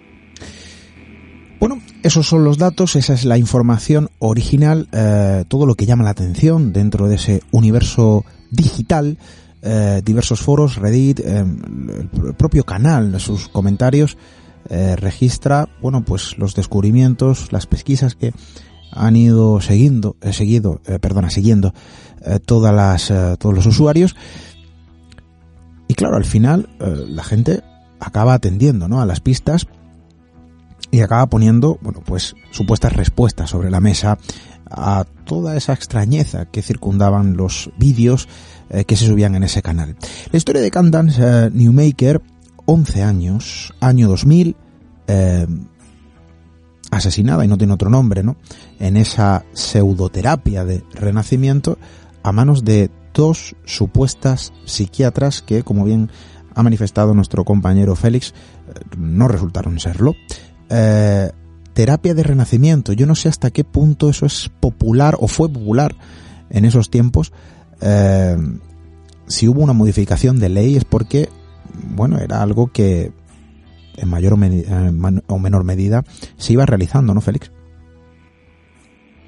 Bueno, 1.61 1.79
esos 2.03 2.27
son 2.27 2.45
los 2.45 2.59
datos, 2.59 2.97
esa 2.97 3.15
es 3.15 3.25
la 3.25 3.39
información 3.39 4.09
original, 4.19 4.89
todo 5.49 5.67
lo 5.67 5.75
que 5.75 5.87
llama 5.87 6.05
la 6.05 6.11
atención 6.11 6.73
dentro 6.73 7.09
de 7.09 7.15
ese 7.15 7.41
universo 7.53 8.25
digital, 8.51 9.17
eh, 9.67 10.03
diversos 10.05 10.41
foros, 10.41 10.77
Reddit, 10.77 11.21
eh, 11.21 11.39
el 11.39 12.35
propio 12.35 12.65
canal, 12.65 13.19
sus 13.19 13.49
comentarios, 13.49 14.19
eh, 14.69 14.95
registra, 14.95 15.71
bueno, 15.81 16.05
pues 16.05 16.37
los 16.37 16.55
descubrimientos, 16.55 17.51
las 17.51 17.67
pesquisas 17.67 18.15
que 18.15 18.33
han 18.93 19.17
ido 19.17 19.63
siguiendo, 19.63 20.17
seguido, 20.33 20.83
perdona, 21.01 21.31
siguiendo 21.31 21.73
todas 22.47 22.75
las, 22.75 23.39
todos 23.39 23.55
los 23.55 23.67
usuarios. 23.67 24.15
Y 25.95 25.97
claro, 25.97 26.17
al 26.17 26.25
final 26.25 26.69
la 26.81 27.23
gente 27.23 27.63
acaba 28.01 28.35
atendiendo, 28.35 28.89
¿no? 28.89 29.01
A 29.01 29.07
las 29.07 29.21
pistas 29.21 29.69
y 30.91 31.03
acaba 31.03 31.27
poniendo, 31.27 31.79
bueno, 31.83 32.03
pues 32.05 32.35
supuestas 32.51 32.95
respuestas 32.95 33.49
sobre 33.49 33.71
la 33.71 33.79
mesa 33.79 34.19
a 34.69 35.05
toda 35.25 35.57
esa 35.57 35.73
extrañeza 35.73 36.47
que 36.47 36.63
circundaban 36.63 37.37
los 37.37 37.71
vídeos 37.79 38.29
eh, 38.71 38.85
que 38.85 38.97
se 38.97 39.07
subían 39.07 39.37
en 39.37 39.45
ese 39.45 39.63
canal. 39.63 39.95
La 40.33 40.37
historia 40.37 40.63
de 40.63 40.73
Candance 40.73 41.23
eh, 41.23 41.51
Newmaker, 41.53 42.21
11 42.67 43.03
años, 43.05 43.73
año 43.79 44.09
2000, 44.09 44.57
eh, 45.07 45.47
asesinada 46.91 47.45
y 47.45 47.49
no 47.49 47.57
tiene 47.57 47.75
otro 47.75 47.89
nombre, 47.89 48.25
¿no? 48.25 48.35
En 48.81 48.97
esa 48.97 49.45
pseudoterapia 49.53 50.65
de 50.65 50.83
renacimiento 50.93 51.79
a 52.25 52.33
manos 52.33 52.65
de 52.65 52.91
dos 53.15 53.57
supuestas 53.65 54.53
psiquiatras 54.65 55.41
que, 55.41 55.63
como 55.63 55.85
bien 55.85 56.11
ha 56.55 56.63
manifestado 56.63 57.15
nuestro 57.15 57.45
compañero 57.45 57.97
Félix, 57.97 58.35
no 58.97 59.29
resultaron 59.29 59.81
serlo. 59.81 60.15
Eh, 60.71 61.31
terapia 61.75 62.15
de 62.15 62.23
renacimiento. 62.23 62.93
Yo 62.93 63.07
no 63.07 63.15
sé 63.15 63.29
hasta 63.29 63.51
qué 63.51 63.65
punto 63.65 64.09
eso 64.09 64.27
es 64.27 64.51
popular 64.61 65.17
o 65.19 65.29
fue 65.29 65.49
popular 65.49 65.95
en 66.51 66.65
esos 66.65 66.91
tiempos. 66.91 67.33
Eh, 67.83 68.37
si 69.27 69.49
hubo 69.49 69.63
una 69.63 69.73
modificación 69.73 70.39
de 70.39 70.49
ley 70.49 70.77
es 70.77 70.85
porque, 70.85 71.29
bueno, 71.97 72.19
era 72.19 72.43
algo 72.43 72.71
que 72.73 73.11
en 73.97 74.09
mayor 74.09 74.35
o, 74.35 75.39
menor 75.39 75.65
medida 75.65 76.03
se 76.37 76.53
iba 76.53 76.67
realizando, 76.67 77.15
¿no, 77.15 77.21
Félix? 77.21 77.53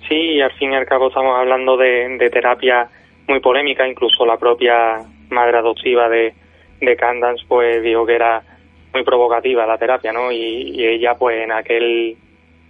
Sí, 0.09 0.41
al 0.41 0.53
fin 0.53 0.73
y 0.73 0.77
al 0.77 0.87
cabo 0.87 1.09
estamos 1.09 1.37
hablando 1.37 1.77
de, 1.77 2.31
terapia 2.33 2.89
muy 3.29 3.41
polémica, 3.41 3.87
incluso 3.87 4.25
la 4.25 4.37
propia 4.37 5.05
madre 5.31 5.59
adoptiva 5.59 6.09
de, 6.09 6.35
de 6.81 6.97
Candance 6.97 7.45
pues 7.49 7.83
dijo 7.83 8.07
que 8.07 8.15
era 8.15 8.43
muy 8.93 9.05
provocativa 9.05 9.67
la 9.67 9.79
terapia, 9.79 10.13
¿no? 10.13 10.31
y, 10.31 10.85
ella 10.85 11.15
pues 11.15 11.43
en 11.43 11.53
aquel 11.53 12.17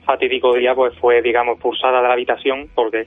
fatídico 0.05 0.55
día 0.55 0.75
pues 0.75 0.97
fue, 0.99 1.21
digamos, 1.21 1.55
expulsada 1.55 2.01
de 2.01 2.09
la 2.09 2.15
habitación 2.15 2.69
porque 2.75 3.07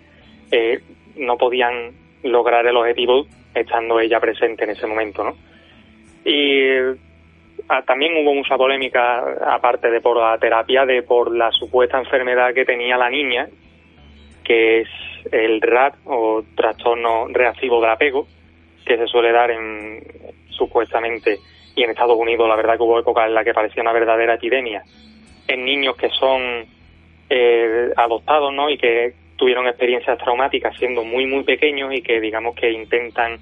eh, 0.52 0.80
no 1.16 1.38
podían 1.38 1.92
lograr 2.24 2.68
el 2.68 2.76
objetivo 2.76 3.26
estando 3.56 4.00
ella 4.00 4.20
presente 4.20 4.66
en 4.66 4.72
ese 4.72 4.86
momento, 4.86 5.24
¿no? 5.24 5.36
Y 6.26 6.70
ah, 7.70 7.82
también 7.86 8.14
hubo 8.18 8.34
mucha 8.34 8.58
polémica, 8.58 9.24
aparte 9.48 9.90
de 9.90 10.02
por 10.02 10.18
la 10.18 10.38
terapia, 10.38 10.86
de 10.86 11.02
por 11.02 11.36
la 11.36 11.52
supuesta 11.52 11.98
enfermedad 11.98 12.54
que 12.54 12.66
tenía 12.66 12.98
la 12.98 13.10
niña, 13.10 13.48
que 14.44 14.82
es 14.82 14.90
el 15.32 15.62
RAT 15.62 15.96
o 16.06 16.44
trastorno 16.56 17.28
reactivo 17.28 17.82
del 17.82 17.92
apego, 17.92 18.28
que 18.86 18.98
se 18.98 19.08
suele 19.08 19.32
dar 19.32 19.52
en 19.52 20.02
supuestamente 20.50 21.40
y 21.76 21.84
en 21.84 21.92
Estados 21.92 22.18
Unidos 22.18 22.48
la 22.50 22.56
verdad 22.56 22.76
que 22.76 22.84
hubo 22.84 23.00
época 23.00 23.26
en 23.26 23.34
la 23.34 23.44
que 23.44 23.54
parecía 23.54 23.82
una 23.82 23.94
verdadera 23.94 24.34
epidemia 24.34 24.84
en 25.48 25.66
niños 25.66 25.96
que 25.96 26.10
son 26.10 26.66
eh, 27.30 27.90
adoptados, 27.96 28.54
¿no? 28.54 28.70
Y 28.70 28.78
que 28.78 29.14
tuvieron 29.36 29.68
experiencias 29.68 30.18
traumáticas 30.18 30.76
siendo 30.78 31.04
muy, 31.04 31.26
muy 31.26 31.44
pequeños 31.44 31.94
y 31.94 32.02
que 32.02 32.20
digamos 32.20 32.56
que 32.56 32.72
intentan 32.72 33.40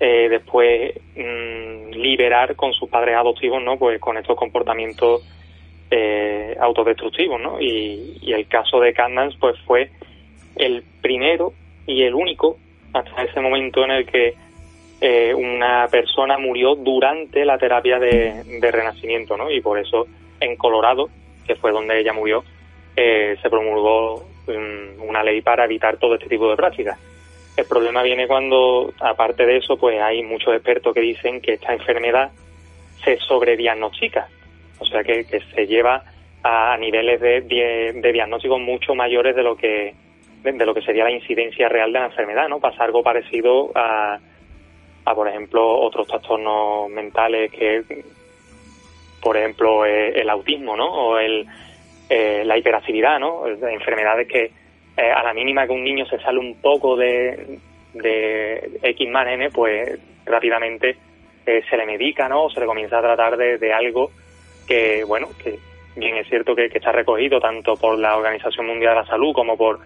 eh, 0.00 0.28
después 0.28 0.94
mm, 1.16 1.90
liberar 1.90 2.56
con 2.56 2.72
sus 2.72 2.88
padres 2.88 3.16
adoptivos, 3.16 3.62
¿no? 3.62 3.78
Pues 3.78 4.00
con 4.00 4.16
estos 4.16 4.36
comportamientos 4.36 5.22
eh, 5.90 6.56
autodestructivos, 6.60 7.40
¿no? 7.40 7.60
Y, 7.60 8.18
y, 8.22 8.32
el 8.32 8.46
caso 8.46 8.80
de 8.80 8.92
Candance, 8.92 9.36
pues 9.40 9.58
fue 9.66 9.90
el 10.58 10.82
primero 11.00 11.52
y 11.86 12.02
el 12.02 12.14
único 12.14 12.58
hasta 12.92 13.22
ese 13.22 13.40
momento 13.40 13.84
en 13.84 13.90
el 13.90 14.06
que 14.06 14.34
eh, 15.00 15.32
una 15.34 15.86
persona 15.88 16.38
murió 16.38 16.74
durante 16.74 17.44
la 17.44 17.58
terapia 17.58 17.98
de, 17.98 18.42
de 18.60 18.70
renacimiento, 18.70 19.36
¿no? 19.36 19.50
Y 19.50 19.60
por 19.60 19.78
eso 19.78 20.06
en 20.40 20.56
Colorado 20.56 21.08
que 21.48 21.56
fue 21.56 21.72
donde 21.72 21.98
ella 21.98 22.12
murió, 22.12 22.44
eh, 22.94 23.36
se 23.42 23.50
promulgó 23.50 24.28
una 24.98 25.22
ley 25.22 25.42
para 25.42 25.64
evitar 25.64 25.96
todo 25.98 26.14
este 26.14 26.28
tipo 26.28 26.48
de 26.48 26.56
prácticas. 26.56 26.98
El 27.56 27.66
problema 27.66 28.02
viene 28.02 28.28
cuando, 28.28 28.92
aparte 29.00 29.44
de 29.44 29.56
eso, 29.56 29.76
pues 29.76 30.00
hay 30.00 30.22
muchos 30.22 30.54
expertos 30.54 30.94
que 30.94 31.00
dicen 31.00 31.40
que 31.40 31.54
esta 31.54 31.72
enfermedad 31.72 32.30
se 33.02 33.16
sobrediagnostica, 33.18 34.28
o 34.78 34.84
sea 34.84 35.02
que, 35.02 35.24
se 35.24 35.66
lleva 35.66 36.04
a, 36.42 36.76
niveles 36.78 37.20
de, 37.20 37.40
de, 37.40 38.12
diagnóstico 38.12 38.58
mucho 38.58 38.94
mayores 38.94 39.34
de 39.34 39.42
lo 39.42 39.56
que 39.56 39.94
de, 40.42 40.66
lo 40.66 40.74
que 40.74 40.82
sería 40.82 41.04
la 41.04 41.10
incidencia 41.10 41.68
real 41.68 41.92
de 41.92 41.98
la 41.98 42.06
enfermedad, 42.06 42.48
¿no? 42.48 42.60
Pasa 42.60 42.84
algo 42.84 43.02
parecido 43.02 43.70
a, 43.74 44.18
a 45.04 45.14
por 45.14 45.28
ejemplo, 45.28 45.80
otros 45.80 46.06
trastornos 46.06 46.90
mentales 46.90 47.50
que, 47.50 47.82
por 49.20 49.36
ejemplo, 49.36 49.84
eh, 49.84 50.20
el 50.20 50.28
autismo, 50.30 50.76
¿no? 50.76 50.86
O 50.86 51.18
el, 51.18 51.46
eh, 52.08 52.42
la 52.44 52.58
hiperactividad, 52.58 53.18
¿no? 53.18 53.46
Enfermedades 53.46 54.28
que 54.28 54.50
eh, 54.96 55.10
a 55.10 55.22
la 55.22 55.32
mínima 55.32 55.66
que 55.66 55.72
un 55.72 55.84
niño 55.84 56.06
se 56.06 56.18
sale 56.18 56.38
un 56.38 56.60
poco 56.60 56.96
de, 56.96 57.58
de 57.94 58.78
X 58.82 59.08
más 59.10 59.26
N, 59.28 59.50
pues 59.50 59.98
rápidamente 60.24 60.96
se 61.44 61.76
le 61.78 61.86
medica, 61.86 62.28
¿no? 62.28 62.44
O 62.44 62.50
se 62.50 62.60
le 62.60 62.66
comienza 62.66 62.98
a 62.98 63.02
tratar 63.02 63.38
de, 63.38 63.72
algo 63.72 64.10
que, 64.66 65.02
bueno, 65.04 65.28
que 65.42 65.58
bien 65.96 66.16
es 66.16 66.28
cierto 66.28 66.54
que, 66.54 66.66
está 66.66 66.92
recogido 66.92 67.40
tanto 67.40 67.74
por 67.76 67.98
la 67.98 68.16
Organización 68.16 68.66
Mundial 68.66 68.94
de 68.94 69.00
la 69.00 69.06
Salud 69.06 69.32
como 69.32 69.56
por 69.56 69.80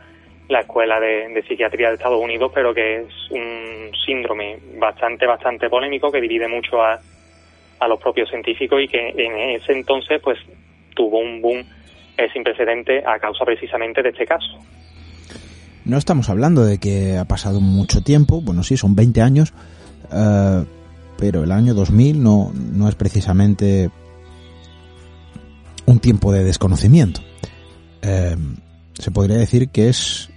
la 0.53 0.61
Escuela 0.61 1.01
de, 1.01 1.43
Psiquiatría 1.49 1.89
de 1.89 1.95
Estados 1.95 2.21
Unidos, 2.21 2.53
pero 2.55 2.73
que 2.73 3.01
es 3.01 3.31
un 3.31 3.91
síndrome 4.07 4.59
bastante, 4.79 5.27
bastante 5.27 5.69
polémico 5.69 6.13
que 6.13 6.21
divide 6.21 6.49
mucho 6.49 6.83
a, 6.83 7.01
a 7.81 7.89
los 7.89 8.01
propios 8.01 8.29
científicos 8.29 8.81
y 8.83 8.89
que 8.89 9.09
en 9.09 9.57
ese 9.57 9.73
entonces, 9.73 10.21
pues, 10.23 10.39
tuvo 10.95 11.19
un 11.19 11.41
boom 11.41 11.65
sin 12.33 12.45
precedente 12.45 13.03
a 13.05 13.19
causa 13.19 13.45
precisamente 13.45 14.03
de 14.03 14.11
este 14.11 14.27
caso. 14.27 14.59
No 15.85 15.97
estamos 15.97 16.29
hablando 16.31 16.65
de 16.65 16.79
que 16.79 17.17
ha 17.17 17.25
pasado 17.25 17.61
mucho 17.61 18.03
tiempo, 18.03 18.41
bueno, 18.41 18.63
sí, 18.63 18.77
son 18.77 18.95
20 18.95 19.21
años, 19.21 19.53
eh, 20.13 20.65
pero 21.19 21.43
el 21.43 21.51
año 21.51 21.75
2000 21.75 22.23
no, 22.23 22.53
no 22.55 22.89
es 22.89 22.95
precisamente 22.95 23.91
un 25.87 25.99
tiempo 25.99 26.33
de 26.33 26.45
desconocimiento. 26.45 27.21
Eh, 28.03 28.37
se 28.95 29.11
podría 29.11 29.37
decir 29.37 29.71
que 29.71 29.89
es, 29.89 30.31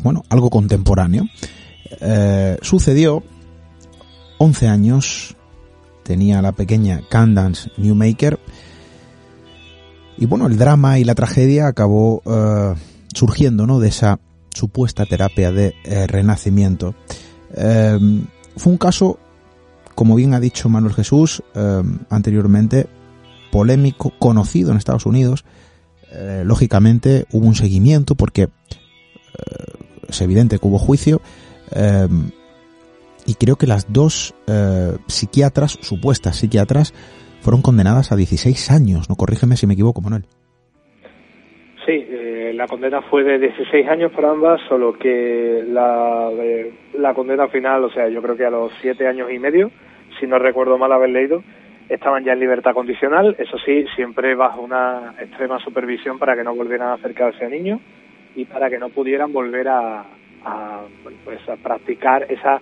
bueno, 0.00 0.24
algo 0.28 0.50
contemporáneo. 0.50 1.24
Eh, 2.00 2.58
sucedió 2.62 3.22
11 4.38 4.68
años, 4.68 5.36
tenía 6.02 6.42
la 6.42 6.52
pequeña 6.52 7.02
Candance 7.08 7.70
Newmaker, 7.76 8.38
y 10.16 10.26
bueno, 10.26 10.46
el 10.46 10.56
drama 10.56 10.98
y 10.98 11.04
la 11.04 11.14
tragedia 11.14 11.66
acabó 11.66 12.22
uh, 12.24 12.74
surgiendo 13.12 13.66
¿no? 13.66 13.80
de 13.80 13.88
esa 13.88 14.20
supuesta 14.54 15.06
terapia 15.06 15.50
de 15.50 15.74
eh, 15.84 16.06
renacimiento. 16.06 16.94
Um, 17.56 18.26
fue 18.56 18.72
un 18.72 18.78
caso, 18.78 19.18
como 19.96 20.14
bien 20.14 20.34
ha 20.34 20.40
dicho 20.40 20.68
Manuel 20.68 20.94
Jesús 20.94 21.42
um, 21.56 21.98
anteriormente, 22.10 22.86
polémico, 23.50 24.12
conocido 24.18 24.70
en 24.70 24.76
Estados 24.76 25.06
Unidos. 25.06 25.44
Lógicamente 26.44 27.26
hubo 27.32 27.44
un 27.48 27.56
seguimiento 27.56 28.14
porque 28.14 28.48
es 30.14 30.22
evidente 30.22 30.58
que 30.58 30.66
hubo 30.66 30.78
juicio 30.78 31.20
um, 31.74 32.30
y 33.26 33.34
creo 33.34 33.56
que 33.56 33.66
las 33.66 33.92
dos 33.92 34.34
psiquiatras, 35.06 35.78
supuestas 35.80 36.36
psiquiatras, 36.36 36.92
fueron 37.44 37.60
condenadas 37.60 38.10
a 38.10 38.16
16 38.16 38.70
años, 38.70 39.10
¿no? 39.10 39.16
Corrígeme 39.16 39.56
si 39.56 39.66
me 39.66 39.74
equivoco, 39.74 40.00
Manuel. 40.00 40.24
Sí, 41.84 41.92
eh, 41.92 42.52
la 42.54 42.66
condena 42.66 43.02
fue 43.02 43.22
de 43.22 43.38
16 43.38 43.86
años 43.86 44.10
para 44.12 44.30
ambas, 44.30 44.60
solo 44.66 44.94
que 44.94 45.62
la, 45.68 46.30
eh, 46.32 46.72
la 46.98 47.12
condena 47.12 47.48
final, 47.48 47.84
o 47.84 47.90
sea, 47.90 48.08
yo 48.08 48.22
creo 48.22 48.36
que 48.36 48.46
a 48.46 48.50
los 48.50 48.72
7 48.80 49.06
años 49.06 49.30
y 49.30 49.38
medio, 49.38 49.70
si 50.18 50.26
no 50.26 50.38
recuerdo 50.38 50.78
mal 50.78 50.92
haber 50.92 51.10
leído, 51.10 51.42
estaban 51.90 52.24
ya 52.24 52.32
en 52.32 52.40
libertad 52.40 52.72
condicional, 52.72 53.36
eso 53.38 53.58
sí, 53.58 53.84
siempre 53.94 54.34
bajo 54.34 54.62
una 54.62 55.14
extrema 55.20 55.58
supervisión 55.58 56.18
para 56.18 56.34
que 56.34 56.44
no 56.44 56.54
volvieran 56.54 56.88
a 56.88 56.94
acercarse 56.94 57.44
a 57.44 57.50
niños 57.50 57.80
y 58.34 58.44
para 58.44 58.70
que 58.70 58.78
no 58.78 58.88
pudieran 58.88 59.32
volver 59.32 59.68
a, 59.68 60.04
a, 60.44 60.82
pues, 61.24 61.48
a 61.48 61.56
practicar 61.56 62.26
esa 62.30 62.60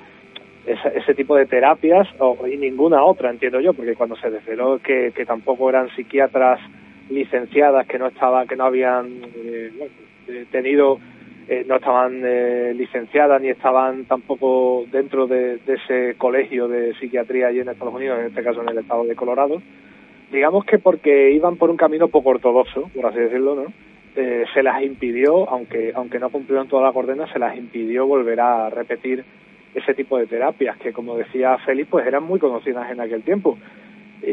ese, 0.66 1.14
tipo 1.14 1.34
de 1.36 1.46
terapias 1.46 2.08
o, 2.18 2.46
y 2.46 2.56
ninguna 2.56 3.02
otra, 3.02 3.30
entiendo 3.30 3.60
yo, 3.60 3.74
porque 3.74 3.94
cuando 3.94 4.16
se 4.16 4.30
desveló 4.30 4.78
que, 4.78 5.12
que 5.14 5.26
tampoco 5.26 5.68
eran 5.68 5.88
psiquiatras 5.96 6.60
licenciadas, 7.10 7.86
que 7.86 7.98
no 7.98 8.06
estaban, 8.06 8.46
que 8.46 8.56
no 8.56 8.64
habían 8.64 9.22
eh, 9.34 9.72
eh, 10.28 10.46
tenido, 10.50 10.98
eh, 11.48 11.64
no 11.66 11.76
estaban 11.76 12.22
licenciadas 12.76 13.42
ni 13.42 13.48
estaban 13.48 14.04
tampoco 14.04 14.84
dentro 14.90 15.26
de, 15.26 15.58
ese 15.66 16.14
colegio 16.16 16.68
de 16.68 16.94
psiquiatría 16.94 17.48
allí 17.48 17.60
en 17.60 17.68
Estados 17.68 17.94
Unidos, 17.94 18.20
en 18.20 18.26
este 18.26 18.42
caso 18.42 18.62
en 18.62 18.68
el 18.68 18.78
estado 18.78 19.04
de 19.04 19.16
Colorado, 19.16 19.60
digamos 20.30 20.64
que 20.64 20.78
porque 20.78 21.32
iban 21.32 21.56
por 21.56 21.70
un 21.70 21.76
camino 21.76 22.08
poco 22.08 22.30
ortodoxo, 22.30 22.88
por 22.94 23.06
así 23.06 23.18
decirlo, 23.18 23.56
¿no? 23.56 23.91
Se 24.14 24.62
las 24.62 24.82
impidió, 24.82 25.48
aunque 25.48 25.92
aunque 25.94 26.18
no 26.18 26.30
cumplieron 26.30 26.68
todas 26.68 26.86
las 26.86 26.96
órdenes, 26.96 27.30
se 27.32 27.38
las 27.38 27.56
impidió 27.56 28.06
volver 28.06 28.40
a 28.40 28.68
repetir 28.70 29.24
ese 29.74 29.94
tipo 29.94 30.18
de 30.18 30.26
terapias 30.26 30.76
que, 30.78 30.92
como 30.92 31.16
decía 31.16 31.56
Félix, 31.58 31.88
pues 31.88 32.06
eran 32.06 32.24
muy 32.24 32.38
conocidas 32.38 32.90
en 32.90 33.00
aquel 33.00 33.22
tiempo. 33.22 33.58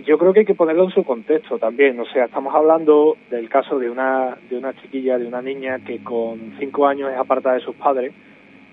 Yo 0.06 0.20
creo 0.20 0.34
que 0.34 0.42
hay 0.42 0.46
que 0.46 0.54
ponerlo 0.54 0.84
en 0.84 0.92
su 0.92 1.04
contexto 1.04 1.58
también. 1.58 2.00
O 2.00 2.06
sea, 2.06 2.26
estamos 2.26 2.54
hablando 2.54 3.18
del 3.32 3.50
caso 3.50 3.80
de 3.80 3.90
una, 3.90 4.38
de 4.50 4.58
una 4.58 4.74
chiquilla, 4.80 5.18
de 5.18 5.26
una 5.26 5.42
niña 5.42 5.80
que 5.80 6.04
con 6.04 6.54
cinco 6.60 6.86
años 6.86 7.12
es 7.12 7.18
apartada 7.18 7.56
de 7.56 7.62
sus 7.62 7.76
padres. 7.76 8.14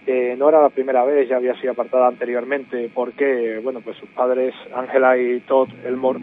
Eh, 0.07 0.37
no 0.39 0.49
era 0.49 0.61
la 0.61 0.69
primera 0.69 1.05
vez, 1.05 1.29
ya 1.29 1.37
había 1.37 1.59
sido 1.59 1.73
apartada 1.73 2.09
anteriormente 2.09 2.91
porque, 2.93 3.61
bueno, 3.63 3.81
pues 3.81 3.97
sus 3.97 4.09
padres, 4.11 4.55
Angela 4.75 5.17
y 5.17 5.41
Todd 5.41 5.69
Elmore, 5.85 6.21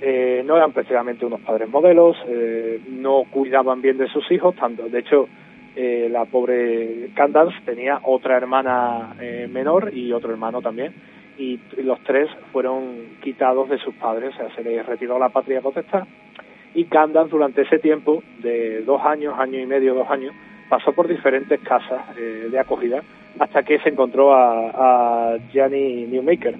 eh, 0.00 0.42
no 0.44 0.56
eran 0.56 0.72
precisamente 0.72 1.24
unos 1.24 1.40
padres 1.40 1.68
modelos, 1.68 2.16
eh, 2.28 2.80
no 2.88 3.24
cuidaban 3.30 3.80
bien 3.80 3.98
de 3.98 4.08
sus 4.08 4.30
hijos, 4.30 4.54
tanto, 4.56 4.88
de 4.88 4.98
hecho, 4.98 5.28
eh, 5.74 6.08
la 6.10 6.24
pobre 6.24 7.10
Candance 7.14 7.56
tenía 7.64 8.00
otra 8.02 8.36
hermana 8.36 9.14
eh, 9.20 9.48
menor 9.50 9.92
y 9.94 10.12
otro 10.12 10.30
hermano 10.30 10.62
también, 10.62 10.94
y 11.38 11.60
los 11.82 12.00
tres 12.04 12.30
fueron 12.52 13.18
quitados 13.22 13.68
de 13.68 13.78
sus 13.78 13.94
padres, 13.94 14.34
o 14.34 14.36
sea, 14.38 14.54
se 14.54 14.62
les 14.62 14.84
retiró 14.86 15.18
la 15.18 15.28
patria 15.28 15.60
potestad, 15.60 16.06
y 16.74 16.84
Candance 16.84 17.30
durante 17.30 17.62
ese 17.62 17.78
tiempo, 17.78 18.22
de 18.38 18.82
dos 18.82 19.02
años, 19.02 19.34
año 19.38 19.58
y 19.58 19.66
medio, 19.66 19.94
dos 19.94 20.10
años, 20.10 20.34
pasó 20.68 20.92
por 20.92 21.08
diferentes 21.08 21.60
casas 21.60 22.02
eh, 22.18 22.48
de 22.50 22.58
acogida 22.58 23.02
hasta 23.38 23.62
que 23.62 23.78
se 23.80 23.90
encontró 23.90 24.32
a, 24.34 25.32
a 25.34 25.38
Gianni 25.52 26.06
Newmaker. 26.06 26.54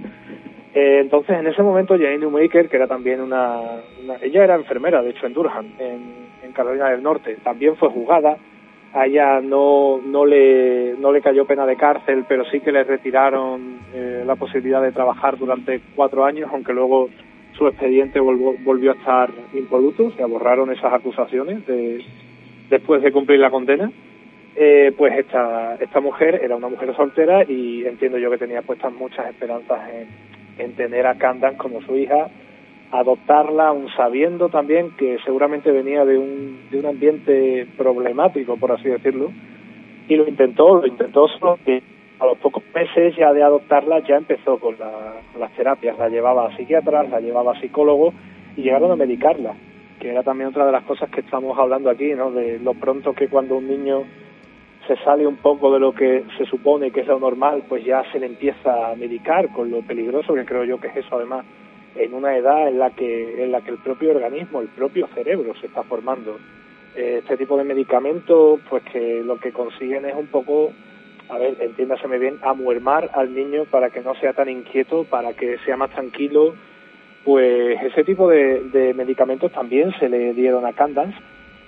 Entonces, 0.78 1.38
en 1.38 1.46
ese 1.46 1.62
momento, 1.62 1.96
Gianni 1.96 2.18
Newmaker, 2.18 2.68
que 2.68 2.76
era 2.76 2.86
también 2.86 3.22
una, 3.22 3.80
Ella 4.20 4.44
era 4.44 4.56
enfermera, 4.56 5.00
de 5.00 5.10
hecho, 5.10 5.26
en 5.26 5.32
Durham, 5.32 5.72
en, 5.78 6.26
Carolina 6.52 6.88
del 6.88 7.02
Norte, 7.02 7.36
también 7.42 7.76
fue 7.76 7.90
juzgada 7.90 8.38
a 8.94 9.04
ella 9.04 9.42
no, 9.42 10.00
no, 10.02 10.24
le, 10.24 10.94
no 10.98 11.12
le 11.12 11.20
cayó 11.20 11.44
pena 11.44 11.66
de 11.66 11.76
cárcel, 11.76 12.24
pero 12.26 12.46
sí 12.46 12.60
que 12.60 12.72
le 12.72 12.82
retiraron 12.82 13.80
eh, 13.92 14.22
la 14.24 14.36
posibilidad 14.36 14.80
de 14.80 14.92
trabajar 14.92 15.36
durante 15.36 15.82
cuatro 15.94 16.24
años, 16.24 16.48
aunque 16.50 16.72
luego 16.72 17.10
su 17.58 17.66
expediente 17.66 18.20
volvió, 18.20 18.92
a 18.92 18.94
estar 18.94 19.30
impoluto, 19.52 20.12
se 20.12 20.24
borraron 20.24 20.72
esas 20.72 20.94
acusaciones 20.94 21.66
de, 21.66 22.02
después 22.70 23.02
de 23.02 23.12
cumplir 23.12 23.40
la 23.40 23.50
condena. 23.50 23.90
Eh, 24.58 24.94
pues 24.96 25.12
esta, 25.18 25.74
esta 25.74 26.00
mujer 26.00 26.40
era 26.42 26.56
una 26.56 26.68
mujer 26.68 26.96
soltera 26.96 27.44
y 27.44 27.84
entiendo 27.84 28.16
yo 28.16 28.30
que 28.30 28.38
tenía 28.38 28.62
puestas 28.62 28.90
muchas 28.94 29.28
esperanzas 29.28 29.90
en, 29.90 30.08
en 30.58 30.72
tener 30.74 31.06
a 31.06 31.16
Candan 31.16 31.56
como 31.56 31.82
su 31.82 31.96
hija 31.96 32.28
adoptarla, 32.90 33.68
aun 33.68 33.88
sabiendo 33.96 34.48
también 34.48 34.92
que 34.96 35.18
seguramente 35.24 35.70
venía 35.70 36.04
de 36.04 36.18
un, 36.18 36.60
de 36.70 36.78
un 36.78 36.86
ambiente 36.86 37.66
problemático, 37.76 38.56
por 38.56 38.72
así 38.72 38.88
decirlo, 38.88 39.32
y 40.08 40.14
lo 40.16 40.28
intentó, 40.28 40.76
lo 40.76 40.86
intentó 40.86 41.28
solo 41.28 41.58
que 41.64 41.82
a 42.18 42.26
los 42.26 42.38
pocos 42.38 42.62
meses 42.74 43.14
ya 43.16 43.32
de 43.32 43.42
adoptarla 43.42 44.00
ya 44.00 44.16
empezó 44.16 44.58
con, 44.58 44.76
las 44.78 45.52
terapias, 45.56 45.98
la 45.98 46.08
llevaba 46.08 46.46
a 46.46 46.56
psiquiatras, 46.56 47.10
la 47.10 47.20
llevaba 47.20 47.52
a 47.52 47.60
psicólogos 47.60 48.14
y 48.56 48.62
llegaron 48.62 48.90
a 48.90 48.96
medicarla, 48.96 49.54
que 50.00 50.10
era 50.10 50.22
también 50.22 50.48
otra 50.48 50.64
de 50.64 50.72
las 50.72 50.84
cosas 50.84 51.10
que 51.10 51.20
estamos 51.20 51.58
hablando 51.58 51.90
aquí, 51.90 52.14
¿no? 52.14 52.30
De 52.30 52.58
lo 52.58 52.74
pronto 52.74 53.12
que 53.12 53.28
cuando 53.28 53.56
un 53.56 53.68
niño 53.68 54.04
se 54.86 54.96
sale 55.04 55.26
un 55.26 55.36
poco 55.36 55.72
de 55.72 55.80
lo 55.80 55.92
que 55.92 56.24
se 56.38 56.46
supone 56.46 56.90
que 56.90 57.00
es 57.00 57.06
lo 57.06 57.18
normal, 57.18 57.64
pues 57.68 57.84
ya 57.84 58.04
se 58.12 58.18
le 58.18 58.26
empieza 58.26 58.90
a 58.90 58.94
medicar 58.94 59.52
con 59.52 59.70
lo 59.70 59.82
peligroso 59.82 60.34
que 60.34 60.44
creo 60.44 60.64
yo 60.64 60.78
que 60.78 60.88
es 60.88 60.96
eso 60.96 61.16
además 61.16 61.44
en 61.94 62.14
una 62.14 62.36
edad 62.36 62.68
en 62.68 62.78
la 62.78 62.90
que 62.90 63.42
en 63.42 63.52
la 63.52 63.60
que 63.62 63.70
el 63.70 63.78
propio 63.78 64.10
organismo, 64.10 64.60
el 64.60 64.68
propio 64.68 65.08
cerebro 65.14 65.54
se 65.60 65.66
está 65.66 65.82
formando. 65.82 66.38
Eh, 66.94 67.18
este 67.18 67.36
tipo 67.36 67.56
de 67.56 67.64
medicamentos, 67.64 68.60
pues 68.68 68.82
que 68.84 69.22
lo 69.22 69.38
que 69.38 69.52
consiguen 69.52 70.04
es 70.06 70.14
un 70.14 70.26
poco, 70.26 70.72
a 71.28 71.38
ver, 71.38 71.56
entiéndaseme 71.60 72.18
bien, 72.18 72.38
amuermar 72.42 73.10
al 73.14 73.34
niño 73.34 73.64
para 73.70 73.90
que 73.90 74.00
no 74.00 74.14
sea 74.14 74.32
tan 74.32 74.48
inquieto, 74.48 75.04
para 75.04 75.34
que 75.34 75.58
sea 75.64 75.76
más 75.76 75.90
tranquilo 75.90 76.54
pues 77.26 77.82
ese 77.82 78.04
tipo 78.04 78.28
de, 78.28 78.94
medicamentos 78.94 79.50
también 79.50 79.92
se 79.98 80.08
le 80.08 80.32
dieron 80.32 80.64
a 80.64 80.72
Candance, 80.72 81.18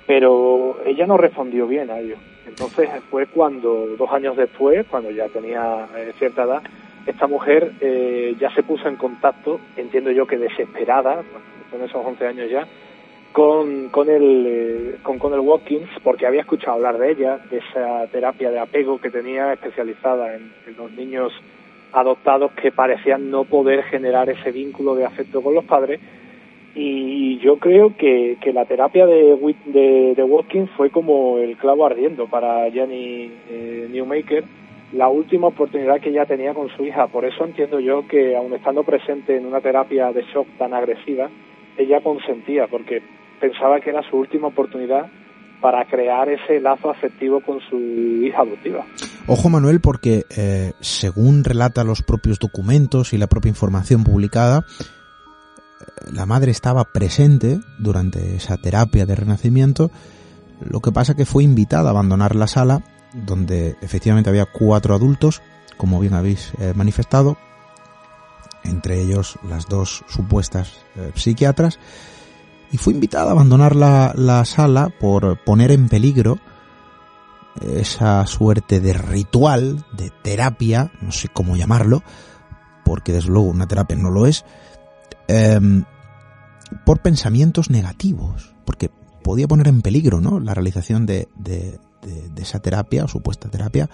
pero 0.07 0.79
ella 0.87 1.05
no 1.05 1.17
respondió 1.17 1.67
bien 1.67 1.91
a 1.91 1.99
ello. 1.99 2.15
Entonces 2.49 2.89
fue 3.11 3.27
cuando, 3.27 3.95
dos 3.99 4.11
años 4.13 4.37
después, 4.37 4.87
cuando 4.91 5.11
ya 5.11 5.29
tenía 5.29 5.87
eh, 5.97 6.13
cierta 6.19 6.45
edad, 6.45 6.63
esta 7.07 7.27
mujer 7.27 7.73
eh, 7.81 8.35
ya 8.39 8.51
se 8.55 8.63
puso 8.63 8.89
en 8.89 8.97
contacto, 8.97 9.61
entiendo 9.77 10.11
yo 10.11 10.27
que 10.27 10.39
desesperada, 10.39 11.23
con 11.71 11.83
esos 11.83 12.05
11 12.05 12.27
años 12.27 12.51
ya, 12.51 12.67
con, 13.33 13.89
con, 13.91 14.09
el, 14.09 14.45
eh, 14.47 14.97
con, 15.03 15.19
con 15.19 15.33
el 15.35 15.41
Watkins, 15.41 15.89
porque 16.03 16.27
había 16.27 16.41
escuchado 16.41 16.77
hablar 16.77 16.99
de 16.99 17.13
ella, 17.13 17.39
de 17.51 17.59
esa 17.59 18.07
terapia 18.09 18.51
de 18.51 18.59
apego 18.59 19.01
que 19.01 19.11
tenía 19.11 19.53
especializada 19.53 20.35
en 20.35 20.51
los 20.77 20.91
niños 20.93 21.33
adoptados 21.93 22.53
que 22.53 22.71
parecían 22.71 23.31
no 23.31 23.45
poder 23.45 23.85
generar 23.85 24.29
ese 24.29 24.53
vínculo 24.53 24.95
de 24.95 25.05
afecto 25.05 25.43
con 25.43 25.55
los 25.55 25.65
padres. 25.65 26.01
Y 26.81 27.39
yo 27.41 27.59
creo 27.59 27.97
que, 27.97 28.39
que 28.41 28.53
la 28.53 28.65
terapia 28.65 29.05
de, 29.05 29.37
de, 29.67 30.15
de 30.15 30.23
Watkins 30.23 30.71
fue 30.77 30.91
como 30.91 31.39
el 31.39 31.57
clavo 31.57 31.85
ardiendo 31.85 32.29
para 32.29 32.71
Jenny 32.71 33.33
eh, 33.51 33.89
Newmaker, 33.91 34.45
la 34.93 35.09
última 35.09 35.49
oportunidad 35.49 36.01
que 36.01 36.11
ella 36.11 36.25
tenía 36.25 36.55
con 36.55 36.69
su 36.77 36.85
hija. 36.85 37.09
Por 37.09 37.25
eso 37.25 37.45
entiendo 37.45 37.81
yo 37.81 38.07
que, 38.07 38.37
aun 38.37 38.55
estando 38.55 38.85
presente 38.85 39.37
en 39.37 39.47
una 39.47 39.61
terapia 39.61 40.13
de 40.13 40.23
shock 40.33 40.47
tan 40.57 40.73
agresiva, 40.73 41.29
ella 41.77 42.01
consentía, 42.01 42.69
porque 42.69 43.03
pensaba 43.41 43.81
que 43.81 43.91
era 43.91 44.09
su 44.09 44.17
última 44.17 44.47
oportunidad 44.47 45.11
para 45.61 45.85
crear 45.85 46.29
ese 46.29 46.61
lazo 46.61 46.91
afectivo 46.91 47.41
con 47.41 47.59
su 47.69 47.77
hija 48.25 48.43
adoptiva. 48.43 48.87
Ojo 49.27 49.49
Manuel, 49.49 49.81
porque 49.81 50.23
eh, 50.37 50.75
según 50.79 51.43
relata 51.43 51.83
los 51.83 52.03
propios 52.03 52.39
documentos 52.39 53.13
y 53.13 53.19
la 53.19 53.27
propia 53.27 53.49
información 53.49 54.05
publicada, 54.05 54.65
la 56.13 56.27
madre 56.27 56.51
estaba 56.51 56.85
presente 56.85 57.61
durante 57.79 58.37
esa 58.37 58.57
terapia 58.57 59.07
de 59.07 59.15
renacimiento, 59.15 59.91
lo 60.61 60.81
que 60.81 60.93
pasa 60.93 61.15
que 61.15 61.27
fue 61.27 61.45
invitada 61.45 61.89
a 61.89 61.91
abandonar 61.91 62.35
la 62.35 62.47
sala, 62.47 62.83
donde 63.15 63.77
efectivamente 63.81 64.31
había 64.31 64.47
cuatro 64.47 64.95
adultos, 64.95 65.43
como 65.77 66.01
bien 66.01 66.15
habéis 66.15 66.53
eh, 66.59 66.73
manifestado, 66.75 67.37
entre 68.65 69.01
ellos 69.01 69.39
las 69.49 69.67
dos 69.67 70.05
supuestas 70.09 70.73
eh, 70.97 71.13
psiquiatras, 71.15 71.79
y 72.71 72.77
fue 72.77 72.93
invitada 72.93 73.29
a 73.29 73.33
abandonar 73.33 73.77
la, 73.77 74.13
la 74.15 74.45
sala 74.45 74.91
por 75.01 75.43
poner 75.45 75.71
en 75.71 75.89
peligro 75.89 76.39
esa 77.61 78.27
suerte 78.27 78.81
de 78.81 78.93
ritual, 78.93 79.85
de 79.93 80.13
terapia, 80.23 80.93
no 81.01 81.13
sé 81.13 81.29
cómo 81.29 81.57
llamarlo, 81.57 82.03
porque 82.85 83.13
desde 83.13 83.31
luego 83.31 83.49
una 83.49 83.67
terapia 83.67 83.97
no 83.97 84.11
lo 84.11 84.27
es, 84.27 84.45
em, 85.29 85.85
por 86.85 87.01
pensamientos 87.01 87.71
negativos, 87.71 88.55
porque 88.65 88.91
podía 89.23 89.49
poner 89.49 89.69
en 89.69 89.83
peligro 89.83 90.21
¿no? 90.21 90.41
la 90.41 90.55
realización 90.55 91.07
de, 91.07 91.29
de, 91.37 91.79
de, 92.03 92.43
esa 92.43 92.61
terapia 92.61 93.05
o 93.05 93.09
supuesta 93.09 93.51
terapia 93.51 93.89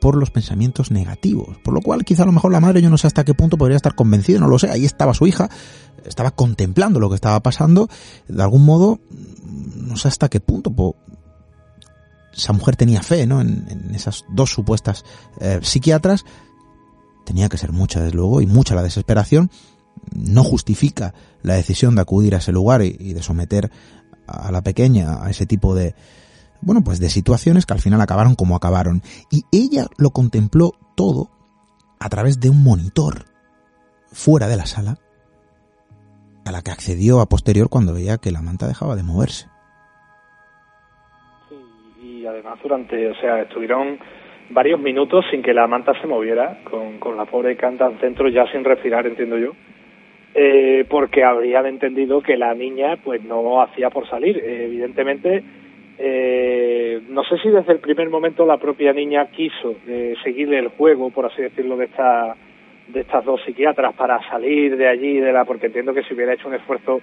por 0.00 0.16
los 0.16 0.30
pensamientos 0.30 0.90
negativos. 0.90 1.58
Por 1.62 1.74
lo 1.74 1.82
cual, 1.82 2.04
quizá 2.04 2.22
a 2.22 2.26
lo 2.26 2.32
mejor 2.32 2.52
la 2.52 2.60
madre, 2.60 2.80
yo 2.80 2.90
no 2.90 2.98
sé 2.98 3.06
hasta 3.06 3.24
qué 3.24 3.34
punto 3.34 3.58
podría 3.58 3.76
estar 3.76 3.94
convencida, 3.94 4.40
no 4.40 4.48
lo 4.48 4.58
sé. 4.58 4.70
Ahí 4.70 4.86
estaba 4.86 5.14
su 5.14 5.26
hija, 5.26 5.50
estaba 6.06 6.30
contemplando 6.30 6.98
lo 6.98 7.10
que 7.10 7.14
estaba 7.16 7.40
pasando. 7.40 7.88
De 8.26 8.42
algún 8.42 8.64
modo, 8.64 9.00
no 9.76 9.96
sé 9.96 10.08
hasta 10.08 10.28
qué 10.28 10.40
punto 10.40 10.72
esa 12.32 12.52
mujer 12.52 12.76
tenía 12.76 13.02
fe, 13.02 13.26
¿no? 13.26 13.40
En, 13.40 13.92
esas 13.94 14.24
dos 14.30 14.50
supuestas 14.50 15.04
eh, 15.40 15.60
psiquiatras. 15.62 16.24
Tenía 17.24 17.48
que 17.48 17.58
ser 17.58 17.72
mucha, 17.72 18.00
desde 18.00 18.16
luego, 18.16 18.40
y 18.40 18.46
mucha 18.46 18.74
la 18.74 18.82
desesperación. 18.82 19.50
No 20.14 20.42
justifica 20.42 21.14
la 21.42 21.54
decisión 21.54 21.94
de 21.94 22.02
acudir 22.02 22.34
a 22.34 22.38
ese 22.38 22.52
lugar 22.52 22.82
y 22.82 23.12
de 23.12 23.22
someter 23.22 23.70
a 24.26 24.52
la 24.52 24.62
pequeña 24.62 25.24
a 25.24 25.30
ese 25.30 25.46
tipo 25.46 25.74
de, 25.74 25.94
bueno, 26.60 26.82
pues 26.84 27.00
de 27.00 27.08
situaciones 27.08 27.66
que 27.66 27.74
al 27.74 27.80
final 27.80 28.00
acabaron 28.00 28.34
como 28.34 28.56
acabaron. 28.56 29.02
Y 29.30 29.44
ella 29.52 29.86
lo 29.98 30.10
contempló 30.10 30.72
todo 30.94 31.30
a 31.98 32.08
través 32.08 32.40
de 32.40 32.50
un 32.50 32.62
monitor 32.62 33.24
fuera 34.12 34.48
de 34.48 34.56
la 34.56 34.66
sala, 34.66 34.96
a 36.44 36.52
la 36.52 36.62
que 36.62 36.70
accedió 36.70 37.20
a 37.20 37.26
posterior 37.26 37.68
cuando 37.68 37.94
veía 37.94 38.18
que 38.18 38.30
la 38.30 38.42
manta 38.42 38.66
dejaba 38.66 38.96
de 38.96 39.02
moverse. 39.02 39.46
Sí, 41.48 42.02
y 42.02 42.26
además 42.26 42.58
durante, 42.62 43.10
o 43.10 43.14
sea, 43.16 43.42
estuvieron 43.42 43.98
varios 44.50 44.80
minutos 44.80 45.24
sin 45.30 45.42
que 45.42 45.54
la 45.54 45.66
manta 45.66 45.92
se 46.00 46.06
moviera, 46.06 46.62
con, 46.64 46.98
con 46.98 47.16
la 47.16 47.26
pobre 47.26 47.56
canta 47.56 47.86
al 47.86 48.00
centro 48.00 48.28
ya 48.28 48.50
sin 48.50 48.64
respirar, 48.64 49.06
entiendo 49.06 49.38
yo. 49.38 49.52
Eh, 50.32 50.84
porque 50.88 51.24
habrían 51.24 51.66
entendido 51.66 52.20
que 52.22 52.36
la 52.36 52.54
niña 52.54 52.98
pues 53.02 53.22
no 53.24 53.60
hacía 53.62 53.90
por 53.90 54.08
salir. 54.08 54.38
evidentemente 54.38 55.42
eh, 56.02 57.02
no 57.10 57.22
sé 57.24 57.36
si 57.38 57.50
desde 57.50 57.72
el 57.74 57.78
primer 57.78 58.08
momento 58.08 58.46
la 58.46 58.56
propia 58.56 58.94
niña 58.94 59.26
quiso 59.26 59.74
eh, 59.86 60.14
seguirle 60.24 60.58
el 60.58 60.68
juego, 60.68 61.10
por 61.10 61.26
así 61.26 61.42
decirlo, 61.42 61.76
de 61.76 61.84
esta 61.84 62.36
de 62.88 63.00
estas 63.00 63.22
dos 63.24 63.40
psiquiatras 63.44 63.94
para 63.94 64.18
salir 64.30 64.78
de 64.78 64.88
allí, 64.88 65.20
de 65.20 65.30
la 65.30 65.44
porque 65.44 65.66
entiendo 65.66 65.92
que 65.92 66.02
si 66.04 66.14
hubiera 66.14 66.32
hecho 66.32 66.48
un 66.48 66.54
esfuerzo 66.54 67.02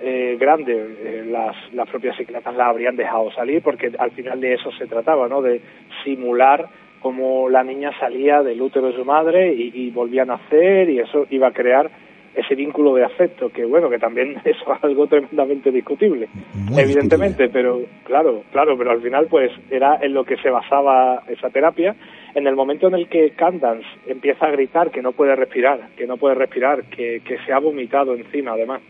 eh, 0.00 0.38
grande, 0.40 0.72
eh, 0.72 1.24
las, 1.30 1.54
las 1.74 1.86
propias 1.90 2.16
psiquiatras 2.16 2.56
la 2.56 2.68
habrían 2.68 2.96
dejado 2.96 3.30
salir, 3.32 3.62
porque 3.62 3.92
al 3.98 4.10
final 4.12 4.40
de 4.40 4.54
eso 4.54 4.72
se 4.72 4.86
trataba, 4.86 5.28
¿no? 5.28 5.42
De 5.42 5.60
simular 6.02 6.66
cómo 7.00 7.50
la 7.50 7.62
niña 7.62 7.92
salía 8.00 8.42
del 8.42 8.62
útero 8.62 8.86
de 8.86 8.96
su 8.96 9.04
madre 9.04 9.52
y, 9.52 9.70
y 9.74 9.90
volvía 9.90 10.22
a 10.22 10.26
nacer 10.36 10.88
y 10.88 10.98
eso 11.00 11.26
iba 11.28 11.48
a 11.48 11.52
crear 11.52 11.90
ese 12.34 12.54
vínculo 12.54 12.94
de 12.94 13.04
afecto, 13.04 13.50
que 13.50 13.64
bueno, 13.64 13.90
que 13.90 13.98
también 13.98 14.36
eso 14.44 14.72
es 14.72 14.84
algo 14.84 15.06
tremendamente 15.06 15.70
discutible, 15.70 16.28
evidentemente, 16.76 17.48
pero 17.48 17.82
claro, 18.04 18.44
claro, 18.52 18.76
pero 18.78 18.92
al 18.92 19.02
final 19.02 19.26
pues 19.28 19.50
era 19.70 19.98
en 20.00 20.14
lo 20.14 20.24
que 20.24 20.36
se 20.36 20.50
basaba 20.50 21.22
esa 21.28 21.50
terapia. 21.50 21.94
En 22.34 22.46
el 22.46 22.54
momento 22.54 22.86
en 22.86 22.94
el 22.94 23.08
que 23.08 23.30
Candance 23.30 23.86
empieza 24.06 24.46
a 24.46 24.50
gritar 24.52 24.90
que 24.90 25.02
no 25.02 25.12
puede 25.12 25.34
respirar, 25.34 25.88
que 25.96 26.06
no 26.06 26.16
puede 26.16 26.36
respirar, 26.36 26.84
que, 26.84 27.22
que 27.24 27.38
se 27.38 27.52
ha 27.52 27.58
vomitado 27.58 28.14
encima 28.14 28.52
además, 28.52 28.80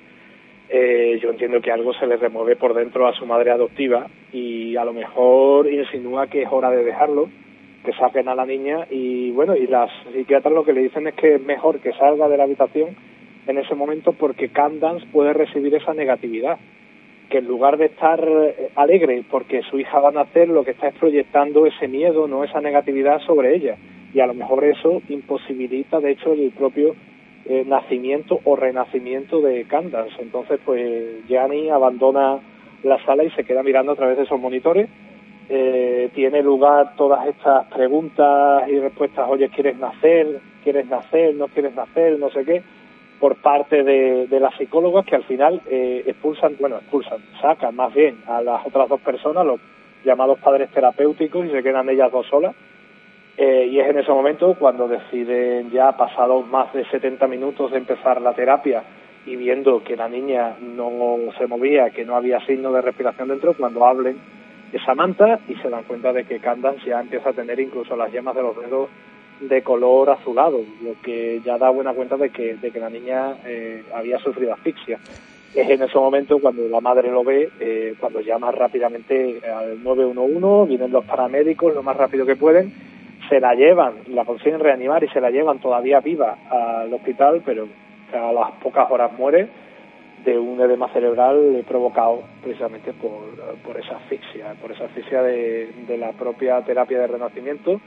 eh, 0.73 1.19
yo 1.21 1.31
entiendo 1.31 1.61
que 1.61 1.73
algo 1.73 1.93
se 1.95 2.07
le 2.07 2.17
remueve 2.17 2.55
por 2.55 2.75
dentro 2.75 3.09
a 3.09 3.13
su 3.15 3.27
madre 3.27 3.51
adoptiva 3.51 4.07
y 4.33 4.77
a 4.77 4.85
lo 4.85 4.93
mejor 4.93 5.67
insinúa 5.69 6.29
que 6.29 6.43
es 6.43 6.49
hora 6.49 6.71
de 6.71 6.85
dejarlo, 6.85 7.29
que 7.85 7.93
saquen 7.95 8.29
a 8.29 8.37
la 8.37 8.47
niña 8.47 8.87
y 8.89 9.33
bueno, 9.33 9.57
y 9.57 9.67
las 9.67 9.91
psiquiatras 10.13 10.55
lo 10.55 10.65
que 10.65 10.73
le 10.73 10.83
dicen 10.83 11.09
es 11.09 11.15
que 11.15 11.35
es 11.35 11.43
mejor 11.43 11.81
que 11.81 11.93
salga 11.95 12.29
de 12.29 12.37
la 12.37 12.45
habitación 12.45 12.95
en 13.51 13.59
ese 13.59 13.75
momento 13.75 14.13
porque 14.13 14.49
Candance 14.49 15.07
puede 15.13 15.33
recibir 15.33 15.75
esa 15.75 15.93
negatividad, 15.93 16.59
que 17.29 17.39
en 17.39 17.47
lugar 17.47 17.77
de 17.77 17.87
estar 17.87 18.21
eh, 18.21 18.71
alegre 18.77 19.25
porque 19.31 19.63
su 19.63 19.79
hija 19.79 20.01
va 20.01 20.09
a 20.09 20.13
nacer, 20.13 20.49
lo 20.49 20.65
que 20.65 20.73
está 20.73 20.89
es 20.89 20.95
proyectando 20.95 21.67
ese 21.67 21.89
miedo, 21.89 22.27
no 22.27 22.45
esa 22.45 22.61
negatividad 22.61 23.21
sobre 23.21 23.55
ella. 23.55 23.77
Y 24.13 24.21
a 24.21 24.27
lo 24.27 24.35
mejor 24.35 24.65
eso 24.65 25.03
imposibilita, 25.09 26.01
de 26.01 26.13
hecho, 26.13 26.33
el 26.33 26.51
propio 26.51 26.97
eh, 27.45 27.65
nacimiento 27.67 28.41
o 28.45 28.57
renacimiento 28.57 29.41
de 29.41 29.65
Candance. 29.65 30.21
Entonces, 30.21 30.59
pues 30.65 31.27
Gianni 31.29 31.71
abandona 31.71 32.39
la 32.83 33.05
sala 33.05 33.25
y 33.25 33.31
se 33.31 33.45
queda 33.45 33.63
mirando 33.63 33.93
a 33.93 33.97
través 33.97 34.17
de 34.17 34.25
esos 34.25 34.41
monitores. 34.41 34.89
Eh, 35.49 36.11
tiene 36.15 36.43
lugar 36.43 36.95
todas 36.97 37.27
estas 37.27 37.67
preguntas 37.67 38.69
y 38.69 38.79
respuestas, 38.79 39.29
oye, 39.29 39.49
¿quieres 39.49 39.77
nacer? 39.79 40.41
¿Quieres 40.63 40.87
nacer? 40.87 41.35
¿No 41.35 41.49
quieres 41.49 41.75
nacer? 41.75 42.19
No 42.19 42.31
sé 42.31 42.45
qué 42.45 42.63
por 43.21 43.37
parte 43.37 43.85
de, 43.85 44.27
de 44.27 44.41
las 44.41 44.57
psicólogas 44.57 45.05
que 45.05 45.15
al 45.15 45.25
final 45.25 45.61
eh, 45.71 46.03
expulsan, 46.07 46.57
bueno, 46.59 46.79
expulsan, 46.79 47.19
sacan 47.41 47.77
más 47.77 47.93
bien 47.93 48.23
a 48.27 48.41
las 48.41 48.67
otras 48.67 48.89
dos 48.89 49.01
personas, 49.03 49.45
los 49.45 49.61
llamados 50.05 50.39
padres 50.39 50.71
terapéuticos, 50.71 51.45
y 51.47 51.51
se 51.51 51.63
quedan 51.63 51.89
ellas 51.91 52.11
dos 52.11 52.27
solas. 52.27 52.55
Eh, 53.37 53.69
y 53.71 53.79
es 53.79 53.89
en 53.89 53.99
ese 53.99 54.11
momento 54.11 54.55
cuando 54.59 54.89
deciden, 54.89 55.71
ya 55.71 55.93
pasados 55.93 56.47
más 56.49 56.73
de 56.73 56.85
70 56.87 57.27
minutos 57.27 57.71
de 57.71 57.79
empezar 57.79 58.21
la 58.21 58.33
terapia 58.33 58.83
y 59.27 59.37
viendo 59.37 59.85
que 59.85 59.97
la 59.97 60.09
niña 60.09 60.57
no 60.61 61.19
se 61.39 61.47
movía, 61.47 61.91
que 61.91 62.05
no 62.05 62.17
había 62.17 62.41
signo 62.47 62.73
de 62.73 62.81
respiración 62.81 63.29
dentro, 63.29 63.55
cuando 63.55 63.87
hablen 63.87 64.17
esa 64.73 64.95
manta 64.95 65.41
y 65.47 65.55
se 65.57 65.69
dan 65.69 65.85
cuenta 65.85 66.13
de 66.13 66.25
que 66.25 66.39
Candance 66.39 66.87
ya 66.87 67.01
empieza 67.01 67.31
a 67.31 67.35
tener 67.35 67.61
incluso 67.61 67.97
las 67.97 68.11
yemas 68.11 68.35
de 68.35 68.43
los 68.43 68.57
dedos 68.57 68.89
de 69.41 69.63
color 69.63 70.11
azulado, 70.11 70.61
lo 70.83 71.01
que 71.03 71.41
ya 71.45 71.57
da 71.57 71.71
buena 71.71 71.93
cuenta 71.93 72.17
de 72.17 72.31
que, 72.31 72.57
de 72.57 72.71
que 72.71 72.81
la 72.81 72.91
niña 72.91 73.37
eh, 73.47 73.83
había 73.95 74.19
sufrido 74.19 74.53
asfixia. 74.53 74.99
Es 75.55 75.69
en 75.69 75.83
ese 75.83 75.99
momento 75.99 76.39
cuando 76.39 76.69
la 76.69 76.81
madre 76.81 77.11
lo 77.11 77.25
ve, 77.25 77.51
eh, 77.59 77.95
cuando 77.99 78.21
llama 78.21 78.53
rápidamente 78.53 79.41
al 79.49 79.83
911, 79.83 80.69
vienen 80.69 80.93
los 80.93 81.05
paramédicos 81.05 81.75
lo 81.75 81.83
más 81.83 81.97
rápido 81.97 82.25
que 82.25 82.37
pueden, 82.37 82.73
se 83.29 83.41
la 83.41 83.55
llevan, 83.55 83.95
la 84.09 84.25
consiguen 84.25 84.61
reanimar 84.61 85.03
y 85.03 85.09
se 85.09 85.21
la 85.21 85.31
llevan 85.31 85.59
todavía 85.59 86.01
viva 86.01 86.37
al 86.51 86.93
hospital, 86.93 87.43
pero 87.45 87.67
a 88.13 88.33
las 88.33 88.51
pocas 88.63 88.91
horas 88.91 89.13
muere 89.19 89.49
de 90.25 90.39
un 90.39 90.61
edema 90.61 90.89
cerebral 90.93 91.65
provocado 91.67 92.23
precisamente 92.43 92.93
por, 92.93 93.23
por 93.65 93.79
esa 93.79 93.97
asfixia, 93.97 94.55
por 94.61 94.71
esa 94.71 94.85
asfixia 94.85 95.23
de, 95.23 95.71
de 95.89 95.97
la 95.97 96.13
propia 96.13 96.61
terapia 96.63 97.01
de 97.01 97.07
renacimiento 97.07 97.81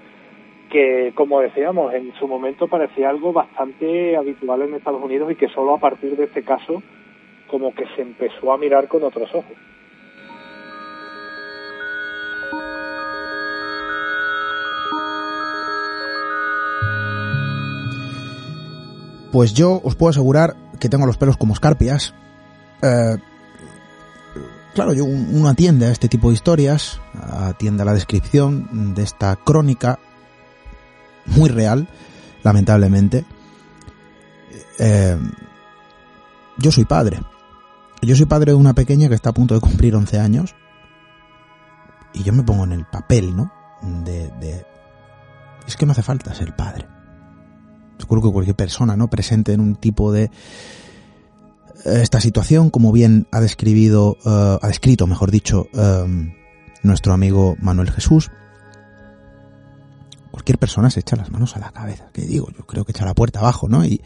que, 0.74 1.14
como 1.14 1.40
decíamos, 1.40 1.94
en 1.94 2.12
su 2.16 2.28
momento 2.28 2.68
parecía 2.68 3.08
algo 3.08 3.32
bastante 3.32 4.18
habitual 4.18 4.64
en 4.64 4.74
Estados 4.74 5.04
Unidos 5.04 5.32
y 5.32 5.36
que 5.36 5.48
solo 5.50 5.76
a 5.76 5.80
partir 5.80 6.18
de 6.18 6.24
este 6.24 6.42
caso 6.42 6.82
como 7.48 7.76
que 7.76 7.86
se 7.96 8.02
empezó 8.02 8.52
a 8.52 8.58
mirar 8.58 8.88
con 8.88 9.04
otros 9.04 9.30
ojos. 9.36 9.54
Pues 19.32 19.54
yo 19.54 19.80
os 19.84 19.96
puedo 19.96 20.10
asegurar 20.10 20.56
que 20.80 20.90
tengo 20.90 21.06
los 21.06 21.18
pelos 21.18 21.38
como 21.38 21.54
escarpias. 21.54 22.16
Eh, 22.82 23.18
claro, 24.74 24.94
yo 24.94 25.06
uno 25.06 25.50
atiende 25.50 25.86
a 25.86 25.92
este 25.92 26.08
tipo 26.08 26.30
de 26.30 26.34
historias, 26.34 27.00
atiende 27.14 27.84
a 27.84 27.86
la 27.86 27.94
descripción 27.94 28.96
de 28.96 29.04
esta 29.04 29.36
crónica 29.36 30.00
muy 31.26 31.50
real, 31.50 31.88
lamentablemente. 32.44 33.26
Eh, 34.80 35.18
yo 36.58 36.72
soy 36.72 36.86
padre. 36.86 37.22
Yo 38.02 38.16
soy 38.16 38.26
padre 38.26 38.52
de 38.52 38.58
una 38.58 38.74
pequeña 38.74 39.08
que 39.10 39.16
está 39.16 39.30
a 39.30 39.34
punto 39.34 39.54
de 39.54 39.62
cumplir 39.62 39.96
11 39.96 40.20
años. 40.20 40.56
Y 42.14 42.24
yo 42.24 42.34
me 42.34 42.44
pongo 42.44 42.64
en 42.66 42.74
el 42.74 42.86
papel, 42.86 43.36
¿no? 43.36 43.52
De, 43.82 44.30
de... 44.40 44.66
Es 45.66 45.76
que 45.76 45.86
no 45.86 45.94
hace 45.94 46.04
falta 46.04 46.34
ser 46.34 46.56
padre 46.56 46.88
seguro 48.04 48.22
que 48.22 48.32
cualquier 48.32 48.56
persona 48.56 48.96
no 48.96 49.10
presente 49.10 49.54
en 49.54 49.62
un 49.62 49.76
tipo 49.76 50.12
de 50.12 50.24
eh, 50.24 50.30
esta 51.86 52.20
situación, 52.20 52.70
como 52.70 52.92
bien 52.92 53.28
ha 53.32 53.40
describido, 53.40 54.18
eh, 54.26 54.58
ha 54.62 54.68
descrito, 54.68 55.08
mejor 55.08 55.32
dicho, 55.32 55.68
nuestro 56.84 57.14
amigo 57.14 57.56
Manuel 57.60 57.92
Jesús, 57.92 58.30
cualquier 60.34 60.58
persona 60.58 60.90
se 60.90 61.02
echa 61.02 61.16
las 61.16 61.30
manos 61.30 61.56
a 61.56 61.60
la 61.60 61.72
cabeza. 61.72 62.10
Que 62.12 62.24
digo, 62.24 62.48
yo 62.58 62.66
creo 62.66 62.86
que 62.86 62.92
echa 62.92 63.06
la 63.06 63.14
puerta 63.14 63.40
abajo, 63.40 63.70
¿no? 63.70 63.86
Y, 63.86 64.02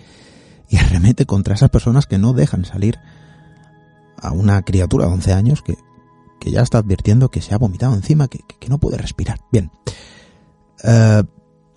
y 0.67 0.75
arremete 0.77 1.25
contra 1.25 1.55
esas 1.55 1.69
personas 1.69 2.05
que 2.05 2.17
no 2.17 2.33
dejan 2.33 2.65
salir 2.65 2.99
a 4.21 4.33
una 4.33 4.61
criatura 4.63 5.05
de 5.05 5.13
11 5.13 5.33
años 5.33 5.61
que, 5.61 5.77
que 6.41 6.51
ya 6.51 6.63
está 6.63 6.79
advirtiendo 6.79 7.29
que 7.29 7.41
se 7.41 7.53
ha 7.53 7.57
vomitado 7.57 7.93
encima, 7.93 8.27
que, 8.27 8.39
que 8.59 8.67
no 8.67 8.77
puede 8.77 8.97
respirar. 8.97 9.39
Bien. 9.53 9.71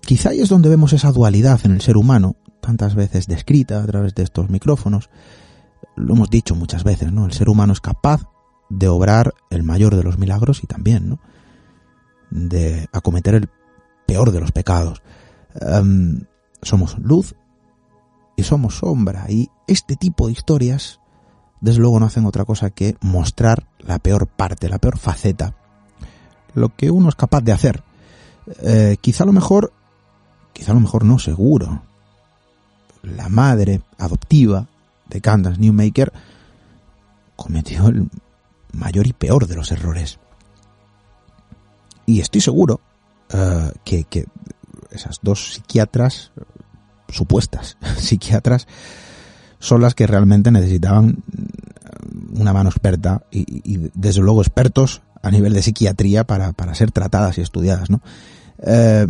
Quizá 0.01 0.31
ahí 0.31 0.41
es 0.41 0.49
donde 0.49 0.67
vemos 0.67 0.91
esa 0.91 1.13
dualidad 1.13 1.61
en 1.63 1.71
el 1.71 1.81
ser 1.81 1.95
humano, 1.95 2.35
tantas 2.59 2.93
veces 2.93 3.27
descrita 3.27 3.81
a 3.81 3.85
través 3.85 4.13
de 4.15 4.23
estos 4.23 4.49
micrófonos. 4.49 5.09
Lo 5.95 6.15
hemos 6.15 6.29
dicho 6.29 6.55
muchas 6.55 6.83
veces, 6.83 7.13
¿no? 7.13 7.25
El 7.25 7.31
ser 7.31 7.47
humano 7.47 7.71
es 7.71 7.79
capaz 7.79 8.23
de 8.69 8.89
obrar 8.89 9.33
el 9.49 9.63
mayor 9.63 9.95
de 9.95 10.03
los 10.03 10.17
milagros 10.17 10.61
y 10.61 10.67
también, 10.67 11.07
¿no? 11.07 11.19
De 12.31 12.89
acometer 12.91 13.35
el 13.35 13.49
peor 14.11 14.31
de 14.31 14.41
los 14.41 14.51
pecados. 14.51 15.01
Em, 15.55 16.25
somos 16.61 16.97
luz 16.99 17.33
y 18.35 18.43
somos 18.43 18.79
sombra. 18.79 19.25
Y 19.29 19.49
este 19.67 19.95
tipo 19.95 20.27
de 20.27 20.33
historias, 20.33 20.99
desde 21.61 21.79
luego, 21.79 21.97
no 21.97 22.07
hacen 22.07 22.25
otra 22.25 22.43
cosa 22.43 22.71
que 22.71 22.97
mostrar 22.99 23.67
la 23.79 23.99
peor 23.99 24.27
parte, 24.27 24.67
la 24.67 24.79
peor 24.79 24.97
faceta. 24.97 25.55
Lo 26.53 26.75
que 26.75 26.91
uno 26.91 27.07
es 27.07 27.15
capaz 27.15 27.39
de 27.39 27.53
hacer. 27.53 27.83
Eh, 28.63 28.97
quizá 28.99 29.23
a 29.23 29.27
lo 29.27 29.31
mejor 29.31 29.71
quizá 30.51 30.73
a 30.73 30.75
lo 30.75 30.81
mejor 30.81 31.05
no 31.05 31.17
seguro, 31.17 31.83
la 33.03 33.29
madre 33.29 33.81
adoptiva 33.97 34.67
de 35.07 35.21
Candace 35.21 35.57
Newmaker 35.57 36.11
cometió 37.37 37.87
el 37.87 38.09
mayor 38.73 39.07
y 39.07 39.13
peor 39.13 39.47
de 39.47 39.55
los 39.55 39.71
errores. 39.71 40.19
Y 42.05 42.19
estoy 42.19 42.41
seguro 42.41 42.81
eh, 43.33 43.71
que, 43.83 44.25
esas 44.91 45.19
dos 45.21 45.53
psiquiatras, 45.53 46.31
supuestas 47.09 47.77
psiquiatras, 47.97 48.67
son 49.59 49.81
las 49.81 49.95
que 49.95 50.07
realmente 50.07 50.51
necesitaban 50.51 51.23
una 52.33 52.51
mano 52.51 52.69
experta 52.69 53.23
y, 53.31 53.89
desde 53.93 54.21
luego 54.21 54.41
expertos 54.41 55.01
a 55.21 55.29
nivel 55.29 55.53
de 55.53 55.61
psiquiatría 55.61 56.23
para, 56.23 56.51
para 56.51 56.73
ser 56.73 56.91
tratadas 56.91 57.37
y 57.37 57.41
estudiadas, 57.41 57.89
¿no? 57.89 58.01
Eh, 58.63 59.05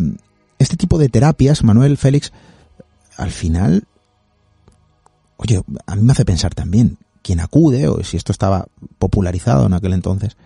este 0.58 0.76
tipo 0.76 0.98
de 0.98 1.08
terapias, 1.08 1.64
Manuel 1.64 1.96
Félix, 1.96 2.32
al 3.16 3.30
final, 3.30 3.84
oye, 5.36 5.62
a 5.86 5.96
mí 5.96 6.02
me 6.02 6.12
hace 6.12 6.24
pensar 6.24 6.54
también, 6.54 6.98
quien 7.22 7.40
acude, 7.40 7.88
o 7.88 8.02
si 8.04 8.16
esto 8.16 8.32
estaba 8.32 8.66
popularizado 8.98 9.66
en 9.66 9.74
aquel 9.74 9.92
entonces, 9.92 10.36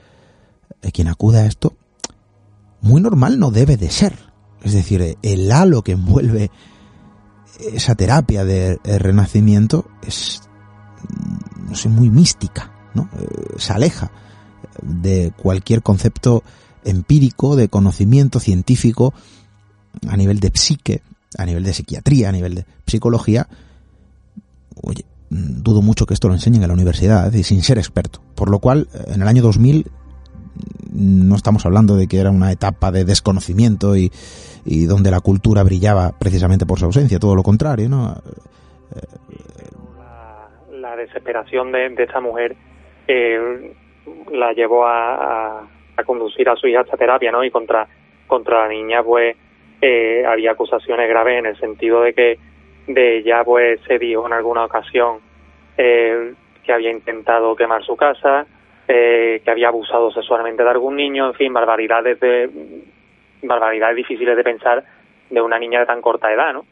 eh, 0.82 0.92
quien 0.92 1.08
acude 1.08 1.40
a 1.40 1.46
esto, 1.46 1.74
muy 2.86 3.00
normal 3.00 3.38
no 3.38 3.50
debe 3.50 3.76
de 3.76 3.90
ser. 3.90 4.16
Es 4.62 4.72
decir, 4.72 5.18
el 5.22 5.52
halo 5.52 5.82
que 5.82 5.92
envuelve 5.92 6.50
esa 7.72 7.94
terapia 7.94 8.44
de, 8.44 8.78
renacimiento 8.84 9.86
es, 10.06 10.42
no 11.68 11.74
sé, 11.74 11.88
muy 11.88 12.10
mística, 12.10 12.72
¿no? 12.94 13.08
Eh, 13.18 13.54
se 13.58 13.72
aleja 13.72 14.10
de 14.82 15.32
cualquier 15.36 15.82
concepto 15.82 16.42
empírico, 16.84 17.56
de 17.56 17.68
conocimiento 17.68 18.40
científico 18.40 19.14
a 20.08 20.16
nivel 20.16 20.40
de 20.40 20.52
psique, 20.54 21.02
a 21.38 21.44
nivel 21.44 21.64
de 21.64 21.72
psiquiatría, 21.72 22.28
a 22.28 22.32
nivel 22.32 22.54
de 22.54 22.66
psicología, 22.86 23.48
oye, 24.82 25.04
dudo 25.30 25.82
mucho 25.82 26.06
que 26.06 26.14
esto 26.14 26.28
lo 26.28 26.34
enseñen 26.34 26.62
en 26.62 26.68
la 26.68 26.74
universidad, 26.74 27.32
y 27.32 27.42
sin 27.42 27.62
ser 27.62 27.78
experto. 27.78 28.22
Por 28.34 28.50
lo 28.50 28.58
cual, 28.58 28.88
en 29.06 29.22
el 29.22 29.28
año 29.28 29.42
2000 29.42 29.90
no 30.92 31.36
estamos 31.36 31.66
hablando 31.66 31.96
de 31.96 32.08
que 32.08 32.18
era 32.18 32.30
una 32.30 32.52
etapa 32.52 32.90
de 32.90 33.04
desconocimiento 33.04 33.96
y, 33.96 34.10
y 34.64 34.86
donde 34.86 35.10
la 35.10 35.20
cultura 35.20 35.62
brillaba 35.62 36.12
precisamente 36.18 36.66
por 36.66 36.78
su 36.78 36.86
ausencia, 36.86 37.18
todo 37.18 37.34
lo 37.34 37.42
contrario, 37.42 37.88
¿no? 37.88 38.14
La, 40.72 40.96
desesperación 40.96 41.72
de, 41.72 41.94
esta 41.98 42.20
mujer 42.20 42.56
eh, 43.08 43.74
la 44.32 44.52
llevó 44.52 44.86
a, 44.86 45.68
a, 45.96 46.04
conducir 46.04 46.48
a 46.48 46.56
su 46.56 46.68
hija 46.68 46.80
a 46.80 46.82
esta 46.82 46.96
terapia, 46.96 47.30
¿no? 47.32 47.44
Y 47.44 47.50
contra, 47.50 47.86
contra 48.26 48.62
la 48.62 48.68
niña, 48.68 49.02
pues, 49.02 49.36
eh, 49.82 50.24
había 50.26 50.52
acusaciones 50.52 51.08
graves 51.08 51.38
en 51.38 51.46
el 51.46 51.58
sentido 51.58 52.02
de 52.02 52.14
que 52.14 52.38
de 52.86 53.18
ella 53.18 53.42
pues 53.44 53.80
se 53.86 53.98
dijo 53.98 54.26
en 54.26 54.32
alguna 54.32 54.64
ocasión 54.64 55.18
eh, 55.76 56.32
que 56.62 56.72
había 56.72 56.90
intentado 56.90 57.54
quemar 57.54 57.84
su 57.84 57.96
casa, 57.96 58.46
eh, 58.88 59.40
que 59.44 59.50
había 59.50 59.68
abusado 59.68 60.10
sexualmente 60.10 60.62
de 60.62 60.70
algún 60.70 60.96
niño, 60.96 61.28
en 61.28 61.34
fin, 61.34 61.52
barbaridades 61.52 62.18
de 62.20 62.50
barbaridades 63.42 63.96
difíciles 63.96 64.36
de 64.36 64.42
pensar 64.42 64.84
de 65.30 65.40
una 65.40 65.58
niña 65.58 65.80
de 65.80 65.86
tan 65.86 66.00
corta 66.00 66.32
edad, 66.32 66.52
¿no? 66.52 66.64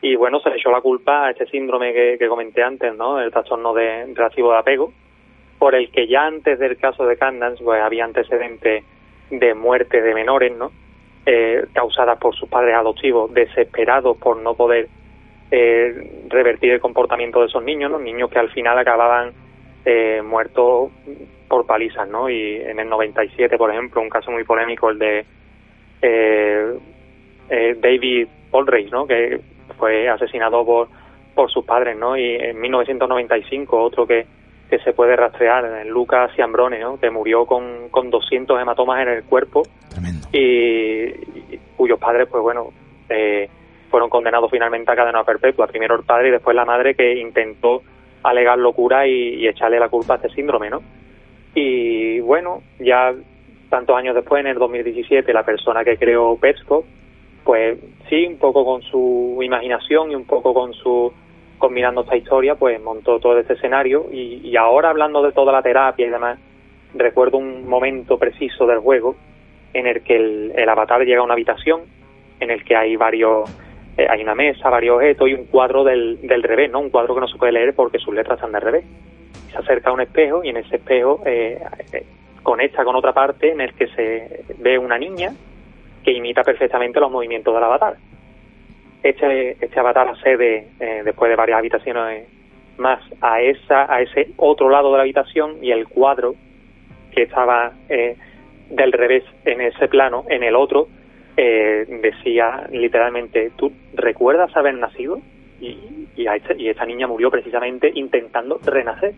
Y 0.00 0.16
bueno, 0.16 0.40
se 0.40 0.50
le 0.50 0.56
echó 0.56 0.70
la 0.70 0.80
culpa 0.80 1.26
a 1.26 1.30
ese 1.30 1.46
síndrome 1.46 1.92
que, 1.92 2.28
comenté 2.28 2.62
antes, 2.62 2.94
¿no? 2.96 3.20
El 3.20 3.30
trastorno 3.30 3.72
de 3.72 4.12
relativo 4.14 4.52
de 4.52 4.58
apego, 4.58 4.92
por 5.58 5.74
el 5.74 5.90
que 5.90 6.06
ya 6.06 6.26
antes 6.26 6.58
del 6.58 6.76
caso 6.76 7.06
de 7.06 7.16
Candance, 7.16 7.62
pues 7.62 7.80
había 7.80 8.04
antecedentes 8.04 8.84
de 9.30 9.54
muerte 9.54 10.02
de 10.02 10.14
menores, 10.14 10.52
¿no? 10.56 10.72
eh, 11.26 11.66
causadas 11.72 12.18
por 12.18 12.34
sus 12.34 12.48
padres 12.48 12.74
adoptivos, 12.74 13.32
desesperados 13.32 14.16
por 14.16 14.38
no 14.38 14.54
poder 14.54 14.88
eh, 15.50 16.24
revertir 16.28 16.72
el 16.72 16.80
comportamiento 16.80 17.40
de 17.40 17.46
esos 17.46 17.62
niños, 17.62 17.90
los 17.90 18.00
niños 18.00 18.30
que 18.30 18.38
al 18.38 18.50
final 18.50 18.78
acababan 18.78 19.32
eh, 19.84 20.22
muertos 20.24 20.90
por 21.52 21.66
palizas, 21.66 22.08
¿no? 22.08 22.30
Y 22.30 22.56
en 22.56 22.80
el 22.80 22.88
97, 22.88 23.58
por 23.58 23.70
ejemplo, 23.70 24.00
un 24.00 24.08
caso 24.08 24.30
muy 24.30 24.42
polémico, 24.42 24.88
el 24.88 24.98
de 24.98 25.26
eh, 26.00 26.78
eh, 27.50 27.76
David 27.78 28.26
Aldrich, 28.54 28.90
¿no? 28.90 29.06
Que 29.06 29.38
fue 29.76 30.08
asesinado 30.08 30.64
por, 30.64 30.88
por 31.34 31.50
sus 31.50 31.62
padres, 31.66 31.94
¿no? 31.98 32.16
Y 32.16 32.36
en 32.36 32.58
1995, 32.58 33.82
otro 33.82 34.06
que 34.06 34.24
que 34.70 34.78
se 34.78 34.94
puede 34.94 35.14
rastrear 35.16 35.84
Lucas 35.84 36.32
Ciambrone, 36.34 36.78
¿no? 36.78 36.98
que 36.98 37.10
murió 37.10 37.44
con, 37.44 37.90
con 37.90 38.08
200 38.08 38.58
hematomas 38.58 39.02
en 39.02 39.08
el 39.08 39.24
cuerpo 39.24 39.64
Y, 40.32 41.10
cuyos 41.76 41.98
padres, 41.98 42.26
pues 42.30 42.42
bueno, 42.42 42.70
eh, 43.10 43.50
fueron 43.90 44.08
condenados 44.08 44.50
finalmente 44.50 44.90
a 44.90 44.96
cadena 44.96 45.24
perpetua. 45.24 45.66
Primero 45.66 45.94
el 45.94 46.04
padre 46.04 46.28
y 46.28 46.30
después 46.30 46.56
la 46.56 46.64
madre 46.64 46.94
que 46.94 47.20
intentó 47.20 47.82
alegar 48.22 48.58
locura 48.58 49.06
y, 49.06 49.46
echarle 49.46 49.78
la 49.78 49.90
culpa 49.90 50.14
a 50.14 50.16
este 50.16 50.30
síndrome, 50.30 50.70
¿no? 50.70 50.80
Y 51.54 52.20
bueno, 52.20 52.62
ya 52.78 53.14
tantos 53.68 53.96
años 53.96 54.14
después, 54.14 54.40
en 54.40 54.48
el 54.48 54.58
2017, 54.58 55.32
la 55.32 55.44
persona 55.44 55.84
que 55.84 55.96
creó 55.96 56.36
Petscop, 56.36 56.84
pues 57.44 57.78
sí, 58.08 58.26
un 58.26 58.38
poco 58.38 58.64
con 58.64 58.82
su 58.82 59.38
imaginación 59.42 60.12
y 60.12 60.14
un 60.14 60.24
poco 60.24 60.54
con 60.54 60.72
su 60.74 61.12
combinando 61.58 62.02
esta 62.02 62.16
historia, 62.16 62.56
pues 62.56 62.82
montó 62.82 63.20
todo 63.20 63.38
este 63.38 63.52
escenario 63.52 64.06
y, 64.12 64.56
ahora 64.56 64.90
hablando 64.90 65.22
de 65.22 65.30
toda 65.30 65.52
la 65.52 65.62
terapia 65.62 66.06
y 66.06 66.10
demás, 66.10 66.38
recuerdo 66.92 67.38
un 67.38 67.68
momento 67.68 68.18
preciso 68.18 68.66
del 68.66 68.80
juego 68.80 69.14
en 69.72 69.86
el 69.86 70.02
que 70.02 70.16
el, 70.16 70.68
avatar 70.68 71.04
llega 71.04 71.20
a 71.20 71.24
una 71.24 71.34
habitación 71.34 71.82
en 72.40 72.50
el 72.50 72.64
que 72.64 72.74
hay 72.74 72.96
varios 72.96 73.48
eh, 73.96 74.06
hay 74.10 74.22
una 74.22 74.34
mesa, 74.34 74.70
varios 74.70 74.96
objetos 74.96 75.28
y 75.28 75.34
un 75.34 75.44
cuadro 75.44 75.84
del, 75.84 76.18
del 76.26 76.42
revés, 76.42 76.70
¿no? 76.70 76.80
Un 76.80 76.90
cuadro 76.90 77.14
que 77.14 77.20
no 77.20 77.28
se 77.28 77.38
puede 77.38 77.52
leer 77.52 77.74
porque 77.74 77.98
sus 77.98 78.12
letras 78.12 78.38
están 78.38 78.52
de 78.52 78.60
revés. 78.60 78.84
Se 79.52 79.58
acerca 79.58 79.90
a 79.90 79.92
un 79.92 80.00
espejo 80.00 80.42
y 80.42 80.48
en 80.48 80.56
ese 80.56 80.76
espejo 80.76 81.22
eh, 81.26 81.62
eh, 81.92 82.04
conecta 82.42 82.84
con 82.84 82.96
otra 82.96 83.12
parte 83.12 83.52
en 83.52 83.60
el 83.60 83.74
que 83.74 83.86
se 83.88 84.44
ve 84.58 84.78
una 84.78 84.98
niña 84.98 85.32
que 86.04 86.12
imita 86.12 86.42
perfectamente 86.42 87.00
los 87.00 87.10
movimientos 87.10 87.54
del 87.54 87.62
avatar. 87.62 87.96
Este, 89.02 89.52
este 89.64 89.80
avatar 89.80 90.08
accede, 90.08 90.68
eh, 90.80 91.02
después 91.04 91.28
de 91.28 91.36
varias 91.36 91.58
habitaciones 91.58 92.28
más, 92.76 93.00
a, 93.20 93.40
esa, 93.40 93.92
a 93.92 94.00
ese 94.00 94.30
otro 94.36 94.70
lado 94.70 94.90
de 94.92 94.96
la 94.96 95.02
habitación 95.02 95.62
y 95.62 95.70
el 95.70 95.88
cuadro 95.88 96.34
que 97.12 97.22
estaba 97.22 97.72
eh, 97.88 98.16
del 98.70 98.92
revés 98.92 99.24
en 99.44 99.60
ese 99.60 99.88
plano, 99.88 100.24
en 100.28 100.42
el 100.42 100.54
otro, 100.56 100.88
eh, 101.36 101.86
decía 102.02 102.66
literalmente, 102.70 103.52
¿tú 103.56 103.72
recuerdas 103.94 104.56
haber 104.56 104.74
nacido? 104.74 105.20
Y, 105.60 106.08
y, 106.16 106.26
esta, 106.26 106.54
y 106.54 106.68
esta 106.68 106.84
niña 106.84 107.06
murió 107.06 107.30
precisamente 107.30 107.90
intentando 107.94 108.58
renacer. 108.64 109.14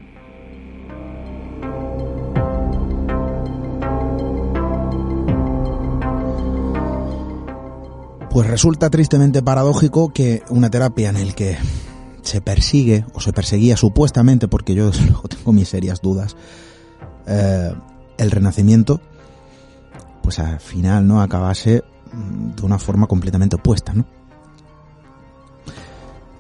Pues 8.35 8.49
resulta 8.49 8.91
tristemente 8.91 9.45
paradójico 9.45 10.13
que 10.13 10.43
una 10.49 10.69
terapia 10.69 11.09
en 11.09 11.17
el 11.17 11.37
que 11.37 11.57
se 12.23 12.41
persigue 12.41 13.07
o 13.15 13.21
se 13.21 13.33
perseguía 13.33 13.77
supuestamente, 13.77 14.49
porque 14.49 14.75
yo 14.75 14.91
desde 14.91 15.07
luego 15.09 15.29
tengo 15.29 15.53
mis 15.53 15.69
serias 15.69 16.01
dudas, 16.03 16.35
eh, 17.29 17.73
el 18.19 18.31
renacimiento, 18.33 19.01
pues 20.21 20.41
al 20.41 20.59
final 20.59 21.07
no 21.07 21.23
acabase 21.23 21.85
de 22.57 22.63
una 22.65 22.81
forma 22.81 23.07
completamente 23.07 23.55
opuesta, 23.55 23.95
¿no? 23.95 24.05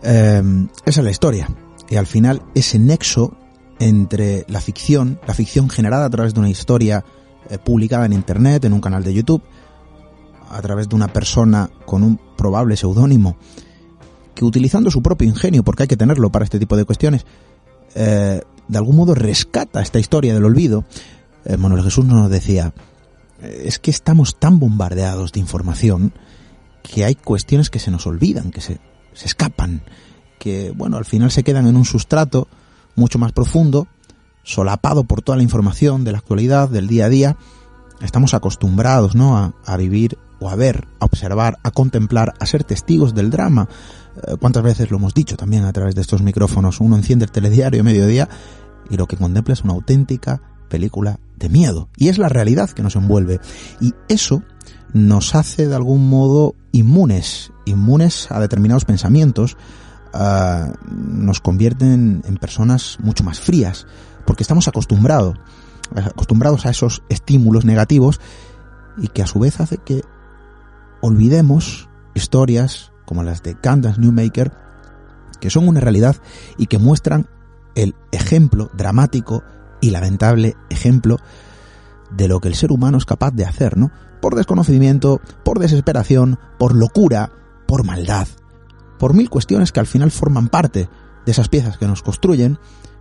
Eh, 0.02 0.42
esa 0.86 1.00
es 1.00 1.04
la 1.04 1.12
historia. 1.12 1.48
Y 1.88 1.94
al 1.94 2.08
final 2.08 2.42
ese 2.56 2.80
nexo 2.80 3.36
entre 3.78 4.44
la 4.48 4.60
ficción, 4.60 5.20
la 5.28 5.34
ficción 5.34 5.70
generada 5.70 6.06
a 6.06 6.10
través 6.10 6.34
de 6.34 6.40
una 6.40 6.50
historia 6.50 7.04
eh, 7.48 7.58
publicada 7.58 8.04
en 8.04 8.14
Internet, 8.14 8.64
en 8.64 8.72
un 8.72 8.80
canal 8.80 9.04
de 9.04 9.14
YouTube, 9.14 9.44
a 10.54 10.62
través 10.62 10.88
de 10.88 10.94
una 10.94 11.08
persona 11.08 11.68
con 11.84 12.04
un 12.04 12.18
probable 12.36 12.76
seudónimo, 12.76 13.36
que 14.34 14.44
utilizando 14.44 14.90
su 14.90 15.02
propio 15.02 15.28
ingenio, 15.28 15.64
porque 15.64 15.82
hay 15.82 15.88
que 15.88 15.96
tenerlo 15.96 16.30
para 16.30 16.44
este 16.44 16.60
tipo 16.60 16.76
de 16.76 16.84
cuestiones, 16.84 17.26
eh, 17.94 18.40
de 18.68 18.78
algún 18.78 18.96
modo 18.96 19.14
rescata 19.14 19.82
esta 19.82 19.98
historia 19.98 20.32
del 20.32 20.44
olvido. 20.44 20.84
Eh, 21.44 21.56
Manuel 21.56 21.82
Jesús 21.82 22.04
nos 22.04 22.30
decía, 22.30 22.72
eh, 23.42 23.64
es 23.66 23.78
que 23.78 23.90
estamos 23.90 24.38
tan 24.38 24.58
bombardeados 24.60 25.32
de 25.32 25.40
información 25.40 26.12
que 26.82 27.04
hay 27.04 27.16
cuestiones 27.16 27.68
que 27.68 27.80
se 27.80 27.90
nos 27.90 28.06
olvidan, 28.06 28.50
que 28.50 28.60
se, 28.60 28.80
se 29.12 29.26
escapan, 29.26 29.82
que 30.38 30.72
bueno, 30.76 30.98
al 30.98 31.04
final 31.04 31.30
se 31.30 31.42
quedan 31.42 31.66
en 31.66 31.76
un 31.76 31.84
sustrato 31.84 32.46
mucho 32.94 33.18
más 33.18 33.32
profundo, 33.32 33.88
solapado 34.44 35.02
por 35.04 35.22
toda 35.22 35.36
la 35.36 35.42
información 35.42 36.04
de 36.04 36.12
la 36.12 36.18
actualidad, 36.18 36.68
del 36.68 36.86
día 36.86 37.06
a 37.06 37.08
día. 37.08 37.36
Estamos 38.00 38.34
acostumbrados, 38.34 39.14
¿no? 39.14 39.36
A, 39.36 39.54
a 39.64 39.76
vivir 39.76 40.18
o 40.44 40.50
a 40.50 40.56
ver, 40.56 40.86
a 41.00 41.06
observar, 41.06 41.58
a 41.62 41.70
contemplar, 41.70 42.34
a 42.38 42.44
ser 42.44 42.64
testigos 42.64 43.14
del 43.14 43.30
drama. 43.30 43.66
Eh, 44.16 44.36
¿Cuántas 44.38 44.62
veces 44.62 44.90
lo 44.90 44.98
hemos 44.98 45.14
dicho 45.14 45.38
también 45.38 45.64
a 45.64 45.72
través 45.72 45.94
de 45.94 46.02
estos 46.02 46.20
micrófonos? 46.20 46.80
Uno 46.80 46.96
enciende 46.96 47.24
el 47.24 47.30
telediario 47.30 47.80
a 47.80 47.84
mediodía 47.84 48.28
y 48.90 48.98
lo 48.98 49.06
que 49.06 49.16
contempla 49.16 49.54
es 49.54 49.62
una 49.62 49.72
auténtica 49.72 50.42
película 50.68 51.18
de 51.38 51.48
miedo. 51.48 51.88
Y 51.96 52.08
es 52.08 52.18
la 52.18 52.28
realidad 52.28 52.68
que 52.68 52.82
nos 52.82 52.94
envuelve. 52.94 53.40
Y 53.80 53.94
eso 54.08 54.42
nos 54.92 55.34
hace 55.34 55.66
de 55.66 55.76
algún 55.76 56.10
modo 56.10 56.54
inmunes, 56.72 57.50
inmunes 57.64 58.30
a 58.30 58.38
determinados 58.38 58.84
pensamientos, 58.84 59.56
uh, 60.12 60.72
nos 60.90 61.40
convierten 61.40 62.22
en 62.26 62.36
personas 62.36 62.98
mucho 63.00 63.24
más 63.24 63.40
frías, 63.40 63.86
porque 64.26 64.42
estamos 64.42 64.68
acostumbrados, 64.68 65.38
acostumbrados 65.94 66.66
a 66.66 66.70
esos 66.70 67.02
estímulos 67.08 67.64
negativos 67.64 68.20
y 68.98 69.08
que 69.08 69.22
a 69.22 69.26
su 69.26 69.38
vez 69.38 69.58
hace 69.60 69.78
que 69.78 70.02
olvidemos 71.04 71.90
historias 72.14 72.90
como 73.04 73.22
las 73.22 73.42
de 73.42 73.60
Candace 73.60 74.00
Newmaker, 74.00 74.52
que 75.38 75.50
son 75.50 75.68
una 75.68 75.80
realidad 75.80 76.16
y 76.56 76.64
que 76.64 76.78
muestran 76.78 77.28
el 77.74 77.94
ejemplo 78.10 78.70
dramático 78.74 79.42
y 79.82 79.90
lamentable 79.90 80.56
ejemplo 80.70 81.18
de 82.10 82.26
lo 82.26 82.40
que 82.40 82.48
el 82.48 82.54
ser 82.54 82.72
humano 82.72 82.96
es 82.96 83.04
capaz 83.04 83.32
de 83.32 83.44
hacer, 83.44 83.76
¿no? 83.76 83.90
Por 84.22 84.34
desconocimiento, 84.34 85.20
por 85.44 85.58
desesperación, 85.58 86.38
por 86.58 86.74
locura, 86.74 87.30
por 87.66 87.84
maldad, 87.84 88.26
por 88.98 89.12
mil 89.12 89.28
cuestiones 89.28 89.72
que 89.72 89.80
al 89.80 89.86
final 89.86 90.10
forman 90.10 90.48
parte 90.48 90.88
de 91.26 91.32
esas 91.32 91.50
piezas 91.50 91.76
que 91.76 91.86
nos 91.86 92.02
construyen, 92.02 92.58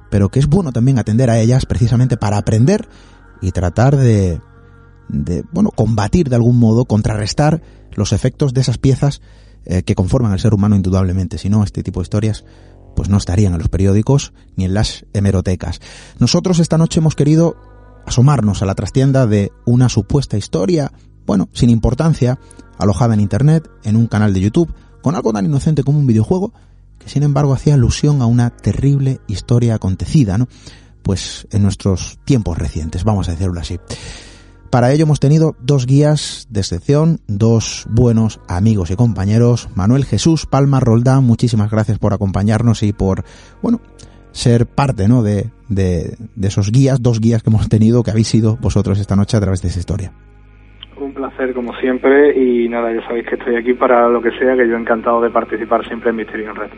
pero 0.09 0.27
que 0.27 0.39
es 0.39 0.47
bueno 0.47 0.73
también 0.73 0.99
atender 0.99 1.29
a 1.29 1.39
ellas 1.39 1.65
precisamente 1.65 2.17
para 2.17 2.35
aprender 2.35 2.85
y 3.39 3.51
tratar 3.51 3.95
de, 3.95 4.41
de 5.07 5.45
bueno, 5.53 5.69
combatir 5.71 6.27
de 6.27 6.35
algún 6.35 6.59
modo, 6.59 6.83
contrarrestar 6.83 7.61
los 7.95 8.13
efectos 8.13 8.53
de 8.53 8.61
esas 8.61 8.77
piezas 8.77 9.21
eh, 9.65 9.83
que 9.83 9.95
conforman 9.95 10.31
al 10.31 10.39
ser 10.39 10.53
humano 10.53 10.75
indudablemente. 10.75 11.37
Si 11.37 11.49
no, 11.49 11.63
este 11.63 11.83
tipo 11.83 11.99
de 11.99 12.03
historias 12.03 12.43
pues 12.95 13.09
no 13.09 13.17
estarían 13.17 13.53
en 13.53 13.59
los 13.59 13.69
periódicos 13.69 14.33
ni 14.55 14.65
en 14.65 14.73
las 14.73 15.05
hemerotecas. 15.13 15.79
Nosotros 16.19 16.59
esta 16.59 16.77
noche 16.77 16.99
hemos 16.99 17.15
querido 17.15 17.55
asomarnos 18.05 18.61
a 18.61 18.65
la 18.65 18.75
trastienda 18.75 19.25
de 19.25 19.51
una 19.65 19.89
supuesta 19.89 20.37
historia, 20.37 20.91
bueno, 21.25 21.49
sin 21.53 21.69
importancia, 21.69 22.39
alojada 22.77 23.13
en 23.13 23.21
Internet, 23.21 23.69
en 23.83 23.95
un 23.95 24.07
canal 24.07 24.33
de 24.33 24.41
YouTube, 24.41 24.73
con 25.01 25.15
algo 25.15 25.33
tan 25.33 25.45
inocente 25.45 25.83
como 25.83 25.99
un 25.99 26.07
videojuego, 26.07 26.53
que 26.99 27.09
sin 27.09 27.23
embargo 27.23 27.53
hacía 27.53 27.73
alusión 27.73 28.21
a 28.21 28.25
una 28.25 28.49
terrible 28.49 29.19
historia 29.27 29.75
acontecida, 29.75 30.37
¿no? 30.37 30.47
Pues 31.01 31.47
en 31.51 31.63
nuestros 31.63 32.19
tiempos 32.25 32.57
recientes, 32.57 33.03
vamos 33.03 33.27
a 33.27 33.31
decirlo 33.31 33.59
así. 33.59 33.79
Para 34.73 34.91
ello 34.91 35.03
hemos 35.03 35.19
tenido 35.19 35.53
dos 35.61 35.85
guías 35.85 36.47
de 36.49 36.61
excepción, 36.61 37.19
dos 37.27 37.85
buenos 37.91 38.41
amigos 38.49 38.89
y 38.89 38.95
compañeros. 38.95 39.69
Manuel 39.75 40.03
Jesús 40.03 40.47
Palma 40.47 40.79
Roldán, 40.79 41.23
muchísimas 41.25 41.69
gracias 41.69 41.99
por 41.99 42.11
acompañarnos 42.11 42.81
y 42.81 42.91
por, 42.91 43.21
bueno, 43.61 43.81
ser 44.31 44.65
parte 44.65 45.07
¿no? 45.07 45.21
de, 45.21 45.51
de, 45.69 46.17
esos 46.41 46.71
guías, 46.71 47.03
dos 47.03 47.21
guías 47.21 47.43
que 47.43 47.51
hemos 47.51 47.69
tenido, 47.69 48.01
que 48.01 48.09
habéis 48.09 48.29
sido 48.29 48.57
vosotros 48.59 48.99
esta 48.99 49.15
noche 49.15 49.37
a 49.37 49.41
través 49.41 49.61
de 49.61 49.67
esa 49.67 49.77
historia. 49.77 50.11
Un 50.99 51.13
placer 51.13 51.53
como 51.53 51.71
siempre 51.79 52.33
y 52.35 52.67
nada, 52.67 52.91
ya 52.95 53.05
sabéis 53.05 53.27
que 53.27 53.35
estoy 53.35 53.55
aquí 53.55 53.75
para 53.75 54.09
lo 54.09 54.23
que 54.23 54.31
sea, 54.39 54.57
que 54.57 54.67
yo 54.67 54.75
encantado 54.75 55.21
de 55.21 55.29
participar 55.29 55.85
siempre 55.85 56.09
en 56.09 56.15
Misterio 56.15 56.49
en 56.49 56.55
Red. 56.55 56.71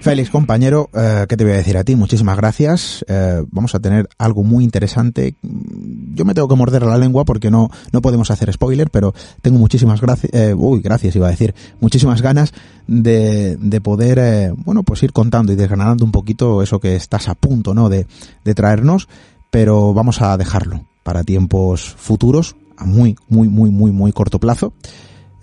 Félix, 0.00 0.30
compañero, 0.30 0.88
eh, 0.94 1.26
¿qué 1.28 1.36
te 1.36 1.42
voy 1.42 1.54
a 1.54 1.56
decir 1.56 1.76
a 1.76 1.82
ti? 1.82 1.96
Muchísimas 1.96 2.36
gracias. 2.36 3.04
Eh, 3.08 3.42
vamos 3.50 3.74
a 3.74 3.80
tener 3.80 4.08
algo 4.18 4.44
muy 4.44 4.62
interesante. 4.62 5.36
Yo 5.42 6.24
me 6.24 6.32
tengo 6.32 6.46
que 6.46 6.54
morder 6.54 6.82
la 6.82 6.96
lengua 6.96 7.24
porque 7.24 7.50
no, 7.50 7.70
no 7.92 8.00
podemos 8.02 8.30
hacer 8.30 8.52
spoiler, 8.52 8.90
pero 8.90 9.14
tengo 9.42 9.58
muchísimas 9.58 10.00
gracias, 10.00 10.32
eh, 10.32 10.54
uy, 10.54 10.80
gracias 10.80 11.16
iba 11.16 11.26
a 11.26 11.30
decir, 11.30 11.54
muchísimas 11.80 12.22
ganas 12.22 12.52
de, 12.86 13.56
de 13.56 13.80
poder, 13.80 14.18
eh, 14.20 14.52
bueno, 14.56 14.84
pues 14.84 15.02
ir 15.02 15.12
contando 15.12 15.52
y 15.52 15.56
desgranando 15.56 16.04
un 16.04 16.12
poquito 16.12 16.62
eso 16.62 16.78
que 16.78 16.94
estás 16.94 17.28
a 17.28 17.34
punto, 17.34 17.74
¿no? 17.74 17.88
De, 17.88 18.06
de 18.44 18.54
traernos, 18.54 19.08
pero 19.50 19.92
vamos 19.92 20.22
a 20.22 20.36
dejarlo 20.36 20.86
para 21.02 21.24
tiempos 21.24 21.94
futuros, 21.96 22.56
a 22.76 22.84
muy, 22.84 23.16
muy, 23.28 23.48
muy, 23.48 23.70
muy, 23.70 23.90
muy 23.90 24.12
corto 24.12 24.38
plazo. 24.38 24.72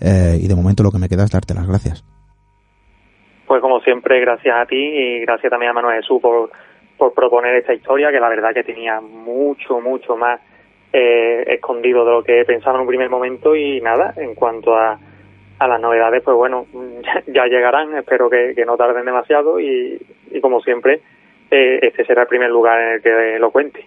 Eh, 0.00 0.40
y 0.42 0.48
de 0.48 0.54
momento 0.54 0.82
lo 0.82 0.92
que 0.92 0.98
me 0.98 1.08
queda 1.08 1.24
es 1.24 1.30
darte 1.30 1.54
las 1.54 1.66
gracias. 1.66 2.04
Siempre, 3.84 4.20
gracias 4.20 4.56
a 4.56 4.66
ti 4.66 4.76
y 4.76 5.20
gracias 5.20 5.50
también 5.50 5.70
a 5.70 5.74
Manuel 5.74 5.96
Jesús 5.96 6.20
por, 6.20 6.50
por 6.96 7.12
proponer 7.12 7.54
esta 7.56 7.74
historia, 7.74 8.10
que 8.10 8.20
la 8.20 8.28
verdad 8.28 8.54
que 8.54 8.64
tenía 8.64 9.00
mucho, 9.00 9.80
mucho 9.80 10.16
más 10.16 10.40
eh, 10.92 11.44
escondido 11.48 12.04
de 12.04 12.10
lo 12.12 12.22
que 12.22 12.44
pensaba 12.44 12.76
en 12.76 12.82
un 12.82 12.88
primer 12.88 13.10
momento 13.10 13.54
y 13.54 13.80
nada, 13.80 14.14
en 14.16 14.34
cuanto 14.34 14.74
a, 14.74 14.98
a 15.58 15.68
las 15.68 15.80
novedades, 15.80 16.22
pues 16.22 16.36
bueno, 16.36 16.66
ya 17.26 17.46
llegarán, 17.46 17.96
espero 17.96 18.30
que, 18.30 18.54
que 18.54 18.64
no 18.64 18.76
tarden 18.76 19.04
demasiado 19.04 19.60
y, 19.60 20.00
y 20.30 20.40
como 20.40 20.60
siempre, 20.60 21.00
eh, 21.50 21.80
este 21.82 22.04
será 22.04 22.22
el 22.22 22.28
primer 22.28 22.50
lugar 22.50 22.80
en 22.80 22.88
el 22.94 23.02
que 23.02 23.38
lo 23.38 23.50
cuente. 23.50 23.86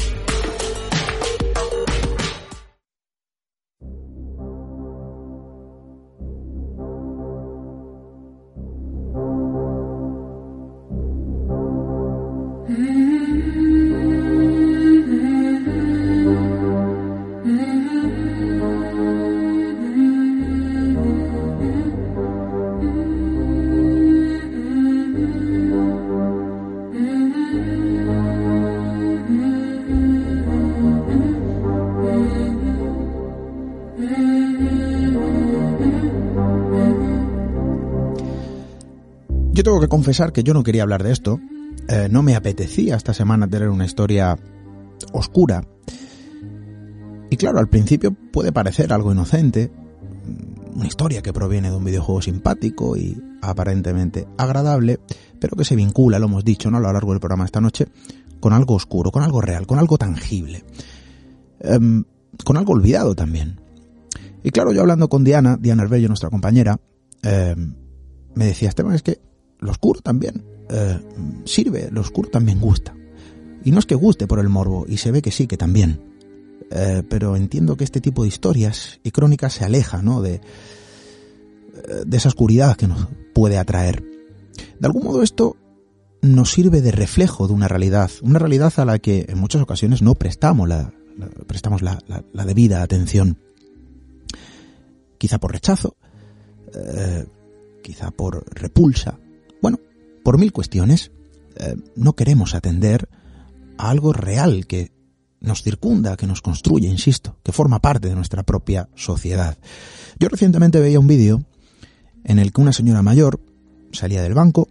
Tengo 39.71 39.79
que 39.79 39.87
confesar 39.87 40.33
que 40.33 40.43
yo 40.43 40.53
no 40.53 40.63
quería 40.63 40.83
hablar 40.83 41.01
de 41.01 41.13
esto. 41.13 41.39
Eh, 41.87 42.09
no 42.11 42.23
me 42.23 42.35
apetecía 42.35 42.97
esta 42.97 43.13
semana 43.13 43.47
tener 43.47 43.69
una 43.69 43.85
historia 43.85 44.37
oscura. 45.13 45.65
Y 47.29 47.37
claro, 47.37 47.57
al 47.57 47.69
principio 47.69 48.11
puede 48.11 48.51
parecer 48.51 48.91
algo 48.91 49.13
inocente, 49.13 49.71
una 50.75 50.85
historia 50.85 51.21
que 51.21 51.31
proviene 51.31 51.69
de 51.69 51.77
un 51.77 51.85
videojuego 51.85 52.21
simpático 52.21 52.97
y 52.97 53.17
aparentemente 53.41 54.27
agradable, 54.37 54.99
pero 55.39 55.55
que 55.55 55.63
se 55.63 55.77
vincula, 55.77 56.19
lo 56.19 56.25
hemos 56.25 56.43
dicho 56.43 56.69
¿no? 56.69 56.75
a 56.75 56.81
lo 56.81 56.91
largo 56.91 57.11
del 57.11 57.21
programa 57.21 57.45
esta 57.45 57.61
noche, 57.61 57.87
con 58.41 58.51
algo 58.51 58.75
oscuro, 58.75 59.09
con 59.09 59.23
algo 59.23 59.39
real, 59.39 59.65
con 59.65 59.79
algo 59.79 59.97
tangible, 59.97 60.65
em, 61.61 62.03
con 62.43 62.57
algo 62.57 62.73
olvidado 62.73 63.15
también. 63.15 63.61
Y 64.43 64.49
claro, 64.49 64.73
yo 64.73 64.81
hablando 64.81 65.07
con 65.07 65.23
Diana, 65.23 65.55
Diana 65.55 65.83
Herbello, 65.83 66.09
nuestra 66.09 66.29
compañera, 66.29 66.77
em, 67.23 67.75
me 68.35 68.47
decía, 68.47 68.67
Esteban, 68.67 68.95
es 68.95 69.01
que 69.01 69.30
lo 69.61 69.71
oscuro 69.71 70.01
también 70.01 70.43
eh, 70.73 70.99
sirve, 71.43 71.89
lo 71.91 72.01
oscuro 72.01 72.29
también 72.29 72.59
gusta. 72.59 72.95
Y 73.63 73.71
no 73.71 73.79
es 73.79 73.85
que 73.85 73.95
guste 73.95 74.25
por 74.25 74.39
el 74.39 74.47
morbo, 74.47 74.85
y 74.87 74.97
se 74.97 75.11
ve 75.11 75.21
que 75.21 75.31
sí, 75.31 75.45
que 75.45 75.57
también. 75.57 76.01
Eh, 76.71 77.03
pero 77.09 77.35
entiendo 77.35 77.75
que 77.75 77.83
este 77.83 77.99
tipo 77.99 78.23
de 78.23 78.29
historias 78.29 78.99
y 79.03 79.11
crónicas 79.11 79.53
se 79.53 79.65
aleja, 79.65 80.01
¿no? 80.01 80.21
De, 80.21 80.35
eh, 80.35 80.41
de 82.05 82.17
esa 82.17 82.29
oscuridad 82.29 82.77
que 82.77 82.87
nos 82.87 83.07
puede 83.33 83.57
atraer. 83.57 84.01
De 84.79 84.87
algún 84.87 85.03
modo 85.03 85.21
esto 85.21 85.57
nos 86.21 86.51
sirve 86.51 86.81
de 86.81 86.91
reflejo 86.91 87.47
de 87.47 87.53
una 87.53 87.67
realidad, 87.67 88.09
una 88.21 88.39
realidad 88.39 88.73
a 88.77 88.85
la 88.85 88.99
que 88.99 89.25
en 89.27 89.37
muchas 89.37 89.61
ocasiones 89.61 90.01
no 90.01 90.15
prestamos 90.15 90.69
la, 90.69 90.93
prestamos 91.47 91.81
la, 91.81 92.01
debida 92.45 92.81
atención. 92.81 93.37
Quizá 95.17 95.39
por 95.39 95.51
rechazo, 95.51 95.97
quizá 97.81 98.11
por 98.11 98.45
repulsa, 98.53 99.19
por 100.23 100.37
mil 100.37 100.51
cuestiones, 100.51 101.11
eh, 101.55 101.75
no 101.95 102.13
queremos 102.13 102.55
atender 102.55 103.09
a 103.77 103.89
algo 103.89 104.13
real 104.13 104.67
que 104.67 104.91
nos 105.39 105.63
circunda, 105.63 106.17
que 106.17 106.27
nos 106.27 106.41
construye, 106.41 106.87
insisto, 106.87 107.37
que 107.43 107.51
forma 107.51 107.79
parte 107.79 108.07
de 108.07 108.15
nuestra 108.15 108.43
propia 108.43 108.89
sociedad. 108.95 109.57
Yo 110.19 110.29
recientemente 110.29 110.79
veía 110.79 110.99
un 110.99 111.07
vídeo 111.07 111.43
en 112.23 112.37
el 112.37 112.53
que 112.53 112.61
una 112.61 112.73
señora 112.73 113.01
mayor 113.01 113.41
salía 113.91 114.21
del 114.21 114.35
banco, 114.35 114.67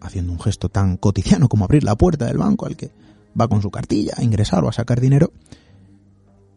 haciendo 0.00 0.32
un 0.32 0.40
gesto 0.40 0.68
tan 0.68 0.96
cotidiano 0.96 1.48
como 1.48 1.64
abrir 1.64 1.84
la 1.84 1.96
puerta 1.96 2.26
del 2.26 2.38
banco 2.38 2.66
al 2.66 2.76
que 2.76 2.90
va 3.40 3.48
con 3.48 3.62
su 3.62 3.70
cartilla 3.70 4.14
a 4.16 4.24
ingresar 4.24 4.64
o 4.64 4.68
a 4.68 4.72
sacar 4.72 5.00
dinero, 5.00 5.32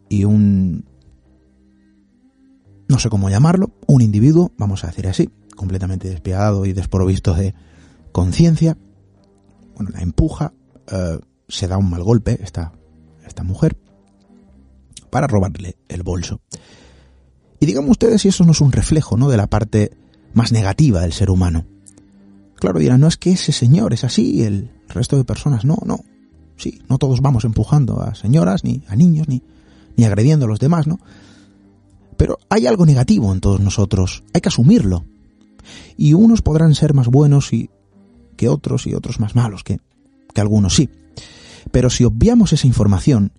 y 0.09 0.25
un... 0.25 0.85
no 2.87 2.99
sé 2.99 3.09
cómo 3.09 3.29
llamarlo, 3.29 3.71
un 3.85 4.01
individuo, 4.01 4.51
vamos 4.57 4.83
a 4.83 4.87
decir 4.87 5.07
así, 5.07 5.29
completamente 5.55 6.09
despiadado 6.09 6.65
y 6.65 6.73
desprovisto 6.73 7.35
de 7.35 7.53
conciencia, 8.13 8.77
bueno, 9.75 9.91
la 9.93 10.01
empuja, 10.01 10.53
eh, 10.89 11.19
se 11.49 11.67
da 11.67 11.77
un 11.77 11.89
mal 11.89 12.03
golpe 12.03 12.39
esta, 12.41 12.71
esta 13.25 13.43
mujer 13.43 13.75
para 15.09 15.27
robarle 15.27 15.75
el 15.89 16.03
bolso. 16.03 16.39
Y 17.59 17.65
díganme 17.65 17.91
ustedes 17.91 18.21
si 18.21 18.29
eso 18.29 18.45
no 18.45 18.53
es 18.53 18.61
un 18.61 18.71
reflejo, 18.71 19.17
¿no? 19.17 19.29
De 19.29 19.37
la 19.37 19.47
parte 19.47 19.91
más 20.33 20.51
negativa 20.51 21.01
del 21.01 21.13
ser 21.13 21.29
humano. 21.29 21.65
Claro, 22.55 22.79
dirán, 22.79 23.01
no 23.01 23.07
es 23.07 23.17
que 23.17 23.31
ese 23.31 23.51
señor 23.51 23.93
es 23.93 24.03
así, 24.03 24.43
el 24.43 24.71
resto 24.87 25.17
de 25.17 25.25
personas 25.25 25.65
no, 25.65 25.77
no. 25.85 25.99
Sí, 26.55 26.81
no 26.87 26.97
todos 26.97 27.21
vamos 27.21 27.45
empujando 27.45 28.01
a 28.01 28.15
señoras, 28.15 28.63
ni 28.63 28.83
a 28.87 28.95
niños, 28.95 29.27
ni, 29.27 29.43
ni 29.97 30.05
agrediendo 30.05 30.45
a 30.45 30.49
los 30.49 30.59
demás, 30.59 30.87
¿no? 30.87 30.99
Pero 32.15 32.37
hay 32.49 32.67
algo 32.67 32.85
negativo 32.85 33.33
en 33.33 33.41
todos 33.41 33.59
nosotros, 33.59 34.23
hay 34.33 34.41
que 34.41 34.49
asumirlo. 34.49 35.03
Y 35.97 36.13
unos 36.13 36.41
podrán 36.41 36.75
ser 36.75 36.93
más 36.93 37.07
buenos 37.07 37.53
y, 37.53 37.69
que 38.35 38.49
otros 38.49 38.87
y 38.87 38.93
otros 38.93 39.19
más 39.19 39.35
malos 39.35 39.63
que, 39.63 39.79
que 40.33 40.41
algunos 40.41 40.75
sí. 40.75 40.89
Pero 41.71 41.89
si 41.89 42.03
obviamos 42.03 42.53
esa 42.53 42.67
información, 42.67 43.31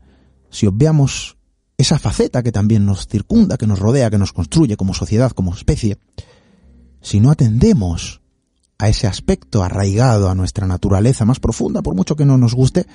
si 0.51 0.67
obviamos 0.67 1.37
esa 1.77 1.99
faceta 1.99 2.43
que 2.43 2.53
también 2.53 2.87
nos 2.87 3.07
circunda, 3.07 3.57
que 3.57 3.67
nos 3.67 3.79
rodea, 3.79 4.11
que 4.11 4.19
nos 4.19 4.33
construye 4.33 4.77
como 4.77 4.95
sociedad, 4.95 5.33
como 5.33 5.55
especie, 5.55 5.99
si 7.01 7.21
no 7.21 7.31
atendemos 7.31 8.23
a 8.79 8.89
ese 8.89 9.07
aspecto 9.07 9.63
arraigado 9.63 10.31
a 10.31 10.35
nuestra 10.35 10.67
naturaleza 10.67 11.25
más 11.25 11.41
profunda, 11.41 11.83
por 11.83 11.95
mucho 11.95 12.17
que 12.17 12.25
no 12.25 12.39
nos 12.39 12.55
guste, 12.55 12.87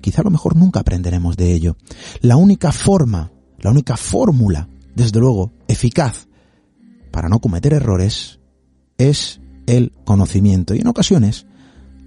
quizá 0.00 0.22
a 0.22 0.24
lo 0.24 0.30
mejor 0.30 0.56
nunca 0.56 0.80
aprenderemos 0.80 1.36
de 1.36 1.52
ello. 1.52 1.76
La 2.20 2.36
única 2.36 2.72
forma, 2.72 3.30
la 3.58 3.70
única 3.70 3.96
fórmula, 3.96 4.68
desde 4.94 5.20
luego, 5.20 5.52
eficaz 5.68 6.26
para 7.10 7.28
no 7.28 7.40
cometer 7.40 7.74
errores 7.74 8.40
es 8.98 9.40
el 9.76 9.92
conocimiento 10.04 10.74
y 10.74 10.80
en 10.80 10.86
ocasiones 10.86 11.46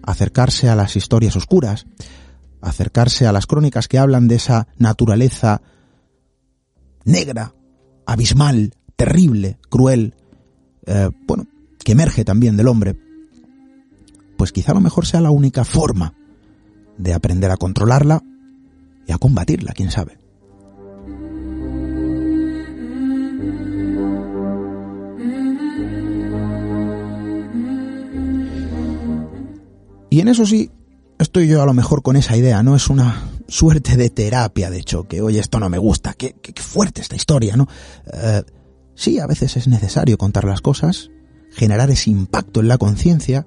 acercarse 0.04 0.70
a 0.70 0.76
las 0.76 0.96
historias 0.96 1.36
oscuras, 1.36 1.86
acercarse 2.62 3.28
a 3.28 3.32
las 3.32 3.48
crónicas 3.48 3.88
que 3.88 3.98
hablan 3.98 4.28
de 4.28 4.36
esa 4.36 4.68
naturaleza 4.78 5.62
negra, 7.04 7.54
abismal, 8.06 8.74
terrible, 8.96 9.58
cruel, 9.70 10.16
eh, 10.86 11.10
bueno, 11.28 11.48
que 11.84 11.94
emerge 11.94 12.24
también 12.24 12.58
del 12.58 12.68
hombre, 12.68 12.98
pues 14.38 14.52
quizá 14.52 14.72
a 14.72 14.76
lo 14.76 14.82
mejor 14.82 15.06
sea 15.06 15.22
la 15.22 15.32
única 15.32 15.64
forma 15.64 16.14
de 16.98 17.14
aprender 17.14 17.52
a 17.52 17.58
controlarla 17.58 18.22
y 19.08 19.12
a 19.12 19.18
combatirla, 19.18 19.74
quién 19.74 19.92
sabe. 19.92 20.25
Y 30.16 30.22
en 30.22 30.30
eso 30.30 30.46
sí, 30.46 30.72
estoy 31.20 31.50
yo 31.50 31.62
a 31.62 31.66
lo 31.66 31.74
mejor 31.74 32.02
con 32.02 32.16
esa 32.16 32.38
idea, 32.38 32.64
¿no? 32.64 32.78
Es 32.78 32.88
una 32.88 33.32
suerte 33.50 33.98
de 33.98 34.10
terapia 34.10 34.70
de 34.70 34.82
choque. 34.82 35.22
Oye, 35.22 35.42
esto 35.42 35.60
no 35.60 35.68
me 35.68 35.78
gusta, 35.78 36.14
qué, 36.14 36.34
fuerte 36.56 37.02
esta 37.02 37.18
historia, 37.18 37.58
¿no? 37.58 37.68
Eh, 38.14 38.42
sí, 38.94 39.20
a 39.20 39.28
veces 39.28 39.58
es 39.58 39.68
necesario 39.68 40.18
contar 40.18 40.46
las 40.46 40.62
cosas, 40.62 41.12
generar 41.52 41.90
ese 41.90 42.12
impacto 42.12 42.62
en 42.62 42.70
la 42.70 42.78
conciencia, 42.78 43.46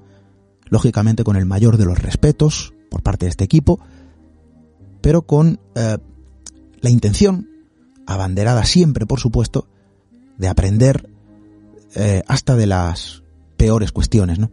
lógicamente 0.67 1.25
con 1.25 1.37
el 1.37 1.47
mayor 1.47 1.79
de 1.79 1.87
los 1.87 1.99
respetos 1.99 2.75
por 2.91 3.03
parte 3.03 3.25
de 3.25 3.31
este 3.31 3.45
equipo, 3.45 3.81
pero 5.01 5.23
con 5.23 5.61
eh, 5.75 5.97
la 6.83 6.91
intención, 6.91 7.49
abanderada 8.07 8.67
siempre, 8.67 9.07
por 9.07 9.21
supuesto, 9.21 9.71
de 10.37 10.49
aprender 10.49 11.09
eh, 11.95 12.25
hasta 12.29 12.57
de 12.57 12.67
las 12.67 13.23
peores 13.57 13.91
cuestiones, 13.91 14.39
¿no? 14.39 14.51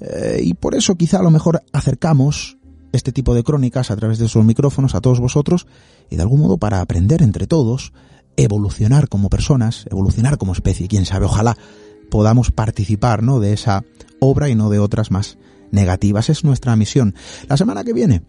Eh, 0.00 0.40
y 0.42 0.54
por 0.54 0.74
eso 0.74 0.96
quizá 0.96 1.18
a 1.18 1.22
lo 1.22 1.30
mejor 1.30 1.62
acercamos 1.72 2.58
este 2.92 3.12
tipo 3.12 3.34
de 3.34 3.42
crónicas 3.42 3.90
a 3.90 3.96
través 3.96 4.18
de 4.18 4.26
esos 4.26 4.44
micrófonos 4.44 4.94
a 4.94 5.00
todos 5.00 5.20
vosotros 5.20 5.66
y 6.10 6.16
de 6.16 6.22
algún 6.22 6.40
modo 6.40 6.58
para 6.58 6.80
aprender 6.80 7.22
entre 7.22 7.46
todos, 7.46 7.92
evolucionar 8.36 9.08
como 9.08 9.28
personas, 9.28 9.86
evolucionar 9.90 10.38
como 10.38 10.52
especie, 10.52 10.88
quién 10.88 11.04
sabe, 11.04 11.26
ojalá 11.26 11.56
podamos 12.10 12.50
participar 12.52 13.22
¿no? 13.22 13.40
de 13.40 13.52
esa 13.52 13.84
obra 14.20 14.48
y 14.48 14.54
no 14.54 14.70
de 14.70 14.78
otras 14.78 15.10
más 15.10 15.38
negativas. 15.70 16.30
Es 16.30 16.44
nuestra 16.44 16.76
misión. 16.76 17.14
La 17.48 17.56
semana 17.56 17.84
que 17.84 17.92
viene 17.92 18.22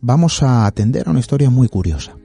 vamos 0.00 0.42
a 0.42 0.66
atender 0.66 1.08
a 1.08 1.10
una 1.10 1.20
historia 1.20 1.50
muy 1.50 1.68
curiosa. 1.68 2.16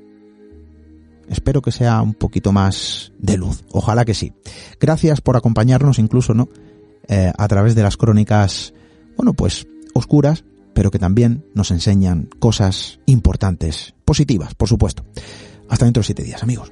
Espero 1.30 1.62
que 1.62 1.72
sea 1.72 2.02
un 2.02 2.14
poquito 2.14 2.52
más 2.52 3.12
de 3.20 3.38
luz. 3.38 3.64
Ojalá 3.72 4.04
que 4.04 4.16
sí. 4.16 4.34
Gracias 4.80 5.22
por 5.22 5.38
acompañarnos 5.38 6.00
incluso, 6.00 6.34
¿no? 6.34 6.50
Eh, 7.08 7.32
a 7.36 7.48
través 7.48 7.76
de 7.76 7.84
las 7.84 7.98
crónicas 7.98 8.74
bueno, 9.20 9.34
pues 9.34 9.68
oscuras, 9.94 10.46
pero 10.74 10.92
que 10.92 10.98
también 10.98 11.44
nos 11.54 11.72
enseñan 11.72 12.30
cosas 12.40 13.02
importantes, 13.06 13.94
positivas, 14.06 14.56
por 14.56 14.70
supuesto. 14.70 15.04
Hasta 15.68 15.84
dentro 15.84 16.00
de 16.00 16.06
siete 16.06 16.24
días, 16.24 16.42
amigos. 16.42 16.72